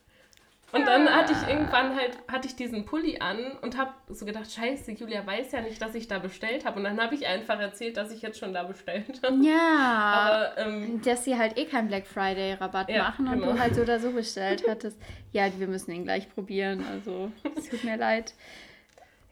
Und 0.73 0.87
dann 0.87 1.07
hatte 1.07 1.35
ich 1.35 1.49
irgendwann 1.49 1.95
halt, 1.95 2.17
hatte 2.33 2.49
ich 2.49 2.57
diesen 2.57 2.87
Pulli 2.87 3.19
an 3.21 3.53
und 3.61 3.77
habe 3.77 3.93
so 4.09 4.25
gedacht, 4.25 4.51
scheiße, 4.51 4.93
Julia 4.93 5.27
weiß 5.27 5.53
ja 5.53 5.61
nicht, 5.61 5.83
dass 5.83 5.95
ich 5.95 6.09
da 6.09 6.19
bestellt 6.19 6.65
habe. 6.65 6.79
Und 6.79 6.85
dann 6.85 6.99
habe 6.99 7.15
ich 7.15 7.27
einfach 7.27 7.61
erzählt, 7.61 7.99
dass 7.99 8.11
ich 8.11 8.23
jetzt 8.23 8.39
schon 8.39 8.55
da 8.55 8.63
bestellt 8.63 9.21
habe. 9.23 9.37
Ja. 9.45 10.55
Aber 10.57 10.59
ähm, 10.59 11.03
dass 11.05 11.25
sie 11.27 11.37
halt 11.37 11.59
eh 11.59 11.67
keinen 11.67 11.89
Black 11.89 12.07
Friday 12.07 12.55
Rabatt 12.55 12.89
Ja, 12.89 13.03
machen 13.03 13.29
und 13.29 13.41
genau. 13.41 13.53
du 13.53 13.59
halt 13.59 13.75
so 13.75 13.83
oder 13.83 14.01
so 14.01 14.13
bestellt 14.13 14.65
hattest. 14.67 14.99
Ja, 15.33 15.47
wir 15.59 15.67
müssen 15.67 15.93
ihn 15.93 16.05
gleich 16.05 16.27
probieren. 16.35 16.83
Also, 16.91 17.31
es 17.55 17.69
tut 17.69 17.85
mir 17.85 17.99
leid. 17.99 18.33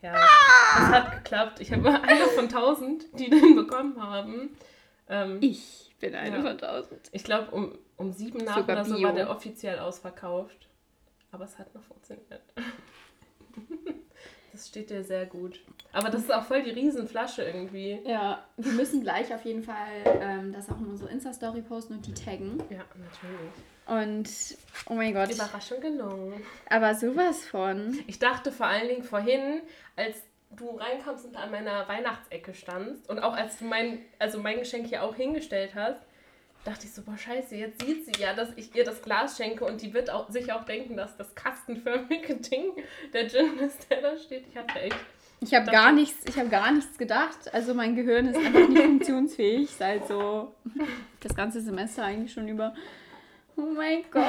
ja, 0.02 0.12
es 0.14 0.88
hat 0.90 1.24
geklappt. 1.24 1.60
Ich 1.60 1.72
habe 1.72 1.88
einer 2.02 2.26
von 2.26 2.50
tausend, 2.50 3.06
die 3.18 3.30
den 3.30 3.56
bekommen 3.56 3.98
haben. 3.98 4.50
Ähm, 5.08 5.38
Ich 5.40 5.91
bin 6.02 6.14
eine 6.14 6.36
Ja. 6.36 6.42
von 6.42 6.58
tausend. 6.58 7.08
ich 7.12 7.24
glaube, 7.24 7.50
um, 7.52 7.78
um 7.96 8.12
sieben 8.12 8.44
nach 8.44 8.58
Sogar 8.58 8.76
oder 8.76 8.84
so 8.84 8.96
Bio. 8.96 9.08
war 9.08 9.14
der 9.14 9.30
offiziell 9.30 9.78
ausverkauft. 9.78 10.68
Aber 11.30 11.44
es 11.44 11.58
hat 11.58 11.74
noch 11.74 11.82
funktioniert. 11.84 12.42
Das 14.52 14.68
steht 14.68 14.90
dir 14.90 15.02
sehr 15.02 15.24
gut. 15.24 15.60
Aber 15.94 16.10
das 16.10 16.24
ist 16.24 16.30
auch 16.34 16.44
voll 16.44 16.62
die 16.62 16.72
Riesenflasche 16.72 17.42
irgendwie. 17.42 18.00
Ja, 18.04 18.44
wir 18.58 18.72
müssen 18.72 19.00
gleich 19.00 19.32
auf 19.32 19.46
jeden 19.46 19.62
Fall 19.62 20.04
ähm, 20.04 20.52
das 20.52 20.68
auch 20.68 20.78
in 20.78 20.88
unsere 20.88 21.08
Insta-Story 21.10 21.62
posten 21.62 21.94
und 21.94 22.06
die 22.06 22.12
taggen. 22.12 22.62
Ja, 22.68 22.84
natürlich. 22.98 23.48
Und, 23.86 24.58
oh 24.90 24.94
mein 24.94 25.14
Gott, 25.14 25.32
Überraschung 25.32 25.80
gelungen. 25.80 26.42
aber 26.68 26.94
sowas 26.94 27.46
von. 27.46 27.98
Ich 28.06 28.18
dachte 28.18 28.52
vor 28.52 28.66
allen 28.66 28.88
Dingen 28.88 29.02
vorhin, 29.04 29.62
als 29.96 30.18
du 30.56 30.76
reinkamst 30.76 31.26
und 31.26 31.36
an 31.36 31.50
meiner 31.50 31.88
Weihnachtsecke 31.88 32.54
standst 32.54 33.08
und 33.08 33.18
auch 33.18 33.34
als 33.34 33.58
du 33.58 33.64
mein, 33.64 33.98
also 34.18 34.38
mein 34.38 34.58
Geschenk 34.58 34.86
hier 34.86 35.02
auch 35.02 35.14
hingestellt 35.14 35.74
hast, 35.74 36.00
dachte 36.64 36.86
ich 36.86 36.92
so, 36.92 37.02
boah, 37.02 37.16
scheiße, 37.16 37.56
jetzt 37.56 37.84
sieht 37.84 38.06
sie 38.06 38.22
ja, 38.22 38.34
dass 38.34 38.50
ich 38.56 38.74
ihr 38.74 38.84
das 38.84 39.02
Glas 39.02 39.36
schenke 39.36 39.64
und 39.64 39.82
die 39.82 39.92
wird 39.94 40.10
auch, 40.10 40.30
sich 40.30 40.52
auch 40.52 40.64
denken, 40.64 40.96
dass 40.96 41.16
das 41.16 41.34
kastenförmige 41.34 42.34
Ding 42.50 42.72
der 43.12 43.28
Gin 43.28 43.58
ist, 43.58 43.90
der 43.90 44.02
da 44.02 44.16
steht. 44.16 44.44
Ich 44.48 44.56
hatte 44.56 44.78
echt, 44.78 44.96
Ich 45.40 45.54
habe 45.54 45.70
gar 45.70 45.92
nichts, 45.92 46.24
ich 46.26 46.38
habe 46.38 46.48
gar 46.48 46.70
nichts 46.70 46.96
gedacht. 46.98 47.52
Also 47.52 47.74
mein 47.74 47.96
Gehirn 47.96 48.26
ist 48.28 48.36
einfach 48.36 48.68
nicht 48.68 48.82
funktionsfähig 48.84 49.70
seit 49.70 50.06
so 50.06 50.54
das 51.20 51.34
ganze 51.34 51.60
Semester 51.60 52.04
eigentlich 52.04 52.32
schon 52.32 52.48
über. 52.48 52.74
Oh 53.54 53.66
mein 53.76 54.02
Gott, 54.10 54.22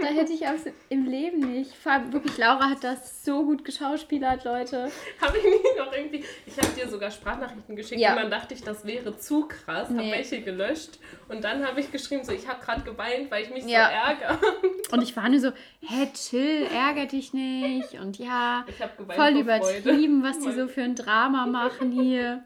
da 0.00 0.06
hätte 0.06 0.32
ich 0.32 0.46
aus, 0.48 0.60
im 0.88 1.04
Leben 1.04 1.38
nicht. 1.40 1.74
Vor 1.76 1.92
allem 1.92 2.12
wirklich, 2.12 2.38
Laura 2.38 2.70
hat 2.70 2.82
das 2.82 3.22
so 3.24 3.44
gut 3.44 3.62
geschauspielert, 3.64 4.44
Leute. 4.44 4.90
habe 5.20 5.36
ich 5.38 5.44
nicht 5.44 5.64
noch 5.78 5.92
irgendwie, 5.92 6.24
ich 6.46 6.56
habe 6.56 6.68
dir 6.74 6.88
sogar 6.88 7.10
Sprachnachrichten 7.10 7.76
geschickt 7.76 8.00
Ja. 8.00 8.12
und 8.12 8.16
dann 8.22 8.30
dachte 8.30 8.54
ich, 8.54 8.62
das 8.62 8.86
wäre 8.86 9.16
zu 9.18 9.46
krass, 9.48 9.88
habe 9.88 9.98
Nee. 9.98 10.12
welche 10.12 10.40
gelöscht 10.40 10.98
und 11.28 11.44
dann 11.44 11.66
habe 11.66 11.80
ich 11.80 11.92
geschrieben, 11.92 12.24
so, 12.24 12.32
ich 12.32 12.48
habe 12.48 12.64
gerade 12.64 12.80
geweint, 12.82 13.30
weil 13.30 13.42
ich 13.44 13.50
mich 13.50 13.64
Ja. 13.66 13.86
so 13.86 13.92
ärgere. 14.26 14.38
Und 14.92 15.02
ich 15.02 15.14
war 15.14 15.28
nur 15.28 15.40
so, 15.40 15.50
hä, 15.80 16.08
chill, 16.14 16.66
ärger 16.74 17.04
dich 17.04 17.34
nicht. 17.34 17.94
Und 18.00 18.18
ja, 18.18 18.64
habe 18.80 19.12
voll 19.14 19.36
übertrieben, 19.40 20.22
was 20.22 20.38
die 20.38 20.52
so 20.52 20.66
für 20.68 20.82
ein 20.82 20.94
Drama 20.94 21.44
machen 21.46 21.90
hier. 21.92 22.42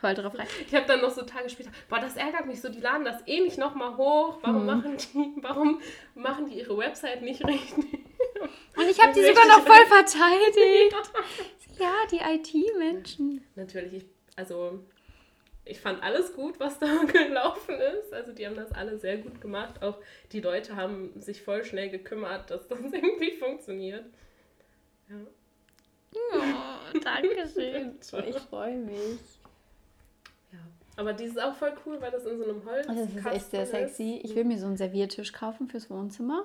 Voll 0.00 0.14
drauf 0.14 0.38
rein. 0.38 0.46
Ich 0.66 0.74
habe 0.74 0.86
dann 0.86 1.00
noch 1.00 1.10
so 1.10 1.22
Tage 1.22 1.48
später, 1.48 1.70
boah, 1.88 1.98
das 1.98 2.16
ärgert 2.16 2.46
mich 2.46 2.60
so, 2.60 2.68
die 2.68 2.80
laden 2.80 3.04
das 3.04 3.26
eh 3.26 3.40
nicht 3.40 3.58
nochmal 3.58 3.96
hoch. 3.96 4.38
Warum 4.42 4.64
machen 4.64 4.96
die, 4.96 5.42
warum 5.42 5.80
machen 6.14 6.46
die 6.46 6.58
ihre 6.58 6.76
Website 6.78 7.22
nicht 7.22 7.44
richtig? 7.44 7.84
Und 8.76 8.88
ich 8.88 9.02
habe 9.02 9.12
die 9.12 9.24
sogar 9.24 9.46
noch 9.48 9.66
voll 9.66 9.86
verteidigt. 9.86 10.94
Ja, 11.78 11.94
die 12.10 12.16
IT-Menschen. 12.16 13.44
Natürlich, 13.54 13.94
ich, 13.94 14.04
also 14.34 14.84
ich 15.64 15.80
fand 15.80 16.02
alles 16.02 16.34
gut, 16.34 16.58
was 16.58 16.78
da 16.78 16.86
gelaufen 17.12 17.76
ist. 17.76 18.12
Also 18.12 18.32
die 18.32 18.46
haben 18.46 18.56
das 18.56 18.72
alle 18.72 18.98
sehr 18.98 19.18
gut 19.18 19.40
gemacht. 19.40 19.80
Auch 19.82 19.98
die 20.32 20.40
Leute 20.40 20.74
haben 20.74 21.12
sich 21.20 21.42
voll 21.42 21.64
schnell 21.64 21.88
gekümmert, 21.88 22.50
dass 22.50 22.66
das 22.66 22.80
irgendwie 22.92 23.32
funktioniert. 23.36 24.06
Ja. 25.08 25.16
Oh, 26.14 26.98
danke 27.04 27.48
schön. 27.48 27.98
ich 28.00 28.36
freue 28.38 28.76
mich. 28.76 29.37
Aber 30.98 31.12
die 31.12 31.24
ist 31.24 31.40
auch 31.40 31.54
voll 31.54 31.72
cool, 31.86 32.00
weil 32.00 32.10
das 32.10 32.24
in 32.26 32.38
so 32.38 32.44
einem 32.44 32.64
Holz 32.64 32.86
Das 32.88 32.96
ist 32.96 33.24
echt 33.24 33.50
sehr 33.52 33.66
sexy. 33.66 34.20
Ich 34.24 34.34
will 34.34 34.44
mir 34.44 34.58
so 34.58 34.66
einen 34.66 34.76
Serviertisch 34.76 35.32
kaufen 35.32 35.68
fürs 35.68 35.88
Wohnzimmer. 35.90 36.42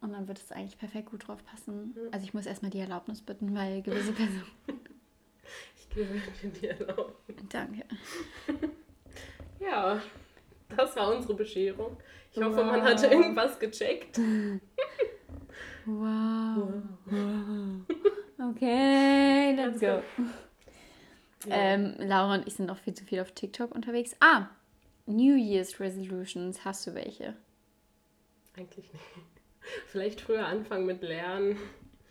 Und 0.00 0.12
dann 0.14 0.26
wird 0.26 0.38
es 0.38 0.52
eigentlich 0.52 0.78
perfekt 0.78 1.10
gut 1.10 1.28
drauf 1.28 1.44
passen. 1.44 1.94
Also 2.12 2.24
ich 2.24 2.32
muss 2.32 2.46
erstmal 2.46 2.70
die 2.70 2.78
Erlaubnis 2.80 3.20
bitten, 3.20 3.54
weil 3.54 3.82
gewisse 3.82 4.12
Personen. 4.14 4.80
Ich 5.76 5.88
gebe 5.90 6.08
dir 6.42 6.48
die 6.48 6.66
Erlaubnis. 6.68 7.36
Danke. 7.50 7.84
Ja, 9.60 10.00
das 10.74 10.96
war 10.96 11.14
unsere 11.14 11.34
Bescherung. 11.34 11.98
Ich 12.32 12.42
hoffe, 12.42 12.64
man 12.64 12.82
hat 12.82 13.02
irgendwas 13.02 13.58
gecheckt. 13.58 14.18
Wow. 15.88 16.72
Okay, 18.38 19.54
let's 19.56 19.80
go. 19.80 20.02
Ja. 21.46 21.54
Ähm, 21.56 21.94
Laura 21.98 22.34
und 22.34 22.46
ich 22.46 22.54
sind 22.54 22.70
auch 22.70 22.78
viel 22.78 22.94
zu 22.94 23.04
viel 23.04 23.20
auf 23.20 23.32
TikTok 23.32 23.74
unterwegs. 23.74 24.16
Ah, 24.20 24.48
New 25.06 25.36
Year's 25.36 25.78
Resolutions. 25.78 26.64
Hast 26.64 26.86
du 26.86 26.94
welche? 26.94 27.34
Eigentlich 28.56 28.92
nicht. 28.92 29.04
Vielleicht 29.86 30.20
früher 30.20 30.46
anfangen 30.46 30.86
mit 30.86 31.02
Lernen. 31.02 31.56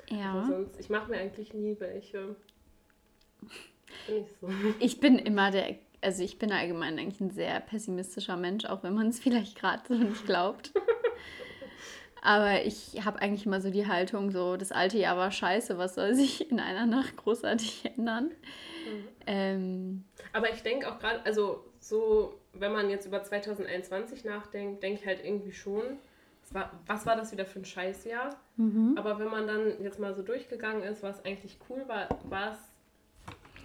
Ja. 0.10 0.46
sonst, 0.48 0.80
ich 0.80 0.90
mache 0.90 1.10
mir 1.10 1.18
eigentlich 1.18 1.54
nie 1.54 1.76
welche. 1.80 2.36
Bin 4.08 4.24
ich 4.24 4.28
so. 4.40 4.48
Ich 4.80 5.00
bin 5.00 5.18
immer 5.18 5.52
der, 5.52 5.76
also 6.02 6.24
ich 6.24 6.38
bin 6.38 6.52
allgemein 6.52 7.00
eigentlich 7.00 7.22
ein 7.22 7.32
sehr 7.32 7.60
pessimistischer 7.60 8.38
Mensch, 8.38 8.66
auch 8.66 8.84
wenn 8.84 8.94
man 8.94 9.08
es 9.08 9.20
vielleicht 9.20 9.58
gerade 9.58 9.84
so 9.88 9.96
nicht 9.96 10.26
glaubt. 10.26 10.72
Aber 12.22 12.64
ich 12.66 13.06
habe 13.06 13.22
eigentlich 13.22 13.46
immer 13.46 13.62
so 13.62 13.70
die 13.70 13.88
Haltung, 13.88 14.32
so 14.32 14.58
das 14.58 14.72
alte 14.72 14.98
Jahr 14.98 15.16
war 15.18 15.32
scheiße, 15.32 15.78
was 15.78 15.96
soll 15.96 16.16
sich 16.16 16.50
in 16.50 16.60
einer 16.60 16.86
Nacht 16.86 17.18
großartig 17.18 17.92
ändern? 17.98 18.32
Ähm, 19.28 20.04
Aber 20.34 20.50
ich 20.52 20.62
denke 20.64 20.92
auch 20.92 21.00
gerade, 21.00 21.24
also 21.26 21.64
so, 21.80 22.40
wenn 22.54 22.72
man 22.74 22.90
jetzt 22.90 23.06
über 23.06 23.24
2021 23.24 24.24
nachdenkt, 24.26 24.82
denke 24.84 25.02
ich 25.02 25.08
halt 25.08 25.24
irgendwie 25.24 25.54
schon, 25.54 25.84
war, 26.52 26.72
was 26.86 27.06
war 27.06 27.16
das 27.16 27.32
wieder 27.32 27.46
für 27.46 27.60
ein 27.60 27.66
Scheißjahr? 27.66 28.36
Aber 28.96 29.20
wenn 29.20 29.28
man 29.30 29.48
dann 29.48 29.84
jetzt 29.84 30.00
mal 30.00 30.14
so 30.14 30.22
durchgegangen 30.22 30.84
ist, 30.84 31.04
was 31.04 31.24
eigentlich 31.26 31.58
cool 31.70 31.84
war, 31.88 32.08
war 32.30 32.54
es 32.54 32.58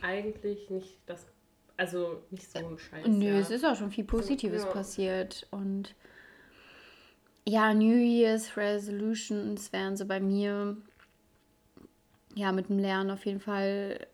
eigentlich 0.03 0.71
nicht 0.71 0.99
das, 1.07 1.27
also 1.77 2.23
nicht 2.31 2.51
so 2.51 2.59
ein 2.59 2.79
Scheißjahr. 2.79 3.09
Nö, 3.09 3.39
es 3.39 3.51
ist 3.51 3.65
auch 3.65 3.77
schon 3.77 3.91
viel 3.91 4.05
Positives 4.05 4.65
Ja. 4.65 4.71
passiert. 4.71 5.47
Und 5.51 5.95
ja, 7.47 7.75
New 7.75 7.97
Year's 7.97 8.57
Resolutions 8.57 9.73
wären 9.73 9.97
so 9.97 10.07
bei 10.07 10.21
mir, 10.21 10.77
ja, 12.35 12.53
mit 12.53 12.69
dem 12.69 12.79
Lernen 12.79 13.11
auf 13.11 13.27
jeden 13.27 13.41
Fall 13.41 14.07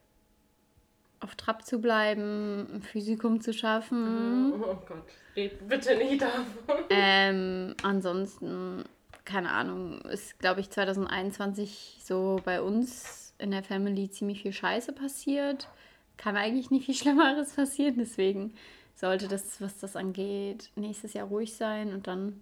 auf 1.21 1.35
Trab 1.35 1.65
zu 1.65 1.81
bleiben, 1.81 2.67
ein 2.73 2.83
Physikum 2.83 3.41
zu 3.41 3.53
schaffen. 3.53 4.53
Oh 4.63 4.77
Gott, 4.87 5.05
red 5.35 5.67
bitte 5.69 5.97
nicht 5.97 6.23
davon. 6.23 6.85
Ähm, 6.91 7.75
ansonsten, 7.83 8.85
keine 9.25 9.51
Ahnung, 9.51 10.01
ist, 10.03 10.39
glaube 10.39 10.61
ich, 10.61 10.71
2021 10.71 11.99
so 12.03 12.41
bei 12.45 12.61
uns 12.61 13.35
in 13.39 13.51
der 13.51 13.63
Family 13.63 14.11
ziemlich 14.11 14.43
viel 14.43 14.53
Scheiße 14.53 14.93
passiert. 14.93 15.69
Kann 16.17 16.37
eigentlich 16.37 16.71
nicht 16.71 16.87
viel 16.87 16.95
Schlimmeres 17.03 17.55
passieren, 17.55 17.97
deswegen 17.99 18.55
sollte 18.95 19.29
das, 19.29 19.61
was 19.61 19.79
das 19.79 19.97
angeht, 19.97 20.71
nächstes 20.75 21.13
Jahr 21.13 21.27
ruhig 21.27 21.55
sein 21.55 21.93
und 21.93 22.07
dann 22.07 22.41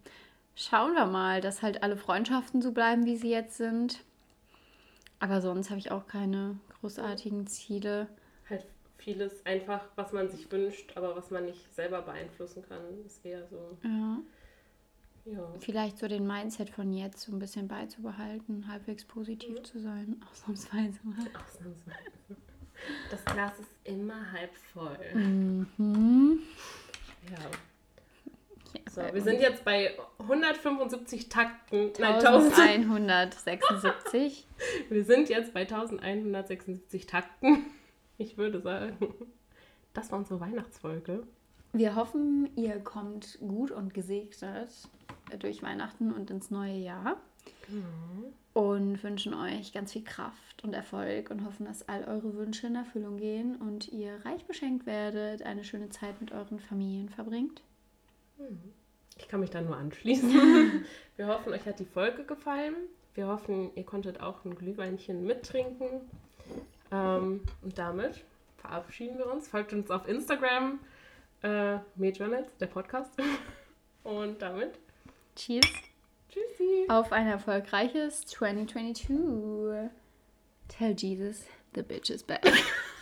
schauen 0.57 0.95
wir 0.95 1.07
mal, 1.07 1.41
dass 1.41 1.63
halt 1.63 1.83
alle 1.83 1.97
Freundschaften 1.97 2.63
so 2.63 2.73
bleiben, 2.73 3.07
wie 3.07 3.17
sie 3.17 3.31
jetzt 3.31 3.57
sind. 3.57 4.01
Aber 5.21 5.41
sonst 5.41 5.71
habe 5.71 5.79
ich 5.79 5.91
auch 5.91 6.07
keine 6.07 6.59
großartigen 6.81 7.47
Ziele. 7.47 8.09
Halt 8.49 8.67
vieles 8.99 9.45
einfach, 9.47 9.81
was 9.97 10.13
man 10.13 10.29
sich 10.29 10.51
wünscht, 10.51 10.97
aber 10.97 11.17
was 11.17 11.31
man 11.31 11.47
nicht 11.47 11.75
selber 11.75 12.03
beeinflussen 12.03 12.65
kann, 12.69 12.81
ist 13.07 13.25
eher 13.25 13.47
so, 13.49 13.79
Ja. 13.83 14.19
ja. 15.25 15.55
Vielleicht 15.61 15.99
so 15.99 16.09
den 16.09 16.27
Mindset 16.27 16.71
von 16.71 16.93
jetzt 16.93 17.21
so 17.21 17.33
ein 17.33 17.39
bisschen 17.39 17.69
beizubehalten, 17.69 18.67
halbwegs 18.69 19.05
positiv 19.05 19.63
zu 19.63 19.81
sein, 19.81 20.23
ausnahmsweise 20.31 20.99
mal. 21.05 21.19
Ausnahmsweise. 21.19 22.37
Das 23.11 23.25
Glas 23.25 23.53
ist 23.59 23.71
immer 23.85 24.31
halb 24.33 24.55
voll. 24.73 24.99
Mhm. 25.15 26.41
Ja. 27.31 27.39
So, 28.95 29.01
bei 29.01 29.12
wir 29.14 29.22
sind 29.22 29.40
jetzt 29.40 29.64
bei 29.64 29.99
175 30.18 31.28
Takten. 31.28 31.88
uns 31.88 31.99
Nein, 31.99 32.14
1000. 32.14 32.59
1176. 32.59 34.47
Wir 34.88 35.05
sind 35.05 35.28
jetzt 35.28 35.53
bei 35.53 35.62
1176 35.62 37.07
Takten. 37.07 37.66
Ich 38.18 38.38
würde 38.38 38.61
sagen, 38.61 38.97
das 39.92 40.12
war 40.12 40.18
unsere 40.18 40.38
Weihnachtsfolge. 40.40 41.26
Wir 41.72 41.97
hoffen, 41.97 42.49
ihr 42.55 42.78
kommt 42.78 43.38
gut 43.40 43.72
und 43.72 43.92
gesegnet 43.92 44.70
durch 45.40 45.62
Weihnachten 45.64 46.12
und 46.12 46.30
ins 46.30 46.53
neue 46.53 46.76
Jahr. 46.76 47.16
Und 48.53 49.03
wünschen 49.03 49.34
euch 49.34 49.72
ganz 49.72 49.92
viel 49.92 50.05
Kraft 50.05 50.62
und 50.62 50.72
Erfolg 50.72 51.30
und 51.30 51.45
hoffen, 51.45 51.66
dass 51.66 51.88
all 51.88 52.05
eure 52.05 52.36
Wünsche 52.36 52.68
in 52.68 52.76
Erfüllung 52.76 53.16
gehen 53.16 53.57
und 53.57 53.88
ihr 53.88 54.24
reich 54.24 54.45
beschenkt 54.45 54.86
werdet, 54.86 55.42
eine 55.42 55.64
schöne 55.64 55.90
Zeit 55.90 56.20
mit 56.20 56.30
euren 56.30 56.61
Familien 56.61 57.09
verbringt. 57.09 57.62
Ich 59.25 59.31
kann 59.31 59.41
mich 59.41 59.49
da 59.49 59.62
nur 59.62 59.75
anschließen. 59.75 60.85
Wir 61.16 61.29
hoffen, 61.29 61.55
euch 61.55 61.64
hat 61.64 61.79
die 61.79 61.87
Folge 61.87 62.25
gefallen. 62.25 62.75
Wir 63.14 63.27
hoffen, 63.27 63.70
ihr 63.75 63.85
konntet 63.85 64.20
auch 64.20 64.45
ein 64.45 64.55
Glühweinchen 64.55 65.25
mittrinken. 65.25 66.03
Ähm, 66.93 67.41
und 67.62 67.79
damit 67.79 68.22
verabschieden 68.59 69.16
wir 69.16 69.33
uns. 69.33 69.49
Folgt 69.49 69.72
uns 69.72 69.91
auf 69.91 70.07
Instagram, 70.09 70.79
äh, 71.43 71.79
Medjournals, 71.95 72.55
der 72.59 72.66
Podcast. 72.66 73.12
Und 74.03 74.43
damit 74.43 74.79
Cheers 75.37 75.64
tschüssi. 76.29 76.85
auf 76.89 77.11
ein 77.11 77.27
erfolgreiches 77.27 78.27
2022. 78.27 79.09
Tell 80.68 80.95
Jesus 80.95 81.47
the 81.75 81.83
bitch 81.83 82.11
is 82.11 82.22
back. 82.22 82.45